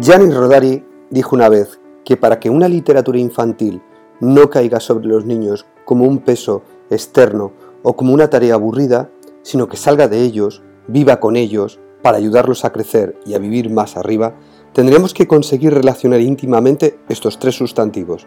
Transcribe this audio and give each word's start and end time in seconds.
Gianni 0.00 0.32
Rodari 0.32 0.82
dijo 1.10 1.36
una 1.36 1.50
vez 1.50 1.78
que 2.06 2.16
para 2.16 2.40
que 2.40 2.48
una 2.48 2.68
literatura 2.68 3.18
infantil 3.18 3.82
no 4.18 4.48
caiga 4.48 4.80
sobre 4.80 5.06
los 5.06 5.26
niños 5.26 5.66
como 5.84 6.06
un 6.06 6.20
peso 6.20 6.62
externo 6.88 7.52
o 7.82 7.96
como 7.96 8.14
una 8.14 8.30
tarea 8.30 8.54
aburrida, 8.54 9.10
sino 9.42 9.68
que 9.68 9.76
salga 9.76 10.08
de 10.08 10.22
ellos, 10.22 10.62
viva 10.88 11.20
con 11.20 11.36
ellos, 11.36 11.80
para 12.00 12.16
ayudarlos 12.16 12.64
a 12.64 12.72
crecer 12.72 13.18
y 13.26 13.34
a 13.34 13.38
vivir 13.38 13.68
más 13.68 13.98
arriba, 13.98 14.36
tendremos 14.72 15.12
que 15.12 15.26
conseguir 15.26 15.74
relacionar 15.74 16.22
íntimamente 16.22 16.98
estos 17.10 17.38
tres 17.38 17.56
sustantivos. 17.56 18.26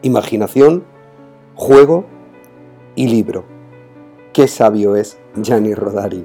Imaginación, 0.00 0.84
juego 1.54 2.06
y 2.94 3.08
libro. 3.08 3.44
Qué 4.32 4.48
sabio 4.48 4.96
es 4.96 5.18
Gianni 5.36 5.74
Rodari. 5.74 6.24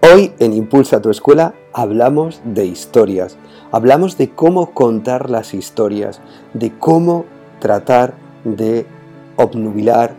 Hoy 0.00 0.32
en 0.38 0.52
Impulsa 0.52 1.02
tu 1.02 1.10
escuela 1.10 1.54
hablamos 1.72 2.40
de 2.44 2.64
historias, 2.66 3.36
hablamos 3.72 4.16
de 4.16 4.30
cómo 4.30 4.72
contar 4.72 5.28
las 5.28 5.54
historias, 5.54 6.20
de 6.54 6.72
cómo 6.78 7.24
tratar 7.58 8.14
de 8.44 8.86
obnubilar, 9.34 10.14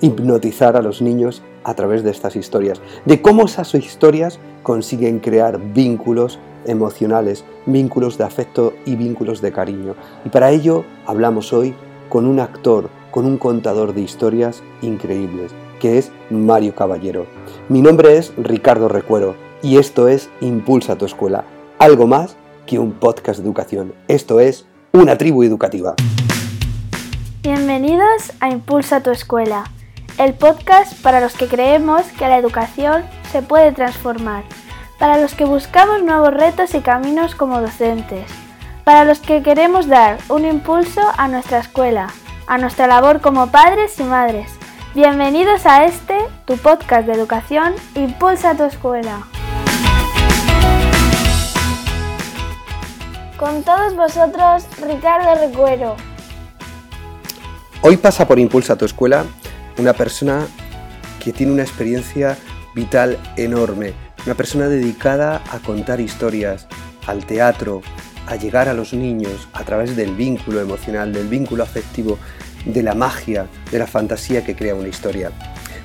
hipnotizar 0.00 0.76
a 0.76 0.82
los 0.82 1.02
niños 1.02 1.42
a 1.64 1.74
través 1.74 2.04
de 2.04 2.12
estas 2.12 2.36
historias, 2.36 2.80
de 3.04 3.20
cómo 3.20 3.46
esas 3.46 3.74
historias 3.74 4.38
consiguen 4.62 5.18
crear 5.18 5.58
vínculos 5.72 6.38
emocionales, 6.64 7.44
vínculos 7.66 8.18
de 8.18 8.24
afecto 8.24 8.74
y 8.84 8.94
vínculos 8.94 9.40
de 9.40 9.50
cariño. 9.50 9.96
Y 10.24 10.28
para 10.28 10.52
ello 10.52 10.84
hablamos 11.04 11.52
hoy 11.52 11.74
con 12.08 12.26
un 12.26 12.38
actor, 12.38 12.90
con 13.10 13.26
un 13.26 13.38
contador 13.38 13.92
de 13.92 14.02
historias 14.02 14.62
increíbles, 14.82 15.50
que 15.80 15.98
es 15.98 16.10
Mario 16.30 16.74
Caballero. 16.74 17.26
Mi 17.68 17.82
nombre 17.82 18.16
es 18.16 18.32
Ricardo 18.36 18.88
Recuero 18.88 19.34
y 19.62 19.78
esto 19.78 20.08
es 20.08 20.30
Impulsa 20.40 20.96
tu 20.96 21.04
escuela, 21.04 21.44
algo 21.78 22.06
más 22.06 22.36
que 22.66 22.78
un 22.78 22.92
podcast 22.92 23.38
de 23.40 23.46
educación. 23.46 23.94
Esto 24.08 24.40
es 24.40 24.66
una 24.92 25.16
tribu 25.16 25.42
educativa. 25.42 25.94
Bienvenidos 27.42 28.32
a 28.40 28.50
Impulsa 28.50 29.02
tu 29.02 29.10
escuela, 29.10 29.64
el 30.18 30.34
podcast 30.34 31.00
para 31.02 31.20
los 31.20 31.34
que 31.34 31.46
creemos 31.46 32.04
que 32.18 32.26
la 32.26 32.38
educación 32.38 33.04
se 33.30 33.42
puede 33.42 33.72
transformar, 33.72 34.44
para 34.98 35.18
los 35.18 35.34
que 35.34 35.44
buscamos 35.44 36.02
nuevos 36.02 36.34
retos 36.34 36.74
y 36.74 36.80
caminos 36.80 37.34
como 37.34 37.60
docentes, 37.60 38.26
para 38.84 39.04
los 39.04 39.20
que 39.20 39.42
queremos 39.42 39.86
dar 39.86 40.18
un 40.28 40.44
impulso 40.44 41.02
a 41.16 41.28
nuestra 41.28 41.58
escuela, 41.58 42.08
a 42.46 42.58
nuestra 42.58 42.86
labor 42.86 43.20
como 43.20 43.48
padres 43.48 43.98
y 44.00 44.04
madres. 44.04 44.50
Bienvenidos 44.96 45.66
a 45.66 45.84
este, 45.84 46.16
tu 46.46 46.56
podcast 46.56 47.06
de 47.06 47.12
educación, 47.12 47.74
Impulsa 47.96 48.56
tu 48.56 48.64
escuela. 48.64 49.28
Con 53.36 53.62
todos 53.62 53.94
vosotros, 53.94 54.64
Ricardo 54.80 55.34
Recuero. 55.34 55.96
Hoy 57.82 57.98
pasa 57.98 58.26
por 58.26 58.38
Impulsa 58.38 58.76
tu 58.76 58.86
escuela 58.86 59.26
una 59.76 59.92
persona 59.92 60.46
que 61.22 61.30
tiene 61.34 61.52
una 61.52 61.62
experiencia 61.62 62.38
vital 62.74 63.18
enorme, 63.36 63.92
una 64.24 64.34
persona 64.34 64.66
dedicada 64.66 65.42
a 65.50 65.58
contar 65.58 66.00
historias, 66.00 66.68
al 67.06 67.26
teatro, 67.26 67.82
a 68.26 68.36
llegar 68.36 68.66
a 68.66 68.72
los 68.72 68.94
niños 68.94 69.46
a 69.52 69.62
través 69.62 69.94
del 69.94 70.14
vínculo 70.16 70.58
emocional, 70.58 71.12
del 71.12 71.28
vínculo 71.28 71.64
afectivo, 71.64 72.18
de 72.66 72.82
la 72.82 72.94
magia, 72.94 73.46
de 73.70 73.78
la 73.78 73.86
fantasía 73.86 74.44
que 74.44 74.54
crea 74.54 74.74
una 74.74 74.88
historia. 74.88 75.32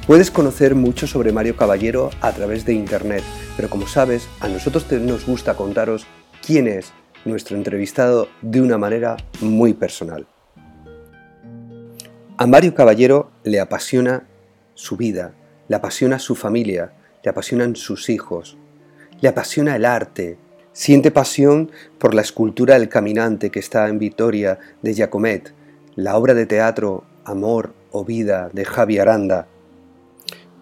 Puedes 0.05 0.31
conocer 0.31 0.75
mucho 0.75 1.07
sobre 1.07 1.31
Mario 1.31 1.55
Caballero 1.55 2.09
a 2.21 2.31
través 2.31 2.65
de 2.65 2.73
Internet, 2.73 3.23
pero 3.55 3.69
como 3.69 3.87
sabes, 3.87 4.27
a 4.39 4.47
nosotros 4.47 4.91
nos 4.91 5.25
gusta 5.25 5.55
contaros 5.55 6.05
quién 6.45 6.67
es 6.67 6.91
nuestro 7.23 7.55
entrevistado 7.55 8.27
de 8.41 8.61
una 8.61 8.77
manera 8.77 9.15
muy 9.41 9.73
personal. 9.73 10.27
A 12.37 12.47
Mario 12.47 12.73
Caballero 12.73 13.31
le 13.43 13.59
apasiona 13.59 14.27
su 14.73 14.97
vida, 14.97 15.33
le 15.67 15.75
apasiona 15.75 16.17
su 16.17 16.35
familia, 16.35 16.93
le 17.23 17.29
apasionan 17.29 17.75
sus 17.75 18.09
hijos, 18.09 18.57
le 19.21 19.29
apasiona 19.29 19.75
el 19.75 19.85
arte, 19.85 20.39
siente 20.73 21.11
pasión 21.11 21.71
por 21.99 22.15
la 22.15 22.21
escultura 22.21 22.75
El 22.75 22.89
Caminante 22.89 23.51
que 23.51 23.59
está 23.59 23.87
en 23.87 23.99
Vitoria 23.99 24.57
de 24.81 24.93
Giacomet, 24.95 25.53
la 25.95 26.17
obra 26.17 26.33
de 26.33 26.45
teatro 26.45 27.03
Amor 27.25 27.73
o 27.91 28.05
Vida 28.05 28.49
de 28.53 28.65
Javi 28.65 28.97
Aranda. 28.97 29.47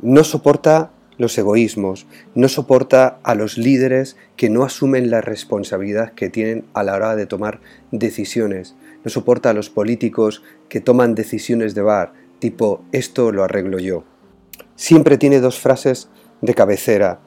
No 0.01 0.23
soporta 0.23 0.91
los 1.17 1.37
egoísmos, 1.37 2.07
no 2.33 2.47
soporta 2.47 3.19
a 3.23 3.35
los 3.35 3.57
líderes 3.57 4.15
que 4.37 4.49
no 4.49 4.63
asumen 4.63 5.11
la 5.11 5.21
responsabilidad 5.21 6.13
que 6.13 6.29
tienen 6.29 6.65
a 6.73 6.83
la 6.83 6.95
hora 6.95 7.15
de 7.15 7.25
tomar 7.25 7.59
decisiones, 7.91 8.75
no 9.03 9.11
soporta 9.11 9.49
a 9.49 9.53
los 9.53 9.69
políticos 9.69 10.43
que 10.69 10.79
toman 10.79 11.15
decisiones 11.15 11.75
de 11.75 11.81
bar, 11.81 12.13
tipo 12.39 12.83
esto 12.93 13.31
lo 13.31 13.43
arreglo 13.43 13.79
yo. 13.79 14.05
Siempre 14.75 15.17
tiene 15.17 15.41
dos 15.41 15.59
frases 15.59 16.09
de 16.41 16.53
cabecera, 16.53 17.19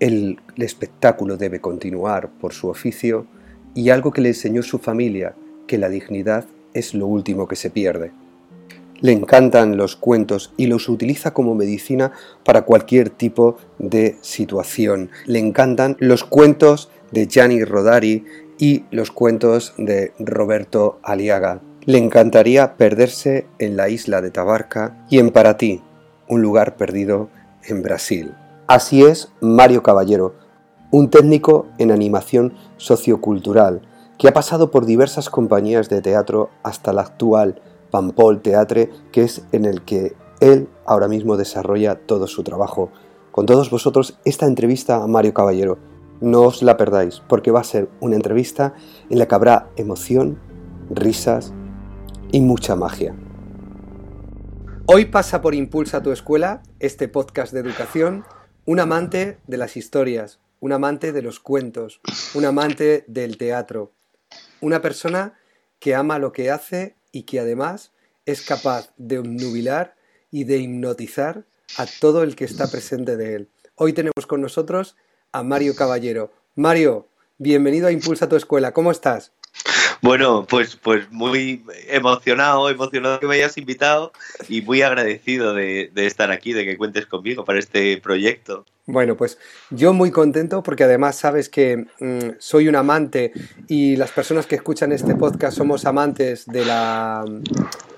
el, 0.00 0.40
espectáculo 0.56 1.36
debe 1.36 1.60
continuar 1.60 2.30
por 2.30 2.52
su 2.52 2.68
oficio 2.68 3.26
y 3.74 3.90
algo 3.90 4.12
que 4.12 4.22
le 4.22 4.30
enseñó 4.30 4.62
su 4.62 4.78
familia, 4.78 5.34
que 5.66 5.78
la 5.78 5.88
dignidad 5.88 6.46
es 6.74 6.94
lo 6.94 7.06
último 7.06 7.48
que 7.48 7.56
se 7.56 7.70
pierde. 7.70 8.12
Le 9.00 9.12
encantan 9.12 9.76
los 9.76 9.96
cuentos 9.96 10.52
y 10.56 10.66
los 10.66 10.88
utiliza 10.88 11.32
como 11.32 11.54
medicina 11.54 12.12
para 12.44 12.62
cualquier 12.62 13.10
tipo 13.10 13.56
de 13.78 14.16
situación. 14.20 15.10
Le 15.26 15.38
encantan 15.38 15.96
los 15.98 16.24
cuentos 16.24 16.90
de 17.10 17.26
Gianni 17.26 17.64
Rodari 17.64 18.24
y 18.58 18.84
los 18.90 19.10
cuentos 19.10 19.74
de 19.76 20.12
Roberto 20.18 20.98
Aliaga. 21.02 21.60
Le 21.84 21.98
encantaría 21.98 22.76
perderse 22.76 23.46
en 23.58 23.76
la 23.76 23.88
isla 23.88 24.22
de 24.22 24.30
Tabarca 24.30 25.04
y 25.10 25.18
en 25.18 25.30
Paraty, 25.30 25.82
un 26.28 26.40
lugar 26.40 26.76
perdido 26.76 27.28
en 27.66 27.82
Brasil. 27.82 28.32
Así 28.66 29.04
es 29.04 29.28
Mario 29.40 29.82
Caballero, 29.82 30.34
un 30.90 31.10
técnico 31.10 31.66
en 31.78 31.90
animación 31.90 32.54
sociocultural 32.78 33.82
que 34.18 34.28
ha 34.28 34.32
pasado 34.32 34.70
por 34.70 34.86
diversas 34.86 35.28
compañías 35.30 35.88
de 35.88 36.00
teatro 36.00 36.50
hasta 36.62 36.92
la 36.92 37.02
actual 37.02 37.60
Pampol 37.90 38.40
Teatre, 38.40 38.90
que 39.12 39.22
es 39.22 39.44
en 39.52 39.64
el 39.64 39.82
que 39.82 40.14
él 40.40 40.68
ahora 40.84 41.08
mismo 41.08 41.36
desarrolla 41.36 41.94
todo 41.94 42.26
su 42.26 42.42
trabajo. 42.42 42.90
Con 43.30 43.46
todos 43.46 43.70
vosotros 43.70 44.18
esta 44.24 44.46
entrevista 44.46 45.02
a 45.02 45.06
Mario 45.06 45.34
Caballero. 45.34 45.78
No 46.20 46.42
os 46.42 46.62
la 46.62 46.76
perdáis, 46.76 47.22
porque 47.28 47.50
va 47.50 47.60
a 47.60 47.64
ser 47.64 47.88
una 48.00 48.16
entrevista 48.16 48.74
en 49.10 49.18
la 49.18 49.26
que 49.26 49.34
habrá 49.34 49.68
emoción, 49.76 50.38
risas 50.90 51.52
y 52.30 52.40
mucha 52.40 52.76
magia. 52.76 53.14
Hoy 54.86 55.06
pasa 55.06 55.40
por 55.40 55.54
Impulsa 55.54 56.02
tu 56.02 56.12
escuela, 56.12 56.62
este 56.78 57.08
podcast 57.08 57.52
de 57.52 57.60
educación, 57.60 58.24
un 58.66 58.80
amante 58.80 59.38
de 59.46 59.56
las 59.56 59.76
historias, 59.76 60.40
un 60.60 60.72
amante 60.72 61.12
de 61.12 61.22
los 61.22 61.40
cuentos, 61.40 62.00
un 62.34 62.44
amante 62.44 63.04
del 63.08 63.36
teatro, 63.38 63.92
una 64.60 64.80
persona 64.80 65.38
que 65.78 65.94
ama 65.94 66.18
lo 66.18 66.32
que 66.32 66.50
hace 66.50 66.96
y 67.12 67.24
que 67.24 67.40
además 67.40 67.92
es 68.26 68.42
capaz 68.42 68.92
de 68.96 69.18
obnubilar 69.18 69.96
y 70.30 70.44
de 70.44 70.58
hipnotizar 70.58 71.44
a 71.76 71.86
todo 72.00 72.22
el 72.22 72.36
que 72.36 72.44
está 72.44 72.70
presente 72.70 73.16
de 73.16 73.34
él. 73.34 73.50
Hoy 73.76 73.92
tenemos 73.92 74.26
con 74.26 74.40
nosotros 74.40 74.96
a 75.32 75.42
Mario 75.42 75.74
Caballero. 75.74 76.32
Mario, 76.54 77.08
bienvenido 77.38 77.88
a 77.88 77.92
Impulsa 77.92 78.28
tu 78.28 78.36
escuela. 78.36 78.72
¿Cómo 78.72 78.90
estás? 78.90 79.32
Bueno, 80.04 80.44
pues, 80.46 80.76
pues 80.76 81.10
muy 81.10 81.64
emocionado, 81.88 82.68
emocionado 82.68 83.18
que 83.20 83.26
me 83.26 83.36
hayas 83.36 83.56
invitado 83.56 84.12
y 84.50 84.60
muy 84.60 84.82
agradecido 84.82 85.54
de, 85.54 85.90
estar 85.96 86.30
aquí, 86.30 86.52
de 86.52 86.66
que 86.66 86.76
cuentes 86.76 87.06
conmigo 87.06 87.46
para 87.46 87.58
este 87.58 87.96
proyecto. 88.02 88.66
Bueno, 88.84 89.16
pues 89.16 89.38
yo 89.70 89.94
muy 89.94 90.10
contento 90.10 90.62
porque 90.62 90.84
además 90.84 91.16
sabes 91.16 91.48
que 91.48 91.86
mm, 92.00 92.32
soy 92.38 92.68
un 92.68 92.76
amante 92.76 93.32
y 93.66 93.96
las 93.96 94.10
personas 94.10 94.44
que 94.44 94.56
escuchan 94.56 94.92
este 94.92 95.14
podcast 95.14 95.56
somos 95.56 95.86
amantes 95.86 96.44
de, 96.44 96.66
la, 96.66 97.24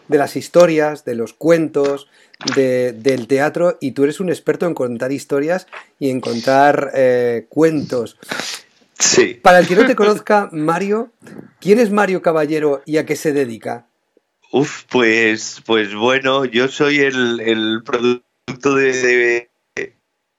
de 0.07 0.17
las 0.19 0.37
historias, 0.37 1.05
de 1.05 1.17
los 1.17 1.33
cuentos, 1.33 2.07
del 2.55 3.27
teatro 3.27 3.79
y 3.81 3.93
tú 3.93 4.05
eres 4.05 4.21
un 4.21 4.29
experto 4.29 4.67
en 4.67 4.75
contar 4.75 5.11
historias 5.11 5.67
y 5.99 6.11
en 6.11 6.21
contar 6.21 6.93
eh, 6.95 7.47
cuentos. 7.49 8.17
Sí. 8.99 9.35
Para 9.43 9.59
el 9.59 9.67
que 9.67 9.77
no 9.77 9.87
te 9.87 9.95
conozca, 9.95 10.49
Mario, 10.53 11.13
¿quién 11.61 11.79
es 11.79 11.91
Mario 11.91 12.23
Caballero 12.23 12.83
y 12.87 12.97
a 12.97 13.07
qué 13.07 13.17
se 13.17 13.33
dedica? 13.33 13.87
Uf, 14.53 14.85
pues, 14.89 15.63
pues 15.67 15.95
bueno, 15.95 16.45
yo 16.45 16.69
soy 16.69 17.01
el, 17.01 17.83
producto 17.85 18.75
de, 18.75 19.51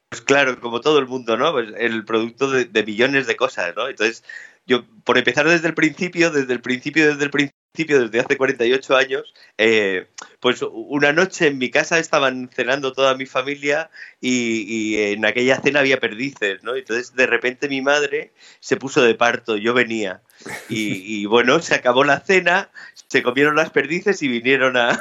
Pues 0.09 0.21
claro, 0.21 0.59
como 0.59 0.81
todo 0.81 1.00
el 1.00 1.07
mundo, 1.07 1.38
¿no? 1.38 1.51
Pues 1.51 1.69
el 1.77 2.06
producto 2.06 2.50
de, 2.50 2.83
millones 2.83 3.27
de 3.27 3.36
cosas, 3.36 3.75
¿no? 3.75 3.88
Entonces, 3.88 4.24
yo, 4.65 4.86
por 5.03 5.18
empezar 5.18 5.48
desde 5.48 5.68
el 5.68 5.74
principio, 5.74 6.31
desde 6.31 6.53
el 6.53 6.62
principio, 6.62 7.07
desde 7.07 7.25
el 7.25 7.31
principio, 7.31 7.56
principio, 7.77 8.07
desde 8.07 8.19
hace 8.19 8.38
48 8.38 8.97
años, 8.97 9.33
eh, 9.57 10.07
pues 10.39 10.63
una 10.63 11.13
noche 11.13 11.47
en 11.47 11.59
mi 11.59 11.69
casa 11.69 12.00
estaban 12.00 12.50
cenando 12.51 12.91
toda 12.91 13.13
mi 13.15 13.27
familia 13.27 13.91
y, 14.19 14.95
en 14.97 15.25
aquella 15.25 15.62
cena 15.62 15.81
había 15.81 16.00
perdices, 16.00 16.63
¿no? 16.63 16.75
Entonces 16.75 17.13
de 17.15 17.27
repente 17.27 17.69
mi 17.69 17.81
madre 17.81 18.31
se 18.59 18.77
puso 18.77 19.03
de 19.03 19.13
parto, 19.13 19.57
yo 19.57 19.75
venía. 19.75 20.21
Y, 20.69 21.21
y 21.21 21.25
bueno, 21.25 21.59
se 21.62 21.75
acabó 21.75 22.03
la 22.03 22.19
cena, 22.19 22.71
se 23.07 23.24
comieron 23.24 23.56
las 23.56 23.69
perdices 23.69 24.21
y 24.21 24.27
vinieron 24.27 24.75
a... 24.75 25.00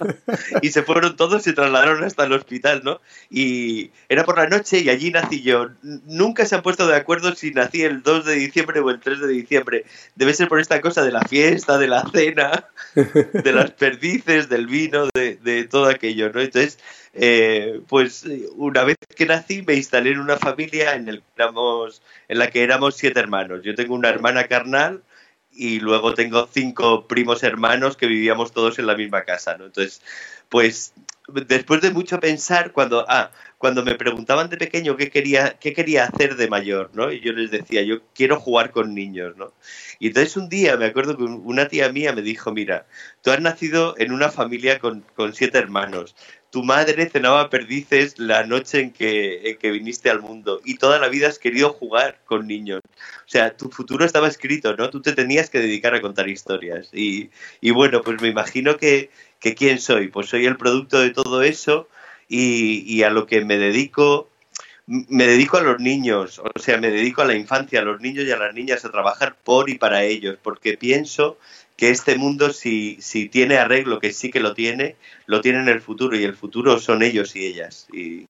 y 0.62 0.70
se 0.70 0.82
fueron 0.82 1.16
todos, 1.16 1.42
se 1.42 1.52
trasladaron 1.52 2.02
hasta 2.02 2.24
el 2.24 2.32
hospital, 2.32 2.82
¿no? 2.84 3.00
Y 3.30 3.90
era 4.08 4.24
por 4.24 4.38
la 4.38 4.48
noche 4.48 4.80
y 4.80 4.90
allí 4.90 5.12
nací 5.12 5.42
yo. 5.42 5.68
Nunca 5.82 6.46
se 6.46 6.56
han 6.56 6.62
puesto 6.62 6.88
de 6.88 6.96
acuerdo 6.96 7.34
si 7.36 7.52
nací 7.52 7.82
el 7.82 8.02
2 8.02 8.24
de 8.24 8.34
diciembre 8.34 8.80
o 8.80 8.90
el 8.90 8.98
3 8.98 9.20
de 9.20 9.28
diciembre. 9.28 9.84
Debe 10.16 10.34
ser 10.34 10.48
por 10.48 10.58
esta 10.58 10.80
cosa 10.80 11.04
de 11.04 11.12
la 11.12 11.20
fiesta, 11.22 11.78
de 11.78 11.86
la 11.86 12.04
cena, 12.10 12.66
de 12.94 13.52
las 13.52 13.70
perdices, 13.78 14.48
del 14.48 14.66
vino, 14.66 15.08
de, 15.14 15.68
todo 15.70 15.86
aquello, 15.86 16.32
¿no? 16.32 16.40
Entonces, 16.40 16.78
eh, 17.14 17.80
pues 17.88 18.24
una 18.56 18.82
vez 18.82 18.96
que 19.16 19.26
nací 19.26 19.62
me 19.62 19.74
instalé 19.74 20.10
en 20.10 20.20
una 20.20 20.36
familia 20.36 20.94
en, 20.94 21.08
el, 21.08 21.22
en 21.36 22.38
la 22.38 22.50
que 22.50 22.64
éramos 22.64 22.96
siete 22.96 23.20
hermanos. 23.20 23.60
Yo 23.62 23.76
tengo 23.76 23.94
una 23.94 24.08
hermana 24.08 24.48
carnal 24.48 25.02
y 25.58 25.80
luego 25.80 26.14
tengo 26.14 26.48
cinco 26.52 27.08
primos 27.08 27.42
hermanos 27.42 27.96
que 27.96 28.06
vivíamos 28.06 28.52
todos 28.52 28.78
en 28.78 28.86
la 28.86 28.94
misma 28.94 29.24
casa, 29.24 29.58
¿no? 29.58 29.66
Entonces, 29.66 30.00
pues 30.48 30.94
después 31.26 31.80
de 31.82 31.90
mucho 31.90 32.20
pensar, 32.20 32.70
cuando, 32.72 33.04
ah, 33.08 33.32
cuando 33.58 33.84
me 33.84 33.96
preguntaban 33.96 34.48
de 34.50 34.56
pequeño 34.56 34.96
qué 34.96 35.10
quería, 35.10 35.58
qué 35.58 35.72
quería 35.72 36.04
hacer 36.04 36.36
de 36.36 36.48
mayor, 36.48 36.90
¿no? 36.94 37.10
Yo 37.10 37.32
les 37.32 37.50
decía, 37.50 37.82
yo 37.82 38.02
quiero 38.14 38.38
jugar 38.38 38.70
con 38.70 38.94
niños, 38.94 39.36
¿no? 39.36 39.52
Y 39.98 40.06
entonces 40.08 40.36
un 40.36 40.48
día 40.48 40.76
me 40.76 40.86
acuerdo 40.86 41.16
que 41.16 41.24
una 41.24 41.66
tía 41.66 41.90
mía 41.90 42.12
me 42.12 42.22
dijo, 42.22 42.52
mira, 42.52 42.86
tú 43.22 43.32
has 43.32 43.40
nacido 43.40 43.96
en 43.98 44.12
una 44.12 44.30
familia 44.30 44.78
con, 44.78 45.04
con 45.16 45.34
siete 45.34 45.58
hermanos, 45.58 46.14
tu 46.50 46.62
madre 46.62 47.08
cenaba 47.10 47.50
perdices 47.50 48.18
la 48.18 48.44
noche 48.44 48.80
en 48.80 48.90
que, 48.92 49.50
en 49.50 49.58
que 49.58 49.70
viniste 49.70 50.10
al 50.10 50.20
mundo 50.20 50.60
y 50.64 50.76
toda 50.76 50.98
la 50.98 51.08
vida 51.08 51.28
has 51.28 51.38
querido 51.38 51.72
jugar 51.72 52.20
con 52.24 52.46
niños. 52.46 52.80
O 52.84 53.28
sea, 53.28 53.56
tu 53.56 53.70
futuro 53.70 54.04
estaba 54.04 54.28
escrito, 54.28 54.74
¿no? 54.76 54.90
Tú 54.90 55.02
te 55.02 55.12
tenías 55.12 55.50
que 55.50 55.60
dedicar 55.60 55.94
a 55.94 56.00
contar 56.00 56.28
historias. 56.28 56.88
Y, 56.92 57.30
y 57.60 57.70
bueno, 57.70 58.02
pues 58.02 58.20
me 58.22 58.28
imagino 58.28 58.76
que, 58.78 59.10
que, 59.40 59.54
quién 59.54 59.78
soy. 59.78 60.08
Pues 60.08 60.28
soy 60.28 60.46
el 60.46 60.56
producto 60.56 61.00
de 61.00 61.10
todo 61.10 61.42
eso 61.42 61.88
y, 62.28 62.82
y 62.86 63.02
a 63.02 63.10
lo 63.10 63.26
que 63.26 63.44
me 63.44 63.58
dedico 63.58 64.30
me 64.88 65.26
dedico 65.26 65.58
a 65.58 65.62
los 65.62 65.80
niños, 65.80 66.38
o 66.38 66.58
sea, 66.58 66.78
me 66.78 66.90
dedico 66.90 67.20
a 67.20 67.26
la 67.26 67.34
infancia, 67.34 67.80
a 67.80 67.84
los 67.84 68.00
niños 68.00 68.24
y 68.24 68.30
a 68.30 68.38
las 68.38 68.54
niñas, 68.54 68.86
a 68.86 68.90
trabajar 68.90 69.36
por 69.44 69.68
y 69.68 69.76
para 69.76 70.02
ellos, 70.04 70.38
porque 70.42 70.78
pienso 70.78 71.36
que 71.78 71.90
este 71.90 72.18
mundo, 72.18 72.52
si, 72.52 72.98
si 73.00 73.28
tiene 73.28 73.56
arreglo, 73.56 74.00
que 74.00 74.12
sí 74.12 74.32
que 74.32 74.40
lo 74.40 74.52
tiene, 74.52 74.96
lo 75.26 75.40
tiene 75.40 75.60
en 75.60 75.68
el 75.68 75.80
futuro 75.80 76.16
y 76.16 76.24
el 76.24 76.34
futuro 76.34 76.80
son 76.80 77.04
ellos 77.04 77.36
y 77.36 77.46
ellas. 77.46 77.86
Y, 77.92 78.26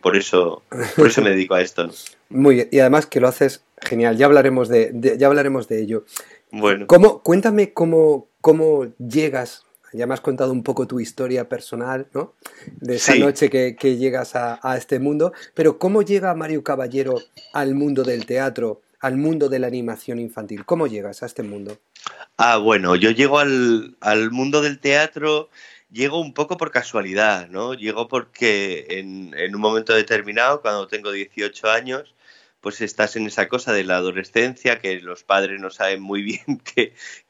por 0.00 0.16
eso 0.16 0.62
por 0.96 1.08
eso 1.08 1.20
me 1.20 1.30
dedico 1.34 1.54
a 1.54 1.60
esto. 1.60 1.90
Muy 2.30 2.54
bien, 2.54 2.68
y 2.70 2.78
además 2.78 3.06
que 3.06 3.18
lo 3.18 3.26
haces 3.26 3.64
genial, 3.82 4.16
ya 4.16 4.26
hablaremos 4.26 4.68
de, 4.68 4.92
ya 5.18 5.26
hablaremos 5.26 5.66
de 5.66 5.82
ello. 5.82 6.04
Bueno. 6.52 6.86
¿Cómo, 6.86 7.20
cuéntame 7.20 7.72
cómo, 7.72 8.28
cómo 8.40 8.86
llegas, 8.98 9.66
ya 9.92 10.06
me 10.06 10.14
has 10.14 10.20
contado 10.20 10.52
un 10.52 10.62
poco 10.62 10.86
tu 10.86 11.00
historia 11.00 11.48
personal, 11.48 12.06
¿no? 12.14 12.34
De 12.80 12.94
esa 12.94 13.16
noche 13.16 13.50
que, 13.50 13.96
llegas 13.96 14.36
a, 14.36 14.60
a, 14.62 14.76
este 14.76 15.00
mundo, 15.00 15.32
pero 15.54 15.78
¿cómo 15.78 16.02
llega 16.02 16.32
Mario 16.34 16.62
Caballero 16.62 17.16
al 17.52 17.74
mundo 17.74 18.04
del 18.04 18.24
teatro, 18.24 18.82
al 19.04 19.18
mundo 19.18 19.50
de 19.50 19.58
la 19.58 19.66
animación 19.66 20.18
infantil? 20.18 20.64
¿Cómo 20.64 20.86
llegas 20.86 21.22
a 21.22 21.26
este 21.26 21.42
mundo? 21.42 21.76
Ah, 22.38 22.56
bueno, 22.56 22.96
yo 22.96 23.10
llego 23.10 23.38
al, 23.38 23.96
al 24.00 24.30
mundo 24.30 24.62
del 24.62 24.80
teatro, 24.80 25.50
llego 25.92 26.18
un 26.18 26.32
poco 26.32 26.56
por 26.56 26.70
casualidad, 26.70 27.48
¿no? 27.50 27.74
Llego 27.74 28.08
porque 28.08 28.86
en, 28.88 29.34
en, 29.36 29.54
un 29.54 29.60
momento 29.60 29.94
determinado, 29.94 30.62
cuando 30.62 30.88
tengo 30.88 31.12
18 31.12 31.70
años, 31.70 32.13
pues 32.64 32.80
estás 32.80 33.14
en 33.16 33.26
esa 33.26 33.46
cosa 33.46 33.74
de 33.74 33.84
la 33.84 33.96
adolescencia, 33.98 34.78
que 34.80 34.98
los 35.00 35.22
padres 35.22 35.60
no 35.60 35.68
saben 35.68 36.00
muy 36.00 36.22
bien 36.22 36.62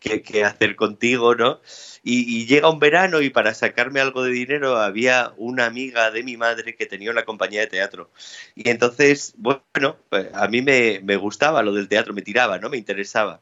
qué, 0.00 0.44
hacer 0.44 0.76
contigo, 0.76 1.34
¿no? 1.34 1.60
Y, 2.04 2.46
llega 2.46 2.70
un 2.70 2.78
verano 2.78 3.20
y 3.20 3.30
para 3.30 3.52
sacarme 3.52 4.00
algo 4.00 4.22
de 4.22 4.30
dinero 4.30 4.76
había 4.76 5.34
una 5.36 5.66
amiga 5.66 6.12
de 6.12 6.22
mi 6.22 6.36
madre 6.36 6.76
que 6.76 6.86
tenía 6.86 7.10
una 7.10 7.24
compañía 7.24 7.62
de 7.62 7.66
teatro. 7.66 8.10
Y 8.54 8.70
entonces, 8.70 9.34
bueno, 9.36 9.96
pues 10.08 10.28
a 10.32 10.46
mí 10.46 10.62
me 10.62 11.16
gustaba 11.16 11.64
lo 11.64 11.74
del 11.74 11.88
teatro, 11.88 12.14
me 12.14 12.22
tiraba, 12.22 12.58
¿no? 12.58 12.70
Me 12.70 12.76
interesaba. 12.76 13.40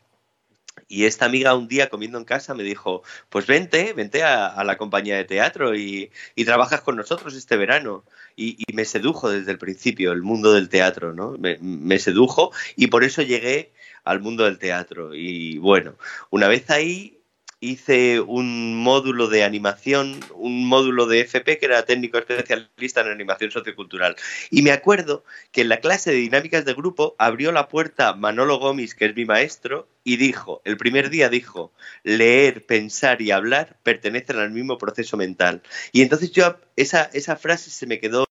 Y 0.92 1.06
esta 1.06 1.24
amiga 1.24 1.54
un 1.54 1.68
día 1.68 1.88
comiendo 1.88 2.18
en 2.18 2.26
casa 2.26 2.52
me 2.52 2.62
dijo, 2.62 3.02
pues 3.30 3.46
vente, 3.46 3.94
vente 3.94 4.24
a, 4.24 4.62
la 4.62 4.76
compañía 4.76 5.16
de 5.16 5.24
teatro 5.24 5.74
y, 5.74 6.10
trabajas 6.44 6.82
con 6.82 6.96
nosotros 6.96 7.34
este 7.34 7.56
verano. 7.56 8.04
Y, 8.36 8.62
me 8.74 8.84
sedujo 8.84 9.30
desde 9.30 9.52
el 9.52 9.58
principio 9.58 10.12
el 10.12 10.20
mundo 10.20 10.52
del 10.52 10.68
teatro, 10.68 11.14
¿no? 11.14 11.38
Me, 11.38 11.56
me, 11.62 11.98
sedujo 11.98 12.52
y 12.76 12.88
por 12.88 13.04
eso 13.04 13.22
llegué 13.22 13.72
al 14.04 14.20
mundo 14.20 14.44
del 14.44 14.58
teatro. 14.58 15.14
Y 15.14 15.56
bueno, 15.56 15.94
una 16.28 16.46
vez 16.46 16.68
ahí 16.68 17.22
hice 17.60 18.20
un 18.20 18.76
módulo 18.76 19.28
de 19.28 19.44
animación, 19.44 20.20
un 20.34 20.66
módulo 20.66 21.06
de 21.06 21.20
FP 21.20 21.56
que 21.56 21.66
era 21.66 21.86
técnico 21.86 22.18
especialista 22.18 23.00
en 23.00 23.08
animación 23.08 23.50
sociocultural. 23.50 24.16
Y 24.50 24.60
me 24.60 24.72
acuerdo 24.72 25.24
que 25.52 25.62
en 25.62 25.70
la 25.70 25.80
clase 25.80 26.10
de 26.10 26.18
dinámicas 26.18 26.66
de 26.66 26.74
grupo 26.74 27.16
abrió 27.18 27.50
la 27.50 27.68
puerta 27.68 28.12
Manolo 28.12 28.58
Gómez, 28.58 28.94
que 28.94 29.06
es 29.06 29.16
mi 29.16 29.24
maestro, 29.24 29.88
y 30.04 30.16
dijo, 30.16 30.62
el 30.64 30.76
primer 30.76 31.10
día 31.10 31.28
dijo, 31.28 31.72
leer, 32.02 32.66
pensar 32.66 33.22
y 33.22 33.30
hablar 33.30 33.76
pertenecen 33.82 34.38
al 34.38 34.50
mismo 34.50 34.78
proceso 34.78 35.16
mental. 35.16 35.62
Y 35.92 36.02
entonces 36.02 36.32
yo, 36.32 36.56
esa, 36.76 37.10
esa 37.12 37.36
frase 37.36 37.70
se 37.70 37.86
me 37.86 38.00
quedó 38.00 38.26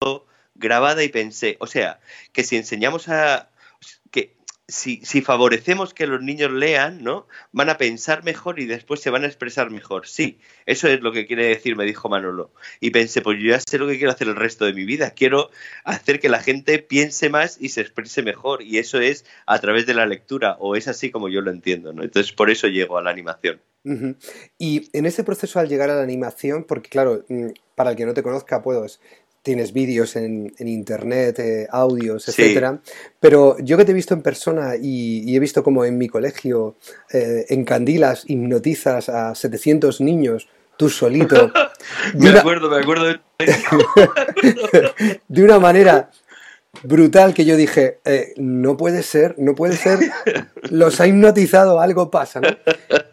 grabada 0.56 1.04
y 1.04 1.10
pensé, 1.10 1.58
o 1.60 1.68
sea, 1.68 2.00
que 2.34 2.44
si 2.44 2.58
enseñamos 2.58 3.08
a, 3.10 3.51
si, 4.72 5.02
si, 5.04 5.22
favorecemos 5.22 5.94
que 5.94 6.08
los 6.08 6.22
niños 6.22 6.52
lean, 6.52 7.04
¿no? 7.04 7.28
Van 7.52 7.70
a 7.70 7.78
pensar 7.78 8.24
mejor 8.24 8.60
y 8.60 8.66
después 8.66 9.02
se 9.02 9.10
van 9.10 9.24
a 9.24 9.28
expresar 9.28 9.70
mejor. 9.70 10.08
Sí, 10.08 10.40
eso 10.66 10.88
es 10.88 11.02
lo 11.02 11.12
que 11.12 11.28
quiere 11.28 11.46
decir, 11.48 11.76
me 11.76 11.86
dijo 11.86 12.10
Manolo. 12.10 12.52
Y 12.80 12.92
pensé, 12.92 13.22
pues 13.22 13.40
yo 13.40 13.50
ya 13.50 13.60
sé 13.60 13.78
lo 13.78 13.88
que 13.88 13.98
quiero 13.98 14.12
hacer 14.12 14.28
el 14.28 14.36
resto 14.36 14.66
de 14.66 14.74
mi 14.74 14.86
vida. 14.86 15.12
Quiero 15.12 15.52
hacer 15.84 16.20
que 16.20 16.30
la 16.30 16.40
gente 16.40 16.80
piense 16.80 17.30
más 17.30 17.58
y 17.60 17.70
se 17.70 17.82
exprese 17.82 18.24
mejor. 18.24 18.62
Y 18.64 18.78
eso 18.78 19.00
es 19.00 19.26
a 19.46 19.60
través 19.60 19.86
de 19.86 19.94
la 19.94 20.06
lectura, 20.06 20.56
o 20.60 20.76
es 20.76 20.88
así 20.88 21.12
como 21.12 21.30
yo 21.30 21.42
lo 21.42 21.52
entiendo, 21.52 21.94
¿no? 21.94 22.04
Entonces, 22.04 22.32
por 22.32 22.50
eso 22.50 22.68
llego 22.68 22.98
a 22.98 23.02
la 23.02 23.12
animación. 23.12 23.62
Y 24.58 24.90
en 24.94 25.06
ese 25.06 25.24
proceso 25.24 25.60
al 25.60 25.68
llegar 25.68 25.90
a 25.90 25.96
la 25.96 26.04
animación, 26.04 26.64
porque 26.64 26.90
claro, 26.90 27.26
mm, 27.28 27.48
para 27.76 27.92
el 27.92 27.96
que 27.96 28.06
no 28.06 28.14
te 28.14 28.22
conozca, 28.22 28.62
puedo, 28.62 28.86
tienes 29.42 29.74
vídeos 29.74 30.16
en, 30.16 30.54
internet, 30.60 31.40
eh, 31.40 31.68
audios, 31.72 32.28
etcétera. 32.28 32.80
Pero 33.20 33.58
yo 33.60 33.78
que 33.78 33.86
te 33.86 33.92
he 33.92 33.96
visto 33.96 34.14
en 34.14 34.22
persona 34.22 34.76
y, 34.82 35.36
he 35.36 35.40
visto 35.40 35.64
como 35.64 35.86
en 35.86 35.98
mi 35.98 36.08
colegio 36.08 36.76
eh, 37.12 37.46
encandilas, 37.50 38.24
hipnotizas 38.28 39.10
a 39.10 39.36
700 39.36 40.02
niños 40.02 40.48
tú 40.78 40.90
solito. 40.90 41.52
me 42.16 42.30
acuerdo, 42.30 42.70
me 42.70 42.78
acuerdo. 42.78 43.20
de 45.28 45.44
una 45.44 45.60
manera 45.60 46.10
brutal 46.84 47.34
que 47.34 47.46
yo 47.46 47.56
dije, 47.56 48.00
eh, 48.06 48.34
no 48.38 48.78
puede 48.78 49.04
ser, 49.04 49.36
no 49.38 49.54
puede 49.56 49.76
ser, 49.78 50.00
los 50.70 51.00
ha 51.00 51.08
hipnotizado, 51.08 51.80
algo 51.80 52.10
pasa, 52.10 52.40
¿no? 52.40 52.50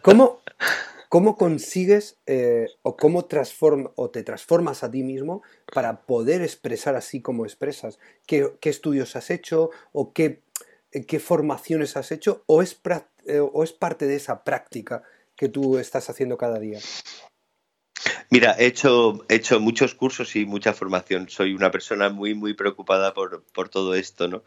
¿Cómo, 0.01 0.41
¿Cómo 1.09 1.37
consigues 1.37 2.19
eh, 2.27 2.67
o 2.83 2.95
cómo 2.95 3.25
transforma, 3.25 3.89
o 3.95 4.11
te 4.11 4.21
transformas 4.21 4.83
a 4.83 4.91
ti 4.91 5.01
mismo 5.01 5.41
para 5.73 6.03
poder 6.03 6.43
expresar 6.43 6.95
así 6.95 7.19
como 7.19 7.45
expresas? 7.45 7.97
¿Qué, 8.27 8.53
estudios 8.61 9.15
has 9.15 9.31
hecho 9.31 9.71
o 9.91 10.13
qué, 10.13 10.43
formaciones 11.19 11.97
has 11.97 12.11
hecho? 12.11 12.43
¿O 12.45 12.61
es, 12.61 12.79
eh, 13.25 13.39
¿O 13.39 13.63
es 13.63 13.73
parte 13.73 14.05
de 14.05 14.17
esa 14.17 14.43
práctica 14.43 15.01
que 15.35 15.49
tú 15.49 15.79
estás 15.79 16.11
haciendo 16.11 16.37
cada 16.37 16.59
día? 16.59 16.79
Mira, 18.29 18.55
he 18.59 18.67
hecho, 18.67 19.25
he 19.29 19.35
hecho 19.35 19.59
muchos 19.59 19.95
cursos 19.95 20.35
y 20.35 20.45
mucha 20.45 20.73
formación. 20.73 21.27
Soy 21.27 21.55
una 21.55 21.71
persona 21.71 22.09
muy, 22.09 22.35
muy 22.35 22.53
preocupada 22.53 23.15
por, 23.15 23.43
por 23.45 23.69
todo 23.69 23.95
esto, 23.95 24.27
¿no? 24.27 24.43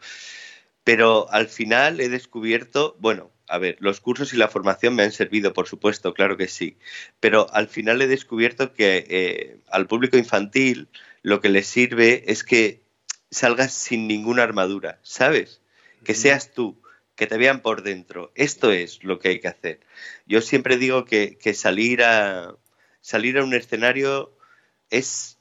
Pero 0.85 1.29
al 1.29 1.49
final 1.49 1.99
he 1.99 2.07
descubierto, 2.07 2.95
bueno, 2.99 3.32
a 3.47 3.57
ver, 3.57 3.77
los 3.79 3.99
cursos 3.99 4.33
y 4.33 4.37
la 4.37 4.47
formación 4.47 4.95
me 4.95 5.03
han 5.03 5.11
servido, 5.11 5.53
por 5.53 5.67
supuesto, 5.67 6.13
claro 6.13 6.37
que 6.37 6.47
sí, 6.47 6.77
pero 7.19 7.47
al 7.53 7.67
final 7.67 8.01
he 8.01 8.07
descubierto 8.07 8.73
que 8.73 9.05
eh, 9.09 9.57
al 9.69 9.87
público 9.87 10.17
infantil 10.17 10.87
lo 11.21 11.41
que 11.41 11.49
les 11.49 11.67
sirve 11.67 12.23
es 12.27 12.43
que 12.43 12.81
salgas 13.31 13.73
sin 13.73 14.07
ninguna 14.07 14.43
armadura, 14.43 14.99
¿sabes? 15.03 15.61
Que 16.03 16.15
seas 16.15 16.53
tú, 16.53 16.81
que 17.15 17.27
te 17.27 17.37
vean 17.37 17.61
por 17.61 17.83
dentro. 17.83 18.31
Esto 18.35 18.71
es 18.71 19.03
lo 19.03 19.19
que 19.19 19.29
hay 19.29 19.39
que 19.39 19.47
hacer. 19.47 19.79
Yo 20.25 20.41
siempre 20.41 20.77
digo 20.77 21.05
que, 21.05 21.37
salir, 21.53 22.03
a, 22.03 22.55
salir 23.01 23.37
a 23.37 23.43
un 23.43 23.53
escenario 23.53 24.37
es, 24.89 25.39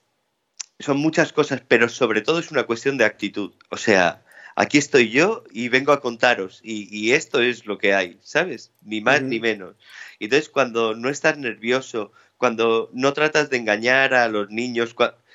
son 0.79 0.99
muchas 0.99 1.33
cosas, 1.33 1.63
pero 1.67 1.89
sobre 1.89 2.23
todo 2.23 2.39
es 2.39 2.51
una 2.51 2.65
cuestión 2.65 2.99
de 2.99 3.05
actitud. 3.05 3.53
O 3.71 3.77
sea, 3.77 4.22
aquí 4.57 4.79
estoy 4.79 5.11
yo 5.11 5.45
y 5.53 5.69
vengo 5.69 5.93
a 5.93 6.01
contaros 6.01 6.61
y, 6.63 7.13
esto 7.13 7.41
es 7.41 7.67
lo 7.67 7.79
que 7.79 7.95
hay, 7.95 8.19
¿sabes? 8.23 8.73
Ni 8.83 9.01
más 9.01 9.23
ni 9.23 9.41
menos. 9.41 9.77
Entonces, 10.21 10.49
cuando 10.49 10.95
no 10.95 11.09
estás 11.09 11.39
nervioso, 11.39 12.13
cuando 12.37 12.91
no 12.93 13.13
tratas 13.13 13.51
de 13.51 13.57
engañar 13.57 14.15
a 14.15 14.29
los 14.29 14.51
niños, 14.51 14.95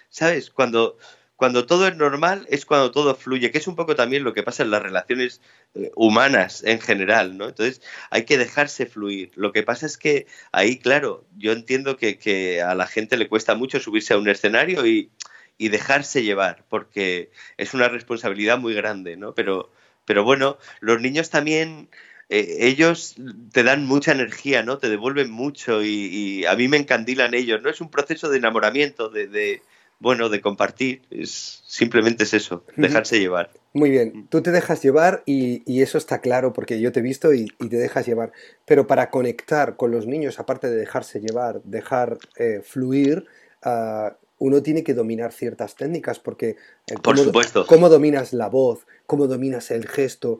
¿sabes? 0.10 0.50
Cuando, 0.50 0.98
cuando 1.36 1.66
todo 1.66 1.88
es 1.88 1.96
normal 1.96 2.46
es 2.50 2.66
cuando 2.66 2.92
todo 2.92 3.16
fluye, 3.16 3.52
que 3.52 3.60
es 3.60 3.68
un 3.68 3.76
poco 3.76 3.96
también 3.96 4.24
lo 4.24 4.34
que 4.34 4.44
pasa 4.44 4.64
en 4.64 4.72
las 4.72 4.82
relaciones 4.82 5.42
eh, 5.76 5.92
humanas 5.96 6.64
en 6.64 6.82
general, 6.82 7.38
¿no? 7.38 7.50
Entonces 7.50 7.82
hay 8.10 8.26
que 8.26 8.38
dejarse 8.38 8.88
fluir. 8.88 9.32
Lo 9.36 9.52
que 9.52 9.64
pasa 9.64 9.86
es 9.86 9.98
que 9.98 10.28
ahí, 10.52 10.80
claro, 10.80 11.26
yo 11.38 11.52
entiendo 11.52 11.98
que, 11.98 12.18
que 12.18 12.62
a 12.62 12.76
la 12.76 12.88
gente 12.88 13.18
le 13.18 13.30
cuesta 13.30 13.56
mucho 13.56 13.80
subirse 13.80 14.14
a 14.14 14.18
un 14.18 14.30
escenario 14.30 14.86
y 14.86 15.12
y 15.58 15.70
dejarse 15.70 16.24
llevar, 16.24 16.64
porque 16.70 17.32
es 17.58 17.74
una 17.74 17.90
responsabilidad 17.90 18.58
muy 18.58 18.74
grande, 18.74 19.18
¿no? 19.18 19.34
Pero, 19.34 19.72
pero 20.06 20.24
bueno, 20.24 20.58
los 20.80 21.02
niños 21.02 21.30
también, 21.30 21.90
eh, 22.30 22.58
ellos 22.60 23.16
te 23.52 23.64
dan 23.64 23.86
mucha 23.86 24.12
energía, 24.12 24.64
¿no? 24.64 24.78
Te 24.78 24.90
devuelven 24.90 25.32
mucho 25.32 25.84
y, 25.84 26.46
a 26.46 26.56
mí 26.56 26.68
me 26.68 26.78
encandilan 26.78 27.34
ellos, 27.34 27.62
¿no? 27.62 27.70
Es 27.70 27.82
un 27.82 27.90
proceso 27.90 28.30
de 28.30 28.38
enamoramiento, 28.38 29.10
de, 29.10 29.62
bueno, 30.00 30.30
de 30.30 30.42
compartir, 30.42 31.02
es, 31.10 31.64
simplemente 31.66 32.24
es 32.24 32.34
eso, 32.36 32.64
dejarse 32.76 33.20
llevar. 33.20 33.50
Muy 33.74 33.90
bien, 33.90 34.28
tú 34.30 34.42
te 34.42 34.52
dejas 34.52 34.82
llevar 34.84 35.24
y, 35.26 35.82
eso 35.82 35.98
está 35.98 36.22
claro 36.22 36.54
porque 36.54 36.80
yo 36.80 36.92
te 36.92 37.00
he 37.00 37.04
visto 37.04 37.34
y, 37.34 37.46
te 37.46 37.78
dejas 37.78 38.06
llevar, 38.06 38.32
pero 38.66 38.86
para 38.86 39.10
conectar 39.10 39.76
con 39.76 39.90
los 39.90 40.06
niños, 40.06 40.40
aparte 40.40 40.70
de 40.70 40.76
dejarse 40.76 41.20
llevar, 41.20 41.62
dejar 41.64 42.20
eh, 42.38 42.62
fluir, 42.64 43.26
uh, 43.66 44.12
uno 44.40 44.62
tiene 44.62 44.84
que 44.84 44.94
dominar 44.94 45.32
ciertas 45.32 45.76
técnicas 45.76 46.20
porque 46.20 46.58
eh, 46.88 46.96
Por 47.02 47.18
supuesto. 47.18 47.66
cómo 47.66 47.90
dominas 47.90 48.34
la 48.34 48.50
voz, 48.50 48.86
cómo 49.06 49.28
dominas 49.28 49.72
el 49.72 49.88
gesto, 49.88 50.40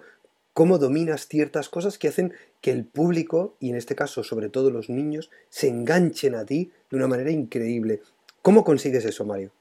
cómo 0.54 0.78
dominas 0.78 1.28
ciertas 1.28 1.70
cosas 1.70 1.98
que 1.98 2.08
hacen 2.08 2.34
que 2.62 2.72
el 2.72 2.86
público, 2.86 3.56
y 3.60 3.70
en 3.70 3.76
este 3.76 3.96
caso 3.96 4.24
sobre 4.24 4.50
todo 4.50 4.72
los 4.72 4.90
niños, 4.90 5.30
se 5.50 5.68
enganchen 5.68 6.36
a 6.36 6.46
ti 6.46 6.72
de 6.90 6.98
una 6.98 7.08
manera 7.08 7.32
increíble. 7.32 8.02
¿Cómo 8.42 8.64
consigues 8.64 9.06
eso, 9.06 9.26
Mario? 9.26 9.52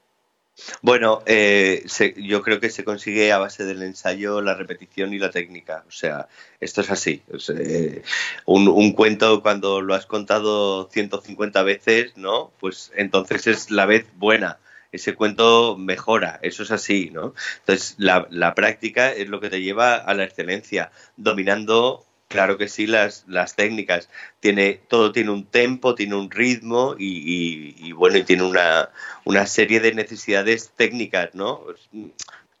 Bueno, 0.81 1.21
eh, 1.25 1.85
yo 2.17 2.41
creo 2.41 2.59
que 2.59 2.69
se 2.69 2.83
consigue 2.83 3.31
a 3.31 3.37
base 3.37 3.63
del 3.63 3.83
ensayo, 3.83 4.41
la 4.41 4.55
repetición 4.55 5.13
y 5.13 5.19
la 5.19 5.29
técnica. 5.29 5.83
O 5.87 5.91
sea, 5.91 6.27
esto 6.59 6.81
es 6.81 6.89
así. 6.89 7.21
Eh, 7.59 8.01
un, 8.45 8.93
cuento 8.93 9.41
cuando 9.41 9.81
lo 9.81 9.93
has 9.93 10.05
contado 10.05 10.89
150 10.91 11.63
veces, 11.63 12.17
¿no? 12.17 12.51
Pues 12.59 12.91
entonces 12.95 13.47
es 13.47 13.71
la 13.71 13.85
vez 13.85 14.07
buena. 14.15 14.59
Ese 14.91 15.15
cuento 15.15 15.77
mejora, 15.77 16.39
eso 16.41 16.63
es 16.63 16.71
así, 16.71 17.11
¿no? 17.11 17.33
Entonces, 17.59 17.95
la 17.97 18.55
práctica 18.55 19.11
es 19.11 19.27
lo 19.27 19.39
que 19.41 19.49
te 19.49 19.61
lleva 19.61 19.95
a 19.95 20.13
la 20.13 20.23
excelencia, 20.23 20.91
dominando 21.17 22.07
Claro 22.27 22.57
que 22.57 22.67
sí, 22.67 22.87
las, 22.87 23.23
las 23.27 23.55
técnicas. 23.55 24.09
Tiene, 24.41 24.81
todo 24.89 25.13
tiene 25.13 25.31
un 25.31 25.45
tempo, 25.45 25.95
tiene 25.95 26.15
un 26.15 26.29
ritmo 26.29 26.95
y, 26.97 27.91
bueno, 27.93 28.17
y 28.17 28.23
tiene 28.23 28.43
una, 28.43 28.89
una, 29.23 29.45
serie 29.45 29.79
de 29.79 29.93
necesidades 29.93 30.71
técnicas, 30.75 31.33
¿no? 31.33 31.63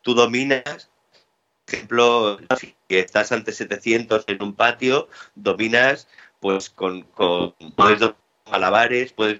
Tú 0.03 0.13
dominas, 0.13 0.89
por 1.65 1.75
ejemplo, 1.75 2.39
si 2.57 2.75
estás 2.87 3.33
ante 3.33 3.51
700 3.51 4.23
en 4.27 4.41
un 4.41 4.55
patio, 4.55 5.09
dominas 5.35 6.07
pues 6.39 6.69
con, 6.69 7.01
con 7.03 7.53
puedes 7.75 7.99
malabares, 8.49 9.11
puedes 9.11 9.39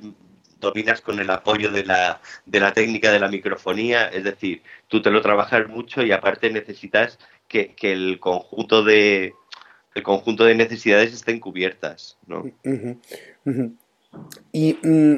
dominas 0.59 1.01
con 1.01 1.19
el 1.19 1.29
apoyo 1.29 1.71
de 1.71 1.85
la, 1.85 2.19
de 2.45 2.59
la 2.59 2.73
técnica 2.73 3.11
de 3.11 3.19
la 3.19 3.27
microfonía, 3.29 4.07
es 4.07 4.23
decir, 4.23 4.63
tú 4.87 5.01
te 5.01 5.11
lo 5.11 5.21
trabajas 5.21 5.67
mucho 5.69 6.01
y 6.01 6.11
aparte 6.11 6.49
necesitas 6.49 7.19
que, 7.47 7.75
que 7.75 7.93
el 7.93 8.19
conjunto 8.19 8.83
de, 8.83 9.33
el 9.97 10.03
conjunto 10.03 10.45
de 10.45 10.53
necesidades 10.53 11.11
estén 11.11 11.39
cubiertas. 11.39 12.17
¿no? 12.27 12.45
¿Y 14.51 14.77
mm, 14.83 15.15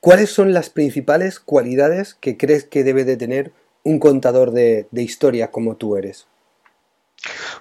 cuáles 0.00 0.30
son 0.30 0.54
las 0.54 0.70
principales 0.70 1.38
cualidades 1.38 2.14
que 2.14 2.38
crees 2.38 2.64
que 2.64 2.84
debe 2.84 3.04
de 3.04 3.18
tener 3.18 3.52
un 3.82 3.98
contador 3.98 4.52
de, 4.52 4.88
historia 4.92 5.50
como 5.50 5.76
tú 5.76 5.96
eres? 5.96 6.26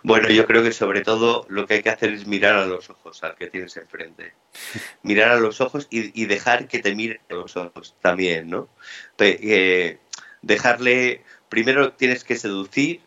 Bueno, 0.03 0.29
yo 0.29 0.45
creo 0.45 0.63
que 0.63 0.71
sobre 0.71 1.01
todo 1.01 1.45
lo 1.49 1.65
que 1.65 1.75
hay 1.75 1.83
que 1.83 1.89
hacer 1.89 2.13
es 2.13 2.27
mirar 2.27 2.55
a 2.55 2.65
los 2.65 2.89
ojos 2.89 3.21
al 3.23 3.35
que 3.35 3.47
tienes 3.47 3.75
enfrente. 3.75 4.33
Mirar 5.03 5.31
a 5.31 5.39
los 5.39 5.59
ojos 5.59 5.87
y, 5.89 6.25
dejar 6.25 6.67
que 6.69 6.79
te 6.79 6.95
mire 6.95 7.19
a 7.29 7.33
los 7.33 7.57
ojos 7.57 7.95
también, 8.01 8.49
¿no? 8.49 8.69
Eh, 9.19 9.97
dejarle, 10.41 11.23
primero 11.49 11.91
tienes 11.93 12.23
que 12.23 12.37
seducir 12.37 13.01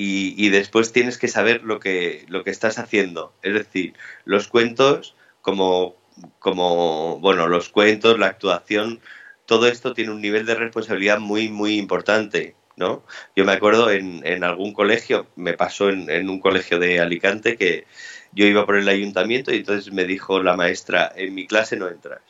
y, 0.00 0.50
después 0.50 0.92
tienes 0.92 1.18
que 1.18 1.26
saber 1.26 1.64
lo 1.64 1.80
que, 1.80 2.24
lo 2.28 2.44
que 2.44 2.50
estás 2.50 2.78
haciendo. 2.78 3.32
Es 3.42 3.52
decir, 3.54 3.94
los 4.24 4.46
cuentos, 4.46 5.16
como, 5.42 5.96
como, 6.38 7.18
bueno, 7.18 7.48
los 7.48 7.68
cuentos, 7.68 8.16
la 8.16 8.28
actuación, 8.28 9.00
todo 9.44 9.66
esto 9.66 9.94
tiene 9.94 10.12
un 10.12 10.20
nivel 10.20 10.46
de 10.46 10.54
responsabilidad 10.54 11.18
muy, 11.18 11.48
muy 11.48 11.78
importante. 11.78 12.54
¿no? 12.76 13.02
Yo 13.34 13.44
me 13.44 13.50
acuerdo 13.50 13.90
en, 13.90 14.24
en 14.24 14.44
algún 14.44 14.72
colegio, 14.72 15.26
me 15.34 15.54
pasó 15.54 15.88
en, 15.88 16.30
un 16.30 16.38
colegio 16.38 16.78
de 16.78 17.00
Alicante 17.00 17.56
que 17.56 17.84
yo 18.30 18.46
iba 18.46 18.64
por 18.66 18.76
el 18.76 18.88
ayuntamiento 18.88 19.52
y 19.52 19.56
entonces 19.56 19.92
me 19.92 20.04
dijo 20.04 20.40
la 20.40 20.54
maestra, 20.56 21.12
en 21.16 21.34
mi 21.34 21.48
clase 21.48 21.76
no 21.76 21.88
entras. 21.88 22.22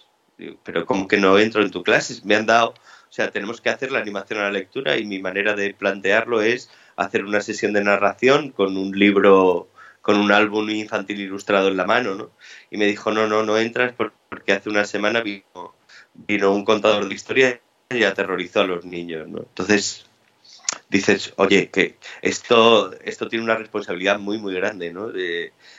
pero 0.65 0.87
¿cómo 0.87 1.07
que 1.07 1.19
no 1.19 1.39
entro 1.39 1.61
en 1.61 1.71
tu 1.71 1.83
clase? 1.83 2.23
Me 2.25 2.35
han 2.35 2.47
dado, 2.47 2.71
o 2.71 3.13
sea, 3.13 3.31
tenemos 3.31 3.61
que 3.61 3.69
hacer 3.69 3.93
la 3.93 3.99
animación 3.99 4.39
a 4.39 4.45
la 4.45 4.53
lectura 4.53 4.97
y 4.97 5.05
mi 5.05 5.19
manera 5.19 5.55
de 5.55 5.75
plantearlo 5.75 6.41
es 6.41 6.71
hacer 6.99 7.25
una 7.25 7.41
sesión 7.41 7.73
de 7.73 7.85
narración 7.85 8.51
con 8.51 8.77
un 8.77 8.99
libro, 8.99 9.69
con 10.03 10.17
un 10.17 10.33
álbum 10.33 10.69
infantil 10.71 11.21
ilustrado 11.21 11.69
en 11.69 11.77
la 11.77 11.87
mano, 11.87 12.15
¿no? 12.17 12.31
Y 12.71 12.77
me 12.77 12.87
dijo, 12.87 13.13
no, 13.13 13.27
no, 13.29 13.45
no 13.45 13.57
entras 13.57 13.95
porque 13.97 14.53
hace 14.53 14.69
una 14.69 14.85
semana 14.85 15.21
vino, 15.21 15.75
vino 16.15 16.53
un 16.53 16.65
contador 16.65 17.09
de 17.09 17.15
historia 17.15 17.61
y 17.89 18.03
aterrorizó 18.03 18.61
a 18.61 18.67
los 18.67 18.85
niños, 18.85 19.29
¿no? 19.29 19.39
Entonces 19.39 20.07
dices, 20.89 21.35
oye, 21.37 21.71
que 21.71 21.97
esto, 22.23 22.93
esto 23.05 23.29
tiene 23.29 23.45
una 23.45 23.57
responsabilidad 23.57 24.19
muy, 24.19 24.39
muy 24.39 24.55
grande, 24.55 24.93
¿no? 24.93 25.13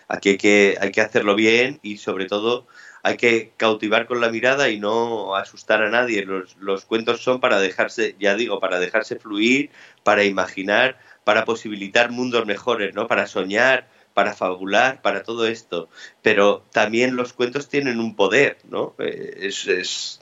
aquí 0.07 0.29
hay 0.29 0.37
que, 0.37 0.77
hay 0.79 0.91
que 0.91 1.01
hacerlo 1.01 1.35
bien 1.35 1.79
y 1.81 1.97
sobre 1.97 2.25
todo 2.25 2.67
hay 3.01 3.17
que 3.17 3.53
cautivar 3.57 4.07
con 4.07 4.21
la 4.21 4.29
mirada 4.29 4.69
y 4.69 4.79
no 4.79 5.35
asustar 5.35 5.81
a 5.81 5.89
nadie. 5.89 6.25
Los, 6.25 6.57
los 6.57 6.85
cuentos 6.85 7.21
son 7.21 7.39
para 7.39 7.59
dejarse, 7.59 8.15
ya 8.19 8.35
digo, 8.35 8.59
para 8.59 8.79
dejarse 8.79 9.17
fluir, 9.17 9.71
para 10.03 10.23
imaginar 10.23 10.99
para 11.23 11.45
posibilitar 11.45 12.11
mundos 12.11 12.45
mejores, 12.45 12.93
¿no? 12.95 13.07
Para 13.07 13.27
soñar, 13.27 13.87
para 14.13 14.33
fabular, 14.33 15.01
para 15.01 15.23
todo 15.23 15.47
esto. 15.47 15.89
Pero 16.21 16.65
también 16.71 17.15
los 17.15 17.33
cuentos 17.33 17.69
tienen 17.69 17.99
un 17.99 18.15
poder, 18.15 18.57
¿no? 18.69 18.95
Eh, 18.99 19.37
es, 19.41 20.19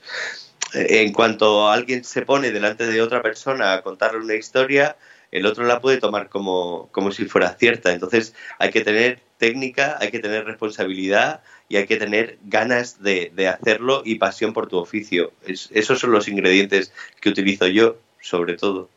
en 0.73 1.13
cuanto 1.13 1.69
alguien 1.69 2.03
se 2.03 2.23
pone 2.23 2.51
delante 2.51 2.85
de 2.85 3.01
otra 3.01 3.21
persona 3.21 3.73
a 3.73 3.81
contarle 3.81 4.19
una 4.19 4.35
historia, 4.35 4.97
el 5.31 5.45
otro 5.45 5.65
la 5.65 5.81
puede 5.81 5.97
tomar 5.97 6.29
como, 6.29 6.89
como 6.91 7.11
si 7.11 7.25
fuera 7.25 7.55
cierta. 7.55 7.93
Entonces 7.93 8.33
hay 8.59 8.71
que 8.71 8.81
tener 8.81 9.21
técnica, 9.37 9.97
hay 9.99 10.11
que 10.11 10.19
tener 10.19 10.45
responsabilidad 10.45 11.41
y 11.69 11.77
hay 11.77 11.85
que 11.85 11.97
tener 11.97 12.37
ganas 12.43 13.01
de, 13.01 13.31
hacerlo 13.47 14.01
y 14.05 14.15
pasión 14.15 14.53
por 14.53 14.67
tu 14.67 14.77
oficio. 14.77 15.31
esos 15.45 15.99
son 15.99 16.11
los 16.11 16.27
ingredientes 16.27 16.93
que 17.21 17.29
utilizo 17.29 17.67
yo, 17.67 17.97
sobre 18.21 18.55
todo. 18.55 18.89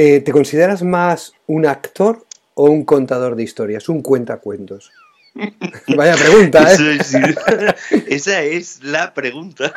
Eh, 0.00 0.20
¿Te 0.20 0.30
consideras 0.30 0.84
más 0.84 1.32
un 1.48 1.66
actor 1.66 2.24
o 2.54 2.70
un 2.70 2.84
contador 2.84 3.34
de 3.34 3.42
historias, 3.42 3.88
un 3.88 4.00
cuentacuentos? 4.00 4.92
Vaya 5.96 6.14
pregunta, 6.14 6.72
¿eh? 6.72 7.74
Esa 8.06 8.42
es 8.42 8.84
la 8.84 9.12
pregunta. 9.12 9.74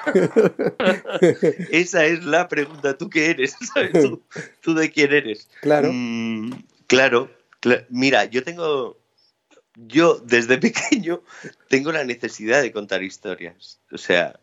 Esa 1.72 2.06
es 2.06 2.24
la 2.24 2.48
pregunta. 2.48 2.96
¿Tú 3.00 3.10
qué 3.10 3.32
eres? 3.32 3.56
¿Tú, 4.62 4.76
de 4.76 4.92
quién 4.92 5.12
eres? 5.12 5.50
Claro. 5.60 5.90
Mm, 5.92 6.52
claro. 6.86 7.32
Mira, 7.90 8.26
yo 8.26 8.44
tengo. 8.44 9.00
Yo, 9.76 10.20
desde 10.24 10.58
pequeño, 10.60 11.24
tengo 11.68 11.92
la 11.92 12.04
necesidad 12.04 12.62
de 12.62 12.72
contar 12.72 13.02
historias. 13.02 13.80
O 13.92 13.98
sea, 13.98 14.40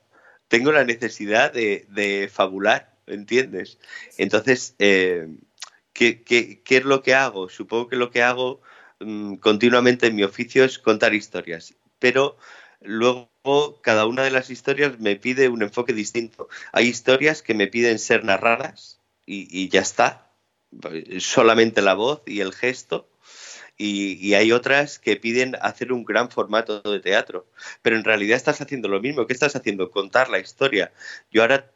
tengo 0.49 0.73
la 0.73 0.83
necesidad 0.83 1.53
de, 1.53 2.29
fabular, 2.33 2.97
¿entiendes? 3.07 3.79
Entonces, 4.17 4.75
eh, 4.81 5.29
¿qué, 5.99 6.63
es 6.69 6.85
lo 6.85 7.03
que 7.03 7.15
hago? 7.15 7.49
Supongo 7.49 7.89
que 7.89 7.97
lo 7.97 8.11
que 8.11 8.23
hago 8.23 8.61
mm, 9.01 9.37
continuamente 9.37 10.07
en 10.07 10.17
mi 10.17 10.23
oficio 10.23 10.65
es 10.65 10.79
contar 10.79 11.15
historias, 11.15 11.75
pero 11.99 12.37
luego 12.81 13.81
cada 13.83 14.07
una 14.07 14.23
de 14.23 14.31
las 14.31 14.51
historias 14.51 15.01
me 15.01 15.17
pide 15.17 15.49
un 15.49 15.63
enfoque 15.63 15.93
distinto. 15.93 16.49
Hay 16.73 16.87
historias 16.87 17.43
que 17.43 17.55
me 17.55 17.67
piden 17.67 17.99
ser 17.99 18.25
narradas 18.25 19.01
y, 19.27 19.69
ya 19.69 19.81
está, 19.81 20.31
solamente 21.19 21.83
la 21.83 21.95
voz 21.95 22.23
y 22.27 22.41
el 22.41 22.53
gesto. 22.53 23.11
Y, 23.77 24.35
hay 24.35 24.53
otras 24.53 24.99
que 24.99 25.17
piden 25.17 25.57
hacer 25.61 25.93
un 25.93 26.05
gran 26.05 26.31
formato 26.31 26.81
de 26.81 27.01
teatro. 27.01 27.47
Pero 27.83 27.97
en 27.97 28.05
realidad 28.05 28.37
estás 28.37 28.61
haciendo 28.61 28.89
lo 28.89 29.01
mismo. 29.01 29.27
¿Qué 29.27 29.35
estás 29.35 29.55
haciendo? 29.55 29.91
Contar 29.91 30.31
la 30.31 30.39
historia. 30.39 30.93
Yo 31.31 31.43
ahora 31.43 31.71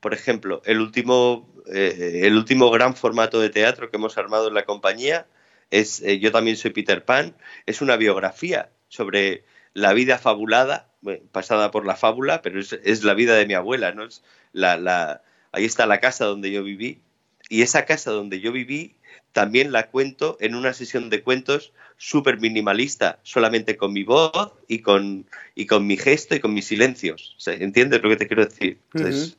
por 0.00 0.14
ejemplo, 0.14 0.62
el 0.64 0.80
último, 0.80 1.52
eh, 1.72 2.22
el 2.24 2.36
último 2.36 2.70
gran 2.70 2.94
formato 2.96 3.40
de 3.40 3.50
teatro 3.50 3.90
que 3.90 3.96
hemos 3.96 4.18
armado 4.18 4.48
en 4.48 4.54
la 4.54 4.64
compañía 4.64 5.26
es 5.70 6.02
eh, 6.02 6.18
Yo 6.18 6.30
también 6.30 6.56
soy 6.56 6.70
Peter 6.70 7.04
Pan, 7.04 7.36
es 7.66 7.80
una 7.80 7.96
biografía 7.96 8.70
sobre 8.88 9.44
la 9.72 9.92
vida 9.92 10.18
fabulada, 10.18 10.88
pasada 11.32 11.70
por 11.70 11.84
la 11.86 11.96
fábula, 11.96 12.42
pero 12.42 12.60
es, 12.60 13.04
la 13.04 13.14
vida 13.14 13.34
de 13.34 13.46
mi 13.46 13.54
abuela, 13.54 13.92
¿no? 13.92 14.04
Es 14.04 14.22
la, 14.52 15.22
ahí 15.52 15.64
está 15.64 15.86
la 15.86 16.00
casa 16.00 16.24
donde 16.26 16.50
yo 16.50 16.62
viví. 16.62 17.00
Y 17.48 17.62
esa 17.62 17.84
casa 17.84 18.10
donde 18.10 18.40
yo 18.40 18.52
viví 18.52 18.96
también 19.34 19.72
la 19.72 19.90
cuento 19.90 20.38
en 20.40 20.54
una 20.54 20.72
sesión 20.72 21.10
de 21.10 21.22
cuentos 21.22 21.72
súper 21.96 22.40
minimalista, 22.40 23.18
solamente 23.24 23.76
con 23.76 23.92
mi 23.92 24.04
voz 24.04 24.52
y 24.68 24.78
con, 24.78 25.26
y 25.56 25.66
con 25.66 25.86
mi 25.86 25.96
gesto 25.96 26.36
y 26.36 26.40
con 26.40 26.54
mis 26.54 26.66
silencios. 26.66 27.36
¿Entiendes 27.46 28.00
lo 28.00 28.08
que 28.08 28.16
te 28.16 28.28
quiero 28.28 28.46
decir? 28.46 28.78
Entonces, 28.94 29.36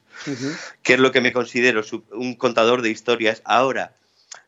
¿Qué 0.84 0.94
es 0.94 1.00
lo 1.00 1.12
que 1.14 1.22
me 1.22 1.32
considero 1.32 1.82
un 2.12 2.36
contador 2.36 2.82
de 2.82 2.90
historias 2.90 3.42
ahora? 3.46 3.96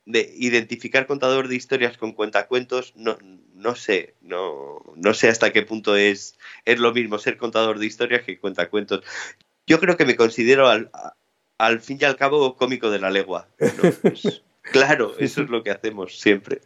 De 0.05 0.33
identificar 0.37 1.07
contador 1.07 1.47
de 1.47 1.55
historias 1.55 1.97
con 1.97 2.11
cuentacuentos, 2.11 2.91
no, 2.97 3.17
no 3.55 3.75
sé, 3.75 4.15
no, 4.21 4.83
no 4.95 5.13
sé 5.13 5.29
hasta 5.29 5.53
qué 5.53 5.61
punto 5.61 5.95
es, 5.95 6.37
es 6.65 6.79
lo 6.79 6.93
mismo 6.93 7.19
ser 7.19 7.37
contador 7.37 7.79
de 7.79 7.85
historias 7.85 8.23
que 8.23 8.37
cuentacuentos. 8.37 9.01
Yo 9.65 9.79
creo 9.79 9.95
que 9.95 10.05
me 10.05 10.17
considero 10.17 10.67
al, 10.67 10.91
al 11.57 11.79
fin 11.79 11.99
y 12.01 12.05
al 12.05 12.17
cabo 12.17 12.57
cómico 12.57 12.89
de 12.89 12.99
la 12.99 13.11
legua. 13.11 13.47
Pues, 14.01 14.41
claro, 14.71 15.15
eso 15.19 15.41
es 15.41 15.49
lo 15.49 15.63
que 15.63 15.71
hacemos 15.71 16.19
siempre. 16.19 16.61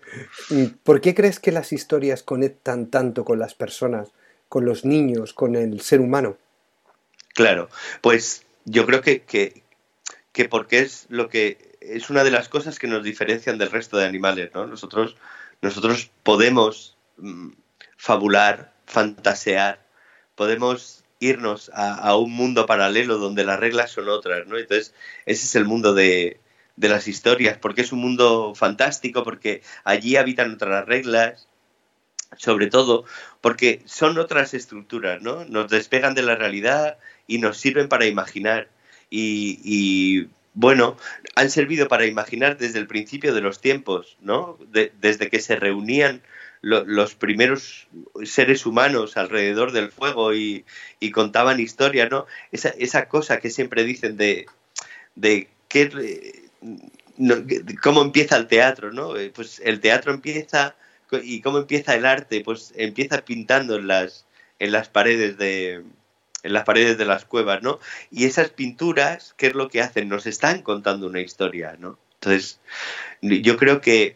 ¿Por 0.84 1.01
qué 1.01 1.15
crees 1.15 1.39
que 1.39 1.51
las 1.51 1.74
historias 1.74 2.24
conectan 2.24 2.88
tanto 2.88 3.25
con 3.25 3.39
las 3.39 3.53
personas, 3.53 4.10
con 4.50 4.65
los 4.65 4.86
niños, 4.86 5.34
con 5.34 5.55
el 5.55 5.81
ser 5.81 6.01
humano? 6.01 6.38
Claro, 7.34 7.70
pues 8.01 8.43
yo 8.65 8.86
creo 8.86 9.01
que, 9.01 9.22
que, 9.22 9.63
que 10.31 10.50
porque 10.50 10.79
es 10.79 11.05
lo 11.10 11.29
que 11.29 11.72
es 11.81 12.10
una 12.10 12.24
de 12.24 12.31
las 12.31 12.48
cosas 12.48 12.77
que 12.77 12.88
nos 12.88 13.03
diferencian 13.03 13.58
del 13.58 13.72
resto 13.72 13.98
de 13.98 14.05
animales, 14.05 14.51
¿no? 14.53 14.67
Nosotros, 14.67 15.15
nosotros 15.62 16.12
podemos 16.24 16.96
mm, 17.17 17.50
fabular, 17.98 18.74
fantasear, 18.86 19.84
podemos 20.36 21.03
irnos 21.20 21.70
a, 21.74 22.15
un 22.15 22.31
mundo 22.31 22.65
paralelo 22.65 23.20
donde 23.20 23.43
las 23.43 23.60
reglas 23.60 23.91
son 23.91 24.10
otras, 24.10 24.48
¿no? 24.48 24.58
Entonces, 24.58 24.93
ese 25.25 25.46
es 25.46 25.55
el 25.55 25.65
mundo 25.65 25.93
de, 25.93 26.39
de 26.82 26.90
las 26.90 27.08
historias, 27.08 27.60
porque 27.60 27.82
es 27.82 27.92
un 27.92 28.00
mundo 28.00 28.54
fantástico, 28.56 29.24
porque 29.24 29.62
allí 29.84 30.16
habitan 30.16 30.56
otras 30.56 30.84
reglas, 30.88 31.48
sobre 32.38 32.68
todo 32.68 33.06
porque 33.40 33.84
son 33.86 34.18
otras 34.18 34.56
estructuras, 34.56 35.22
¿no? 35.22 35.46
Nos 35.46 35.70
despegan 35.70 36.16
de 36.16 36.24
la 36.24 36.36
realidad 36.36 36.98
y 37.28 37.38
nos 37.38 37.58
sirven 37.58 37.88
para 37.88 38.08
imaginar. 38.08 38.68
Y, 39.12 40.28
bueno, 40.56 40.98
han 41.36 41.52
servido 41.52 41.88
para 41.88 42.08
imaginar 42.08 42.58
desde 42.58 42.80
el 42.80 42.88
principio 42.88 43.34
de 43.36 43.42
los 43.42 43.62
tiempos, 43.62 44.18
¿no? 44.20 44.58
desde 44.72 45.30
que 45.30 45.40
se 45.40 45.56
reunían 45.58 46.22
los 46.62 47.16
primeros 47.16 47.88
seres 48.24 48.66
humanos 48.66 49.18
alrededor 49.18 49.72
del 49.72 49.92
fuego 49.92 50.34
y, 50.34 50.66
contaban 51.14 51.60
historias, 51.60 52.10
¿no? 52.10 52.26
Esa, 52.52 52.70
esa, 52.70 53.08
cosa 53.08 53.40
que 53.40 53.50
siempre 53.50 53.84
dicen 53.84 54.18
de, 54.18 54.46
de 55.16 55.50
qué, 55.68 56.40
cómo 57.82 58.01
empieza 58.01 58.38
el 58.38 58.48
teatro, 58.48 58.91
¿no? 58.91 59.18
Eh, 59.18 59.32
pues 59.34 59.62
el 59.63 59.80
teatro 59.80 60.13
empieza 60.13 60.75
y 61.24 61.41
cómo 61.41 61.58
empieza 61.58 61.96
el 61.96 62.06
arte, 62.06 62.41
pues 62.41 62.74
empieza 62.77 63.24
pintando 63.25 63.75
en 63.75 63.88
las, 63.88 64.25
en 64.60 64.72
las 64.72 64.89
paredes 64.89 65.38
de 65.38 65.84
en 66.44 66.53
las 66.53 66.63
paredes 66.63 66.98
de 66.98 67.06
las 67.06 67.25
cuevas, 67.25 67.62
¿no? 67.62 67.80
Y 68.10 68.25
esas 68.25 68.50
pinturas, 68.50 69.36
¿qué 69.38 69.48
es 69.48 69.53
lo 69.53 69.70
que 69.70 69.82
hacen? 69.82 70.10
Nos 70.10 70.25
están 70.25 70.63
contando 70.63 71.08
una 71.08 71.22
historia, 71.22 71.75
¿no? 71.77 72.00
Entonces, 72.15 72.60
yo 73.22 73.58
creo 73.58 73.82
que 73.82 74.15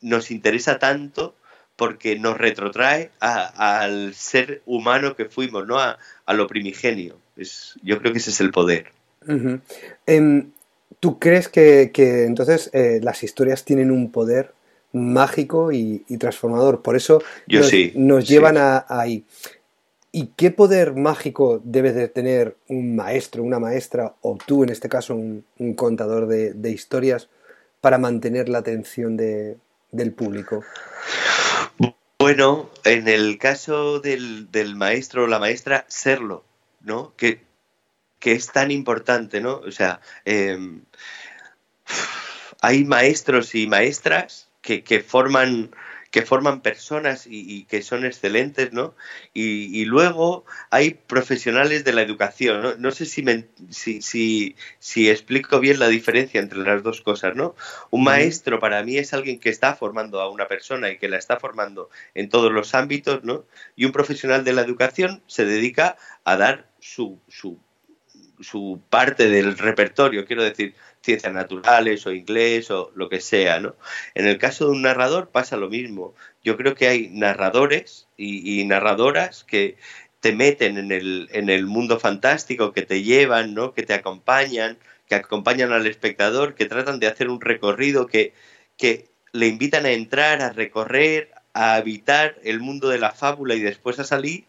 nos 0.00 0.30
interesa 0.30 0.78
tanto 0.78 1.34
porque 1.76 2.18
nos 2.18 2.36
retrotrae 2.36 3.10
al 3.20 4.14
ser 4.14 4.62
humano 4.66 5.16
que 5.16 5.26
fuimos, 5.26 5.66
¿no? 5.66 5.78
A, 5.78 5.98
lo 6.28 6.46
primigenio. 6.46 7.18
Es, 7.36 7.74
yo 7.82 7.98
creo 7.98 8.12
que 8.12 8.18
ese 8.18 8.30
es 8.30 8.40
el 8.40 8.52
poder. 8.52 8.92
¿Tú 10.98 11.18
crees 11.18 11.48
que, 11.48 11.90
entonces 12.26 12.70
eh, 12.72 13.00
las 13.02 13.22
historias 13.22 13.64
tienen 13.64 13.90
un 13.90 14.10
poder 14.10 14.52
mágico 14.92 15.72
y, 15.72 16.04
transformador. 16.18 16.82
Por 16.82 16.96
eso 16.96 17.22
nos, 17.94 18.28
llevan 18.28 18.56
a, 18.56 18.84
ahí. 18.88 19.24
¿Y 20.12 20.30
qué 20.36 20.50
poder 20.50 20.94
mágico 20.94 21.60
debe 21.62 21.92
de 21.92 22.08
tener 22.08 22.56
un 22.68 22.96
maestro, 22.96 23.44
una 23.44 23.60
maestra, 23.60 24.14
o 24.22 24.36
tú 24.44 24.64
en 24.64 24.70
este 24.70 24.88
caso 24.88 25.14
un, 25.14 25.44
contador 25.74 26.26
de, 26.26 26.70
historias, 26.70 27.28
para 27.80 27.98
mantener 27.98 28.48
la 28.48 28.58
atención 28.58 29.16
del 29.16 30.12
público? 30.12 30.64
Bueno, 32.18 32.68
en 32.84 33.08
el 33.08 33.38
caso 33.38 34.00
del, 34.00 34.48
maestro 34.74 35.24
o 35.24 35.26
la 35.26 35.38
maestra, 35.38 35.84
serlo, 35.88 36.44
¿no? 36.80 37.12
Que, 37.16 37.40
que, 38.20 38.32
es 38.32 38.52
tan 38.52 38.70
importante, 38.70 39.40
¿no? 39.40 39.56
O 39.56 39.72
sea, 39.72 40.00
em, 40.24 40.82
hay 42.60 42.84
maestros 42.84 43.54
y 43.54 43.66
maestras 43.66 44.48
que, 44.62 45.00
forman 45.00 45.70
que 46.10 46.22
forman 46.22 46.60
personas 46.60 47.26
y, 47.28 47.64
que 47.64 47.82
son 47.82 48.04
excelentes, 48.04 48.72
¿no? 48.72 48.94
Y, 49.32 49.84
luego 49.84 50.44
hay 50.70 50.94
profesionales 50.94 51.84
de 51.84 51.92
la 51.92 52.02
educación, 52.02 52.62
¿no? 52.62 52.74
No 52.76 52.90
sé 52.90 53.06
si, 53.06 53.24
si, 53.70 54.56
si, 54.78 55.10
explico 55.10 55.60
bien 55.60 55.78
la 55.78 55.88
diferencia 55.88 56.40
entre 56.40 56.60
las 56.60 56.82
dos 56.82 57.00
cosas, 57.00 57.36
¿no? 57.36 57.54
Un 57.90 58.04
maestro 58.04 58.58
para 58.58 58.82
mí 58.82 58.98
es 58.98 59.14
alguien 59.14 59.38
que 59.38 59.50
está 59.50 59.76
formando 59.76 60.20
a 60.20 60.28
una 60.28 60.48
persona 60.48 60.90
y 60.90 60.98
que 60.98 61.08
la 61.08 61.16
está 61.16 61.38
formando 61.38 61.90
en 62.14 62.28
todos 62.28 62.52
los 62.52 62.74
ámbitos, 62.74 63.22
¿no? 63.24 63.44
Y 63.76 63.84
un 63.84 63.92
profesional 63.92 64.44
de 64.44 64.52
la 64.52 64.62
educación 64.62 65.22
se 65.26 65.44
dedica 65.44 65.96
a 66.24 66.36
dar 66.36 66.68
su, 66.80 67.20
su, 67.28 67.58
su 68.40 68.80
parte 68.90 69.28
del 69.28 69.56
repertorio, 69.58 70.24
quiero 70.24 70.42
decir, 70.42 70.74
ciencias 71.02 71.32
naturales 71.32 72.06
o 72.06 72.12
inglés 72.12 72.70
o 72.70 72.92
lo 72.94 73.08
que 73.08 73.20
sea, 73.20 73.60
¿no? 73.60 73.76
En 74.14 74.26
el 74.26 74.38
caso 74.38 74.66
de 74.66 74.72
un 74.72 74.82
narrador 74.82 75.30
pasa 75.30 75.56
lo 75.56 75.68
mismo. 75.68 76.14
Yo 76.44 76.56
creo 76.56 76.74
que 76.74 76.88
hay 76.88 77.08
narradores 77.08 78.08
y, 78.16 78.64
narradoras 78.64 79.44
que 79.44 79.76
te 80.20 80.32
meten 80.32 80.78
en 80.78 80.92
el, 80.92 81.28
en 81.32 81.48
el 81.48 81.66
mundo 81.66 81.98
fantástico, 81.98 82.72
que 82.72 82.82
te 82.82 83.02
llevan, 83.02 83.54
¿no? 83.54 83.72
Que 83.72 83.82
te 83.82 83.94
acompañan, 83.94 84.78
que 85.08 85.14
acompañan 85.14 85.72
al 85.72 85.86
espectador, 85.86 86.54
que 86.54 86.66
tratan 86.66 87.00
de 87.00 87.06
hacer 87.06 87.28
un 87.28 87.40
recorrido, 87.40 88.06
que, 88.06 88.34
que 88.76 89.08
le 89.32 89.46
invitan 89.46 89.86
a 89.86 89.92
entrar, 89.92 90.42
a 90.42 90.50
recorrer, 90.50 91.30
a 91.52 91.74
habitar 91.74 92.36
el 92.44 92.60
mundo 92.60 92.88
de 92.88 92.98
la 92.98 93.12
fábula 93.12 93.54
y 93.54 93.60
después 93.60 93.98
a 93.98 94.04
salir 94.04 94.44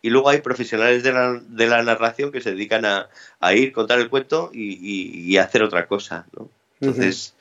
y 0.00 0.10
luego 0.10 0.28
hay 0.28 0.40
profesionales 0.40 1.02
de 1.02 1.12
la, 1.12 1.40
de 1.46 1.66
la 1.66 1.82
narración 1.82 2.32
que 2.32 2.40
se 2.40 2.50
dedican 2.52 2.84
a, 2.84 3.08
a 3.40 3.54
ir, 3.54 3.72
contar 3.72 3.98
el 3.98 4.08
cuento 4.08 4.50
y, 4.52 5.36
hacer 5.36 5.62
otra 5.62 5.86
cosa. 5.86 6.26
¿no? 6.36 6.48
Entonces, 6.80 7.34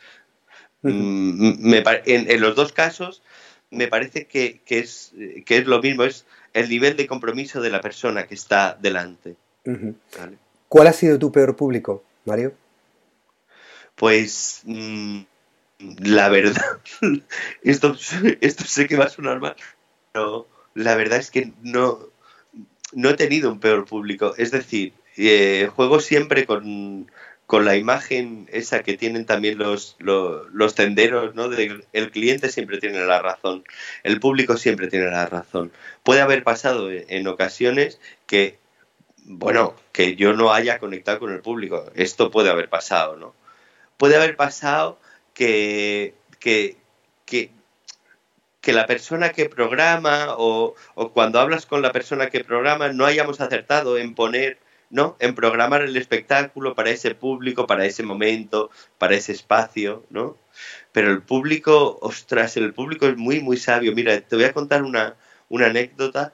mm, 0.82 1.74
en, 2.06 2.41
los 2.41 2.56
dos 2.56 2.74
casos 2.74 3.22
me 3.70 3.88
parece 3.88 4.26
que, 4.26 4.62
es, 4.67 5.13
que 5.46 5.58
es 5.58 5.65
lo 5.65 5.82
mismo, 5.82 6.04
es 6.04 6.26
el 6.54 6.70
nivel 6.70 6.96
de 6.98 7.08
compromiso 7.08 7.62
de 7.62 7.70
la 7.70 7.82
persona 7.82 8.28
que 8.28 8.36
está 8.36 8.78
delante. 8.80 9.36
¿Cuál 10.67 10.88
ha 10.88 10.94
sido 10.94 11.20
tu 11.20 11.32
peor 11.32 11.56
público, 11.56 12.04
Mario? 12.26 12.54
Pues 13.96 14.62
mm, 14.65 15.22
la 16.00 16.30
verdad, 16.30 16.80
esto, 17.63 17.96
esto 18.41 18.63
sé 18.65 18.88
que 18.88 18.98
va 18.98 19.06
a 19.06 19.10
sonar 19.10 19.39
mal, 19.39 19.56
pero 20.12 20.48
la 20.74 20.96
verdad 20.96 21.20
es 21.20 21.32
que 21.32 21.52
no, 21.62 22.00
no 22.93 23.10
he 23.10 23.13
tenido 23.15 23.51
un 23.51 23.60
peor 23.60 23.86
público. 23.86 24.34
Es 24.38 24.51
decir, 24.51 24.93
eh, 25.17 25.69
juego 25.75 25.99
siempre 25.99 26.45
con, 26.45 27.10
la 27.51 27.75
imagen 27.75 28.47
esa 28.51 28.82
que 28.82 28.97
tienen 28.97 29.25
también 29.25 29.58
los, 29.58 29.97
los, 29.99 30.75
tenderos, 30.75 31.36
¿no? 31.36 31.49
el 31.51 32.12
cliente 32.12 32.49
siempre 32.49 32.80
tiene 32.80 33.06
la 33.06 33.21
razón, 33.21 33.65
el 34.04 34.21
público 34.21 34.56
siempre 34.56 34.88
tiene 34.88 35.08
la 35.08 35.25
razón. 35.25 35.71
Puede 36.04 36.21
haber 36.21 36.43
pasado 36.43 36.89
en 36.91 37.27
ocasiones 37.27 37.99
que, 38.25 38.58
bueno, 39.25 39.75
que 39.91 40.15
yo 40.15 40.34
no 40.34 40.54
haya 40.54 40.80
conectado 40.80 41.19
con 41.19 41.34
el 41.34 41.41
público. 41.41 41.91
Esto 41.95 42.32
puede 42.32 42.49
haber 42.49 42.69
pasado, 42.69 43.17
¿no? 43.17 43.36
Puede 43.97 44.15
haber 44.15 44.38
pasado 44.38 44.97
que, 45.34 46.15
que, 46.39 46.77
que 47.25 47.51
que 48.62 48.74
la 48.74 48.86
persona 48.86 49.32
que 49.32 49.50
programa 49.50 50.36
o, 50.38 50.76
cuando 51.13 51.39
hablas 51.39 51.65
con 51.65 51.82
la 51.82 51.91
persona 51.91 52.30
que 52.30 52.43
programa 52.43 52.89
no 52.89 53.06
hayamos 53.06 53.41
acertado 53.41 53.97
en 53.97 54.13
poner, 54.13 54.60
¿no? 54.91 55.17
En 55.19 55.34
programar 55.36 55.82
el 55.82 55.97
espectáculo 55.97 56.76
para 56.76 56.91
ese 56.91 57.15
público, 57.15 57.65
para 57.65 57.86
ese 57.86 58.04
momento, 58.04 58.69
para 59.00 59.15
ese 59.15 59.32
espacio, 59.32 60.06
¿no? 60.12 60.38
Pero 60.91 61.12
el 61.12 61.24
público, 61.24 61.97
ostras, 62.02 62.56
el 62.58 62.74
público 62.74 63.08
es 63.08 63.17
muy, 63.17 63.39
muy 63.39 63.58
sabio. 63.58 63.93
Mira, 63.93 64.21
te 64.21 64.36
voy 64.36 64.45
a 64.45 64.54
contar 64.54 64.84
una, 64.84 65.15
una 65.50 65.67
anécdota 65.67 66.34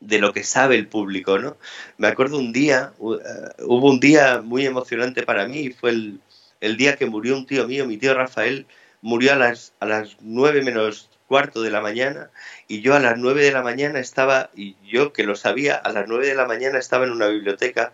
de 0.00 0.18
lo 0.20 0.32
que 0.32 0.44
sabe 0.44 0.76
el 0.76 0.88
público, 0.88 1.38
¿no? 1.38 1.58
Me 1.98 2.06
acuerdo 2.08 2.38
un 2.38 2.52
día, 2.52 2.92
eh, 2.98 3.62
hubo 3.64 3.90
un 3.90 4.00
día 4.00 4.40
muy 4.42 4.64
emocionante 4.64 5.22
para 5.24 5.46
mí, 5.48 5.70
fue 5.70 5.90
el, 5.90 6.20
el 6.60 6.76
día 6.76 6.96
que 6.96 7.06
murió 7.06 7.36
un 7.36 7.46
tío 7.46 7.66
mío, 7.66 7.86
mi 7.86 7.98
tío 7.98 8.14
Rafael, 8.14 8.66
murió 9.02 9.32
a 9.32 9.36
las, 9.36 9.74
a 9.80 9.86
las 9.86 10.16
9 10.20 10.62
menos 10.62 11.10
cuarto 11.28 11.62
de 11.62 11.70
la 11.70 11.80
mañana 11.80 12.30
y 12.66 12.80
yo 12.80 12.94
a 12.94 13.00
las 13.00 13.18
9 13.18 13.44
de 13.44 13.52
la 13.52 13.62
mañana 13.62 14.00
estaba, 14.00 14.50
y 14.56 14.76
yo 14.84 15.12
que 15.12 15.24
lo 15.24 15.36
sabía, 15.36 15.76
a 15.76 15.92
las 15.92 16.08
9 16.08 16.26
de 16.26 16.34
la 16.34 16.46
mañana 16.46 16.78
estaba 16.78 17.04
en 17.04 17.12
una 17.12 17.28
biblioteca. 17.28 17.92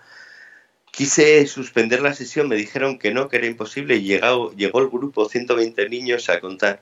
Quise 0.90 1.44
suspender 1.46 2.00
la 2.00 2.14
sesión, 2.14 2.48
me 2.48 2.54
dijeron 2.54 2.98
que 2.98 3.12
no, 3.12 3.28
que 3.28 3.38
era 3.38 3.46
imposible 3.46 3.96
y 3.96 4.04
llegó, 4.04 4.52
llegó 4.52 4.80
el 4.80 4.88
grupo, 4.88 5.28
120 5.28 5.88
niños 5.88 6.28
a 6.28 6.40
contar. 6.40 6.80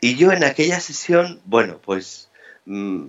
Y 0.00 0.16
yo 0.16 0.32
en 0.32 0.44
aquella 0.44 0.80
sesión, 0.80 1.40
bueno, 1.46 1.80
pues 1.82 2.30
mm, 2.66 3.06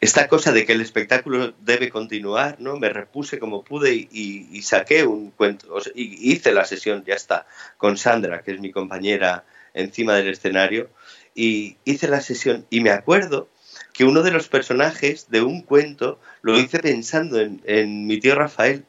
esta 0.00 0.28
cosa 0.28 0.52
de 0.52 0.66
que 0.66 0.72
el 0.72 0.82
espectáculo 0.82 1.52
debe 1.60 1.90
continuar, 1.90 2.56
¿no? 2.60 2.76
Me 2.76 2.90
repuse 2.90 3.38
como 3.38 3.64
pude 3.64 3.94
y, 3.94 4.62
saqué 4.62 5.04
un 5.04 5.30
cuento, 5.30 5.78
y 5.94 6.32
hice 6.32 6.52
la 6.52 6.64
sesión, 6.64 7.04
ya 7.04 7.14
está, 7.14 7.46
con 7.78 7.96
Sandra, 7.96 8.42
que 8.42 8.52
es 8.52 8.60
mi 8.60 8.70
compañera 8.70 9.44
encima 9.74 10.14
del 10.14 10.28
escenario, 10.28 10.90
y 11.34 11.76
hice 11.84 12.08
la 12.08 12.20
sesión 12.20 12.66
y 12.70 12.80
me 12.80 12.90
acuerdo 12.90 13.48
que 13.92 14.04
uno 14.04 14.22
de 14.22 14.30
los 14.30 14.48
personajes 14.48 15.28
de 15.30 15.42
un 15.42 15.62
cuento 15.62 16.20
lo 16.42 16.58
hice 16.58 16.78
pensando 16.80 17.40
en, 17.40 18.06
mi 18.06 18.18
tío 18.18 18.34
Rafael 18.34 18.84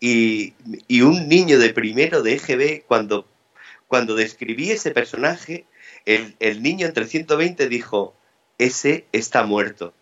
y, 0.00 0.54
un 1.02 1.28
niño 1.28 1.58
de 1.58 1.72
primero 1.72 2.22
de 2.22 2.34
EGB 2.34 2.84
cuando, 2.86 3.28
cuando 3.86 4.14
describí 4.14 4.70
ese 4.70 4.90
personaje, 4.90 5.64
el, 6.04 6.36
el 6.40 6.62
niño 6.62 6.86
entre 6.86 7.06
120 7.06 7.68
dijo, 7.68 8.16
ese 8.58 9.06
está 9.12 9.44
muerto. 9.44 9.94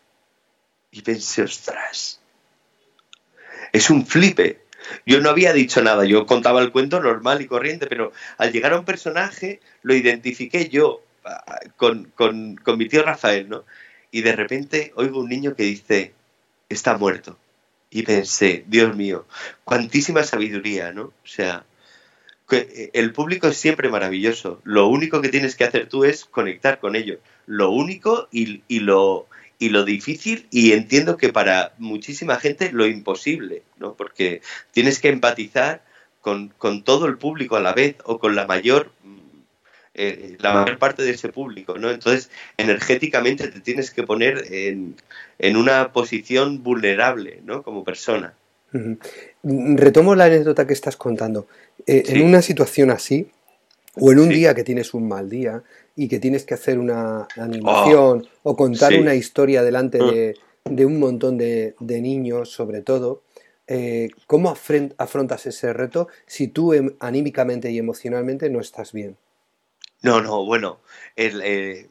Y 0.90 1.02
pensé, 1.02 1.42
ostras, 1.42 2.20
es 3.72 3.90
un 3.90 4.06
flipe. 4.06 4.63
Yo 5.06 5.20
no 5.20 5.30
había 5.30 5.52
dicho 5.52 5.82
nada, 5.82 6.04
yo 6.04 6.26
contaba 6.26 6.60
el 6.60 6.72
cuento 6.72 7.00
normal 7.00 7.40
y 7.40 7.46
corriente, 7.46 7.86
pero 7.86 8.12
al 8.38 8.52
llegar 8.52 8.72
a 8.72 8.78
un 8.78 8.84
personaje 8.84 9.60
lo 9.82 9.94
identifiqué 9.94 10.68
yo 10.68 11.02
con, 11.76 12.12
con, 12.14 12.56
con 12.56 12.78
mi 12.78 12.88
tío 12.88 13.02
Rafael, 13.02 13.48
¿no? 13.48 13.64
Y 14.10 14.22
de 14.22 14.36
repente 14.36 14.92
oigo 14.96 15.20
un 15.20 15.28
niño 15.28 15.54
que 15.56 15.64
dice, 15.64 16.12
está 16.68 16.96
muerto. 16.96 17.38
Y 17.90 18.02
pensé, 18.02 18.64
Dios 18.66 18.94
mío, 18.96 19.26
cuantísima 19.64 20.22
sabiduría, 20.24 20.92
¿no? 20.92 21.04
O 21.04 21.26
sea, 21.26 21.64
eh, 22.50 22.90
el 22.92 23.12
público 23.12 23.48
es 23.48 23.56
siempre 23.56 23.88
maravilloso. 23.88 24.60
Lo 24.64 24.88
único 24.88 25.20
que 25.20 25.28
tienes 25.28 25.56
que 25.56 25.64
hacer 25.64 25.88
tú 25.88 26.04
es 26.04 26.24
conectar 26.24 26.78
con 26.78 26.96
ellos. 26.96 27.18
Lo 27.46 27.70
único 27.70 28.28
y, 28.30 28.62
y, 28.68 28.80
lo, 28.80 29.26
y 29.64 29.70
lo 29.70 29.84
difícil, 29.84 30.46
y 30.50 30.72
entiendo 30.72 31.16
que 31.16 31.32
para 31.32 31.72
muchísima 31.78 32.36
gente 32.36 32.70
lo 32.70 32.86
imposible, 32.86 33.62
¿no? 33.78 33.94
Porque 33.94 34.42
tienes 34.72 34.98
que 34.98 35.08
empatizar 35.08 35.82
con, 36.20 36.50
con 36.58 36.84
todo 36.84 37.06
el 37.06 37.16
público 37.16 37.56
a 37.56 37.60
la 37.60 37.72
vez 37.72 37.96
o 38.04 38.18
con 38.18 38.34
la 38.34 38.46
mayor 38.46 38.92
eh, 39.94 40.36
la 40.40 40.52
mayor 40.52 40.78
parte 40.78 41.02
de 41.02 41.12
ese 41.12 41.30
público, 41.30 41.78
¿no? 41.78 41.90
Entonces, 41.90 42.28
energéticamente 42.58 43.48
te 43.48 43.60
tienes 43.60 43.90
que 43.90 44.02
poner 44.02 44.44
en, 44.50 44.96
una 45.56 45.92
posición 45.92 46.62
vulnerable, 46.62 47.40
¿no? 47.44 47.62
Como 47.62 47.84
persona. 47.84 48.34
Retomo 49.42 50.14
la 50.14 50.24
anécdota 50.24 50.66
que 50.66 50.74
estás 50.74 50.96
contando. 50.96 51.46
Eh, 51.86 52.02
en 52.08 52.22
una 52.22 52.42
situación 52.42 52.90
así, 52.90 53.28
o 53.96 54.12
en 54.12 54.18
un 54.18 54.28
día 54.28 54.54
que 54.54 54.64
tienes 54.64 54.94
un 54.94 55.08
mal 55.08 55.28
día 55.28 55.62
y 55.96 56.08
que 56.08 56.18
tienes 56.18 56.44
que 56.44 56.54
hacer 56.54 56.78
una 56.78 57.28
animación 57.36 58.26
oh, 58.42 58.50
o 58.50 58.56
contar 58.56 58.94
una 58.94 59.14
historia 59.14 59.62
delante 59.62 60.34
mm. 60.64 60.74
de, 60.74 60.86
un 60.86 60.98
montón 60.98 61.38
de, 61.38 61.74
niños, 61.80 62.50
sobre 62.50 62.82
todo, 62.82 63.22
eh, 63.66 64.10
¿cómo 64.26 64.50
afrontas 64.98 65.46
ese 65.46 65.72
reto 65.72 66.08
si 66.26 66.48
tú 66.48 66.72
em, 66.74 66.94
anímicamente 67.00 67.70
y 67.70 67.78
emocionalmente 67.78 68.50
no 68.50 68.60
estás 68.60 68.92
bien? 68.92 69.16
No, 70.02 70.20
no, 70.20 70.44
bueno, 70.44 70.80
eh, 71.16 71.88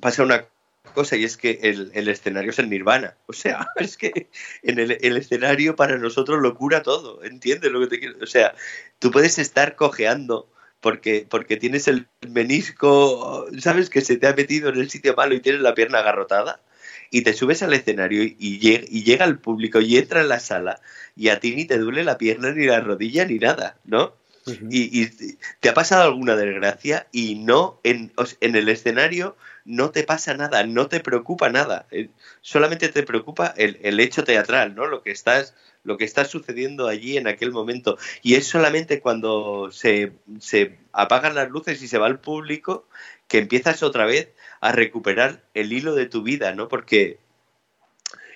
pasa 0.00 0.22
una 0.22 0.46
cosa 0.94 1.16
y 1.16 1.24
es 1.24 1.36
que 1.36 1.60
el, 1.62 2.08
escenario 2.08 2.50
es 2.50 2.58
el 2.58 2.68
nirvana. 2.68 3.16
O 3.26 3.32
sea, 3.32 3.68
es 3.76 3.96
que 3.96 4.28
en 4.62 4.78
el, 4.78 4.90
escenario 4.90 5.76
para 5.76 5.96
nosotros 5.98 6.40
lo 6.42 6.54
cura 6.54 6.82
todo, 6.82 7.22
¿entiendes 7.22 7.70
lo 7.70 7.80
que 7.80 7.86
te 7.86 8.00
quiero? 8.00 8.16
O 8.22 8.26
sea, 8.26 8.54
tú 8.98 9.10
puedes 9.10 9.38
estar 9.38 9.76
cojeando 9.76 10.48
porque, 10.80 11.26
porque 11.28 11.56
tienes 11.56 11.88
el 11.88 12.08
menisco, 12.28 13.46
¿sabes? 13.58 13.90
Que 13.90 14.00
se 14.00 14.16
te 14.16 14.26
ha 14.26 14.34
metido 14.34 14.70
en 14.70 14.78
el 14.78 14.90
sitio 14.90 15.14
malo 15.14 15.34
y 15.34 15.40
tienes 15.40 15.60
la 15.60 15.74
pierna 15.74 15.98
agarrotada. 15.98 16.60
Y 17.12 17.22
te 17.22 17.32
subes 17.32 17.62
al 17.62 17.72
escenario 17.72 18.22
y, 18.22 18.36
y 18.38 19.02
llega 19.02 19.24
el 19.24 19.38
público 19.38 19.80
y 19.80 19.96
entra 19.96 20.20
en 20.20 20.28
la 20.28 20.38
sala 20.38 20.80
y 21.16 21.28
a 21.28 21.40
ti 21.40 21.56
ni 21.56 21.64
te 21.64 21.78
duele 21.78 22.04
la 22.04 22.18
pierna 22.18 22.52
ni 22.52 22.66
la 22.66 22.80
rodilla 22.80 23.24
ni 23.24 23.38
nada, 23.38 23.76
¿no? 23.84 24.14
y, 24.70 25.06
te 25.60 25.68
ha 25.68 25.74
pasado 25.74 26.04
alguna 26.04 26.36
desgracia 26.36 27.06
y 27.12 27.34
no 27.36 27.80
en, 27.84 28.12
en, 28.40 28.56
el 28.56 28.68
escenario 28.68 29.36
no 29.64 29.90
te 29.90 30.04
pasa 30.04 30.34
nada, 30.34 30.64
no 30.64 30.88
te 30.88 31.00
preocupa 31.00 31.50
nada, 31.50 31.86
eh, 31.90 32.08
solamente 32.40 32.88
te 32.88 33.02
preocupa 33.02 33.52
el, 33.56 33.78
el, 33.82 34.00
hecho 34.00 34.24
teatral, 34.24 34.74
¿no? 34.74 34.86
Lo 34.86 35.02
que 35.02 35.10
estás 35.10 35.54
lo 35.82 35.96
que 35.96 36.04
está 36.04 36.24
sucediendo 36.24 36.88
allí 36.88 37.16
en 37.16 37.26
aquel 37.26 37.52
momento 37.52 37.98
y 38.22 38.34
es 38.34 38.46
solamente 38.46 39.00
cuando 39.00 39.70
se, 39.72 40.12
se 40.38 40.78
apagan 40.92 41.34
las 41.34 41.50
luces 41.50 41.82
y 41.82 41.88
se 41.88 41.98
va 41.98 42.08
el 42.08 42.18
público 42.18 42.86
que 43.28 43.38
empiezas 43.38 43.82
otra 43.82 44.06
vez 44.06 44.28
a 44.60 44.72
recuperar 44.72 45.42
el 45.54 45.72
hilo 45.72 45.94
de 45.94 46.06
tu 46.06 46.22
vida, 46.22 46.54
¿no? 46.54 46.68
Porque 46.68 47.18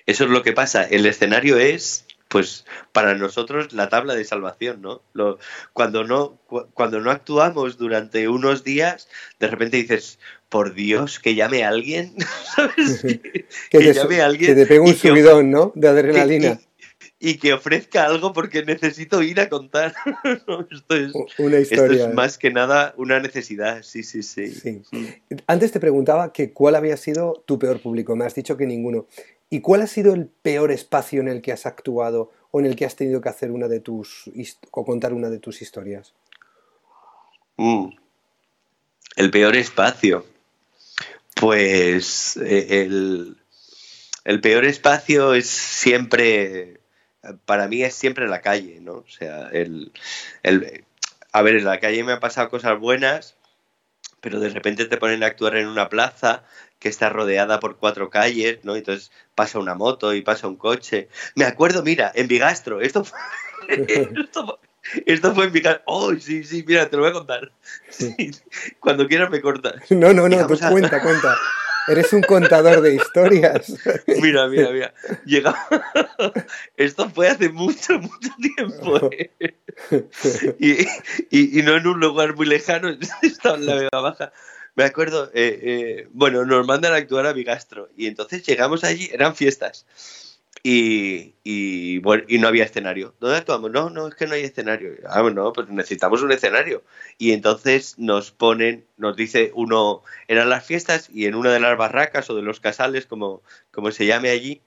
eso 0.05 0.23
es 0.23 0.29
lo 0.29 0.43
que 0.43 0.53
pasa, 0.53 0.83
el 0.83 1.05
escenario 1.05 1.57
es 1.57 2.05
pues 2.27 2.65
para 2.91 3.13
nosotros 3.13 3.71
la 3.71 3.87
tabla 3.89 4.15
de 4.15 4.25
salvación, 4.25 4.81
¿no? 4.81 5.01
Lo, 5.13 5.37
cuando 5.73 6.03
no 6.03 6.39
cuando 6.73 6.99
no 6.99 7.11
actuamos 7.11 7.77
durante 7.77 8.27
unos 8.27 8.63
días, 8.63 9.07
de 9.39 9.47
repente 9.47 9.77
dices, 9.77 10.19
por 10.49 10.73
Dios, 10.73 11.19
que 11.19 11.35
llame 11.35 11.63
a 11.63 11.69
alguien, 11.69 12.15
¿sabes? 12.55 13.05
Que, 13.69 13.93
llame 13.93 14.21
a 14.21 14.25
alguien. 14.25 14.55
Que 14.55 14.61
te 14.61 14.67
pegue 14.67 14.79
un 14.79 14.95
subidón, 14.95 15.51
¿no? 15.51 15.71
De 15.75 15.87
adrenalina. 15.89 16.59
Y, 17.19 17.37
que 17.37 17.53
ofrezca 17.53 18.05
algo 18.05 18.33
porque 18.33 18.63
necesito 18.63 19.21
ir 19.21 19.39
a 19.39 19.49
contar. 19.49 19.93
esto, 20.71 20.95
es, 20.95 21.13
una 21.37 21.59
historia. 21.59 21.97
Esto 21.97 22.09
es 22.09 22.13
más 22.13 22.37
que 22.37 22.51
nada 22.51 22.93
una 22.97 23.19
necesidad, 23.19 23.83
sí, 23.83 24.03
sí, 24.03 24.23
sí, 24.23 24.51
sí. 24.51 24.81
Antes 25.47 25.71
te 25.71 25.79
preguntaba 25.79 26.33
que 26.33 26.51
cuál 26.51 26.75
había 26.75 26.97
sido 26.97 27.43
tu 27.45 27.57
peor 27.59 27.81
público. 27.81 28.15
Me 28.15 28.25
has 28.25 28.35
dicho 28.35 28.57
que 28.57 28.65
ninguno. 28.65 29.07
¿Y 29.49 29.61
cuál 29.61 29.81
ha 29.81 29.87
sido 29.87 30.13
el 30.13 30.27
peor 30.27 30.71
espacio 30.71 31.21
en 31.21 31.27
el 31.27 31.41
que 31.41 31.51
has 31.51 31.65
actuado 31.65 32.31
o 32.51 32.59
en 32.59 32.65
el 32.65 32.75
que 32.75 32.85
has 32.85 32.95
tenido 32.95 33.21
que 33.21 33.29
hacer 33.29 33.51
una 33.51 33.67
de 33.67 33.79
tus 33.79 34.29
o 34.71 34.85
contar 34.85 35.13
una 35.13 35.29
de 35.29 35.39
tus 35.39 35.61
historias? 35.61 36.13
Mm. 37.57 37.89
El 39.15 39.31
peor 39.31 39.55
espacio. 39.55 40.25
Pues 41.35 42.37
eh, 42.37 42.83
el, 42.83 43.37
el, 44.23 44.41
peor 44.41 44.65
espacio 44.65 45.33
es 45.33 45.47
siempre, 45.47 46.79
para 47.45 47.67
mí 47.67 47.83
es 47.83 47.95
siempre 47.95 48.27
la 48.27 48.41
calle, 48.41 48.79
¿no? 48.81 48.93
O 48.93 49.07
sea, 49.07 49.49
el, 49.49 49.91
el, 50.43 50.85
a 51.31 51.41
ver, 51.41 51.55
en 51.55 51.65
la 51.65 51.79
calle 51.79 52.03
me 52.03 52.13
han 52.13 52.19
pasado 52.19 52.49
cosas 52.49 52.79
buenas, 52.79 53.35
pero 54.21 54.39
de 54.39 54.49
repente 54.49 54.85
te 54.85 54.97
ponen 54.97 55.23
a 55.23 55.27
actuar 55.27 55.55
en 55.57 55.67
una 55.67 55.89
plaza 55.89 56.43
que 56.79 56.89
está 56.89 57.09
rodeada 57.09 57.59
por 57.59 57.77
cuatro 57.77 58.09
calles, 58.09 58.59
¿no? 58.63 58.75
Entonces 58.75 59.11
pasa 59.35 59.59
una 59.59 59.75
moto 59.75 60.13
y 60.13 60.21
pasa 60.21 60.47
un 60.47 60.55
coche. 60.55 61.09
Me 61.35 61.45
acuerdo, 61.45 61.83
mira, 61.83 62.11
en 62.15 62.27
Bigastro, 62.27 62.81
esto 62.81 63.03
fue, 63.03 63.19
esto, 65.05 65.35
fue 65.35 65.45
en 65.45 65.51
Bigastro. 65.51 65.83
Oh, 65.85 66.15
sí, 66.15 66.43
sí, 66.43 66.63
mira, 66.67 66.89
te 66.89 66.95
lo 66.95 67.03
voy 67.03 67.11
a 67.11 67.13
contar. 67.13 67.51
Cuando 68.79 69.07
quieras 69.07 69.29
me 69.29 69.41
cortas. 69.41 69.89
No, 69.91 70.13
no, 70.13 70.27
no, 70.27 70.47
tú 70.47 70.57
cuenta, 70.69 71.01
cuenta. 71.01 71.37
Eres 71.87 72.13
un 72.13 72.21
contador 72.21 72.81
de 72.81 72.95
historias. 72.95 73.73
Mira, 74.21 74.47
mira, 74.47 74.71
mira. 74.71 74.93
Llegamos... 75.25 75.59
Esto 76.77 77.09
fue 77.09 77.27
hace 77.27 77.49
mucho, 77.49 77.99
mucho 77.99 78.29
tiempo. 78.55 79.09
¿eh? 79.11 79.31
Y, 80.59 81.59
y, 81.59 81.61
no 81.63 81.75
en 81.75 81.87
un 81.87 81.99
lugar 81.99 82.35
muy 82.35 82.45
lejano, 82.45 82.89
estaba 83.21 83.57
en 83.57 83.65
la 83.65 83.75
Vega 83.75 84.01
Baja 84.01 84.31
me 84.75 84.83
acuerdo, 84.83 85.31
eh, 85.33 85.59
eh, 85.61 86.07
bueno, 86.11 86.45
nos 86.45 86.67
mandan 86.67 86.93
a 86.93 86.97
actuar 86.97 87.25
a 87.25 87.33
Bigastro 87.33 87.89
y 87.95 88.07
entonces 88.07 88.45
llegamos 88.45 88.83
allí, 88.83 89.09
eran 89.11 89.35
fiestas 89.35 89.85
y, 90.67 91.99
bueno, 91.99 92.23
y 92.27 92.39
no 92.39 92.47
había 92.47 92.63
escenario. 92.63 93.13
¿Dónde 93.19 93.37
actuamos? 93.37 93.69
No, 93.69 93.91
no, 93.91 94.07
es 94.07 94.15
que 94.15 94.25
no 94.25 94.33
hay 94.33 94.41
escenario. 94.41 94.93
Ah, 95.07 95.21
bueno, 95.21 95.53
pues 95.53 95.69
necesitamos 95.69 96.23
un 96.23 96.31
escenario. 96.31 96.83
Y 97.19 97.33
entonces 97.33 97.99
nos 97.99 98.31
ponen, 98.31 98.83
nos 98.97 99.15
dice 99.15 99.51
uno, 99.53 100.01
eran 100.27 100.49
las 100.49 100.65
fiestas 100.65 101.07
y 101.13 101.27
en 101.27 101.35
una 101.35 101.51
de 101.51 101.59
las 101.59 101.77
barracas 101.77 102.31
o 102.31 102.35
de 102.35 102.41
los 102.41 102.59
casales, 102.59 103.05
como, 103.05 103.43
como 103.71 103.91
se 103.91 104.07
llame 104.07 104.31
allí, 104.31 104.63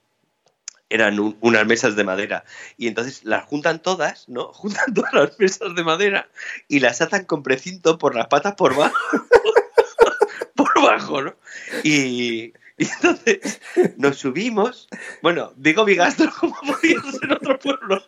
eran 0.89 1.35
unas 1.41 1.67
mesas 1.67 1.97
de 1.97 2.05
madera. 2.05 2.45
Y 2.77 2.87
entonces 2.87 3.25
las 3.25 3.43
juntan 3.43 3.81
todas, 3.81 4.29
¿no? 4.29 4.45
Juntan 4.53 4.93
todas 4.93 5.13
las 5.13 5.37
mesas 5.37 5.75
de 5.75 5.83
madera 5.83 6.29
y 6.69 6.79
las 6.79 7.01
atan 7.01 7.25
con 7.25 7.43
precinto 7.43 7.97
por 7.97 8.15
las 8.15 8.27
patas 8.27 8.55
por 8.55 8.73
abajo. 8.73 8.95
por 10.55 10.81
bajo, 10.81 11.21
¿no? 11.23 11.35
Y, 11.83 12.53
entonces 12.85 13.59
nos 13.97 14.17
subimos. 14.17 14.87
Bueno, 15.21 15.53
digo 15.57 15.85
Bigastro 15.85 16.31
como 16.39 16.55
podía 16.55 17.01
ser 17.11 17.33
otro 17.33 17.59
pueblo. 17.59 18.03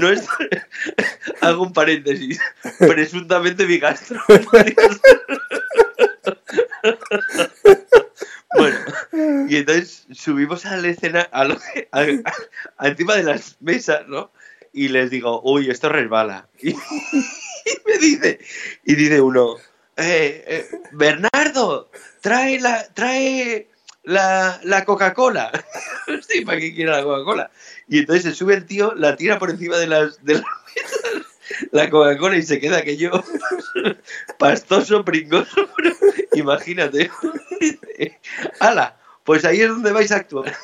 No 0.00 0.08
es. 0.10 0.26
Hago 1.40 1.62
un 1.64 1.72
paréntesis. 1.72 2.40
Presuntamente 2.78 3.64
Bigastro. 3.64 4.20
bueno, 8.56 8.78
y 9.48 9.56
entonces 9.56 10.06
subimos 10.12 10.64
a 10.66 10.76
la 10.76 10.88
escena, 10.88 11.28
a 11.32 11.48
encima 12.86 13.16
de 13.16 13.22
las 13.24 13.56
mesas, 13.60 14.06
¿no? 14.06 14.30
Y 14.72 14.88
les 14.88 15.10
digo, 15.10 15.40
uy, 15.42 15.70
esto 15.70 15.88
resbala. 15.88 16.48
Y, 16.60 16.74
me 16.74 17.98
dice, 18.00 18.38
y 18.84 18.94
dice 18.94 19.20
uno, 19.20 19.56
eh, 19.96 20.44
eh, 20.46 20.68
Bernardo, 20.92 21.90
trae 22.20 22.60
la, 22.60 22.86
trae 22.94 23.67
la, 24.08 24.58
la 24.64 24.84
Coca-Cola. 24.84 25.52
¿para 26.46 26.58
qué 26.58 26.74
quiere 26.74 26.90
la 26.90 27.02
Coca-Cola? 27.02 27.50
Y 27.88 27.98
entonces 27.98 28.24
se 28.24 28.34
sube 28.34 28.54
el 28.54 28.64
tío, 28.64 28.94
la 28.94 29.16
tira 29.16 29.38
por 29.38 29.50
encima 29.50 29.76
de 29.76 29.86
las, 29.86 30.24
de 30.24 30.42
la 31.72 31.90
Coca-Cola 31.90 32.36
y 32.36 32.42
se 32.42 32.58
queda 32.58 32.78
aquello 32.78 33.22
pastoso, 34.38 35.04
pringoso, 35.04 35.68
imagínate. 36.32 37.10
¡Hala! 38.60 38.98
Pues 39.24 39.44
ahí 39.44 39.60
es 39.60 39.68
donde 39.68 39.92
vais 39.92 40.10
a 40.10 40.16
actuar. 40.16 40.56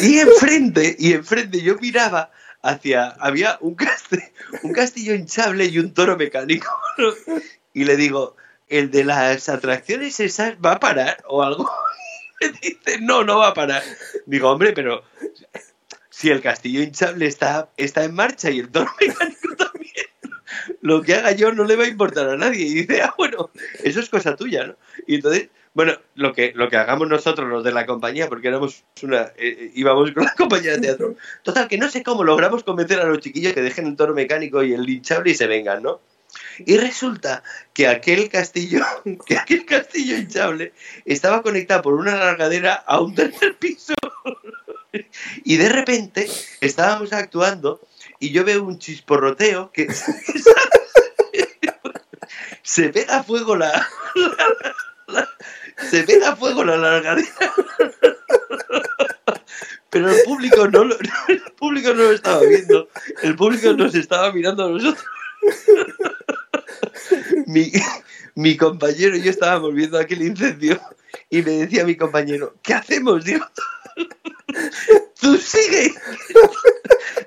y 0.00 0.18
enfrente, 0.20 0.94
y 0.96 1.14
enfrente 1.14 1.60
yo 1.62 1.76
miraba 1.80 2.30
hacia, 2.62 3.08
había 3.08 3.58
un, 3.60 3.76
un 4.62 4.72
castillo 4.72 5.14
hinchable 5.14 5.64
y 5.64 5.80
un 5.80 5.92
toro 5.92 6.16
mecánico. 6.16 6.70
Y 7.72 7.84
le 7.84 7.96
digo, 7.96 8.36
¿el 8.68 8.90
de 8.90 9.04
las 9.04 9.48
atracciones 9.48 10.20
esas 10.20 10.54
va 10.64 10.72
a 10.72 10.80
parar 10.80 11.22
o 11.28 11.42
algo? 11.42 11.70
Me 12.40 12.48
dice, 12.48 13.00
no, 13.00 13.24
no 13.24 13.38
va 13.38 13.48
a 13.48 13.54
parar. 13.54 13.82
Digo, 14.26 14.50
hombre, 14.50 14.72
pero 14.72 15.02
si 16.10 16.30
el 16.30 16.40
castillo 16.40 16.82
hinchable 16.82 17.26
está, 17.26 17.70
está 17.76 18.04
en 18.04 18.14
marcha 18.14 18.50
y 18.50 18.60
el 18.60 18.70
toro 18.70 18.90
mecánico 19.00 19.56
también, 19.56 20.06
lo 20.80 21.02
que 21.02 21.14
haga 21.14 21.32
yo 21.32 21.52
no 21.52 21.64
le 21.64 21.76
va 21.76 21.84
a 21.84 21.88
importar 21.88 22.28
a 22.28 22.36
nadie. 22.36 22.66
Y 22.66 22.74
dice, 22.74 23.02
ah, 23.02 23.14
bueno, 23.16 23.50
eso 23.82 24.00
es 24.00 24.08
cosa 24.08 24.36
tuya, 24.36 24.66
¿no? 24.66 24.76
Y 25.06 25.16
entonces, 25.16 25.48
bueno, 25.74 25.94
lo 26.14 26.32
que, 26.32 26.52
lo 26.54 26.68
que 26.68 26.76
hagamos 26.76 27.08
nosotros, 27.08 27.48
los 27.48 27.64
de 27.64 27.72
la 27.72 27.84
compañía, 27.84 28.28
porque 28.28 28.48
éramos 28.48 28.84
una, 29.02 29.22
eh, 29.22 29.34
eh, 29.36 29.72
íbamos 29.74 30.12
con 30.12 30.24
la 30.24 30.34
compañía 30.38 30.72
de 30.72 30.80
teatro, 30.80 31.16
total, 31.42 31.68
que 31.68 31.78
no 31.78 31.90
sé 31.90 32.02
cómo 32.02 32.22
logramos 32.22 32.62
convencer 32.62 33.00
a 33.00 33.06
los 33.06 33.18
chiquillos 33.18 33.52
que 33.52 33.62
dejen 33.62 33.88
el 33.88 33.96
toro 33.96 34.14
mecánico 34.14 34.62
y 34.62 34.72
el 34.72 34.88
hinchable 34.88 35.32
y 35.32 35.34
se 35.34 35.48
vengan, 35.48 35.82
¿no? 35.82 36.00
Y 36.58 36.76
resulta 36.76 37.42
que 37.72 37.88
aquel 37.88 38.28
castillo, 38.28 38.84
que 39.26 39.38
aquel 39.38 39.66
castillo 39.66 40.16
hinchable 40.16 40.72
estaba 41.04 41.42
conectado 41.42 41.82
por 41.82 41.94
una 41.94 42.16
largadera 42.16 42.74
a 42.74 43.00
un 43.00 43.14
tercer 43.14 43.56
piso. 43.56 43.94
Y 45.42 45.56
de 45.56 45.68
repente 45.68 46.30
estábamos 46.60 47.12
actuando 47.12 47.80
y 48.20 48.30
yo 48.30 48.44
veo 48.44 48.62
un 48.62 48.78
chisporroteo 48.78 49.72
que 49.72 49.92
se 52.62 52.90
pega 52.90 53.16
a 53.16 53.24
fuego 53.24 53.56
la, 53.56 53.88
se 55.90 56.04
pega 56.04 56.36
fuego 56.36 56.64
la 56.64 56.76
largadera. 56.76 57.52
Pero 59.90 60.10
el 60.10 60.22
público 60.24 60.68
no 60.68 60.84
lo, 60.84 60.96
el 61.28 61.42
público 61.56 61.94
no 61.94 62.02
lo 62.02 62.12
estaba 62.12 62.40
viendo. 62.40 62.88
El 63.22 63.36
público 63.36 63.72
nos 63.74 63.94
estaba 63.94 64.32
mirando 64.32 64.64
a 64.64 64.70
nosotros. 64.70 65.04
Mi, 68.34 68.56
compañero 68.56 69.16
y 69.16 69.22
yo 69.22 69.30
estábamos 69.30 69.74
viendo 69.74 69.98
aquel 69.98 70.22
incendio 70.22 70.80
y 71.30 71.42
me 71.42 71.52
decía 71.52 71.84
mi 71.84 71.96
compañero, 71.96 72.54
¿qué 72.62 72.74
hacemos, 72.74 73.24
Dios? 73.24 73.42
Tú 75.20 75.36
sigue. 75.36 75.94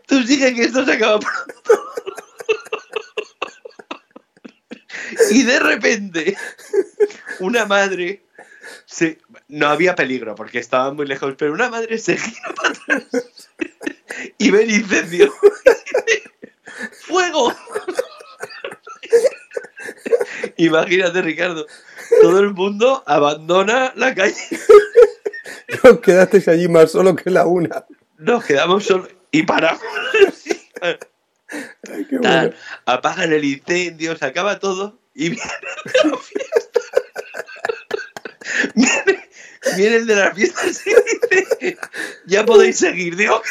Tú 0.05 0.23
sigue 0.23 0.53
que 0.53 0.63
esto 0.63 0.85
se 0.85 0.93
acaba 0.93 1.19
pronto. 1.19 1.93
Y 5.31 5.43
de 5.43 5.59
repente, 5.59 6.37
una 7.39 7.65
madre 7.65 8.23
se... 8.85 9.19
no 9.47 9.67
había 9.67 9.95
peligro 9.95 10.35
porque 10.35 10.59
estaba 10.59 10.93
muy 10.93 11.07
lejos, 11.07 11.35
pero 11.37 11.53
una 11.53 11.69
madre 11.69 11.97
se 11.97 12.17
gira 12.17 12.53
para 12.55 12.69
atrás 12.69 13.49
y 14.37 14.51
ve 14.51 14.63
el 14.63 14.71
incendio. 14.71 15.33
¡Fuego! 17.07 17.55
Imagínate, 20.57 21.21
Ricardo, 21.21 21.65
todo 22.21 22.39
el 22.39 22.53
mundo 22.53 23.03
abandona 23.05 23.93
la 23.95 24.13
calle. 24.13 24.35
Nos 25.83 25.99
quedasteis 25.99 26.47
allí 26.47 26.67
más 26.67 26.91
solo 26.91 27.15
que 27.15 27.29
la 27.29 27.45
una. 27.45 27.85
Nos 28.17 28.43
quedamos 28.45 28.85
solo 28.85 29.07
y 29.31 29.43
paramos. 29.43 29.81
apagan 32.85 33.33
el 33.33 33.43
incendio, 33.43 34.17
se 34.17 34.25
acaba 34.25 34.59
todo 34.59 34.99
y 35.13 35.29
viene 35.29 35.43
de 35.85 36.09
la 36.09 36.17
fiesta. 36.17 36.79
Viene, 39.75 39.95
el 39.97 40.07
de 40.07 40.15
la 40.15 40.33
fiesta 40.33 40.61
y 40.65 40.71
dice, 40.71 41.77
ya 42.25 42.45
podéis 42.45 42.77
seguir, 42.79 43.15
digo. 43.15 43.41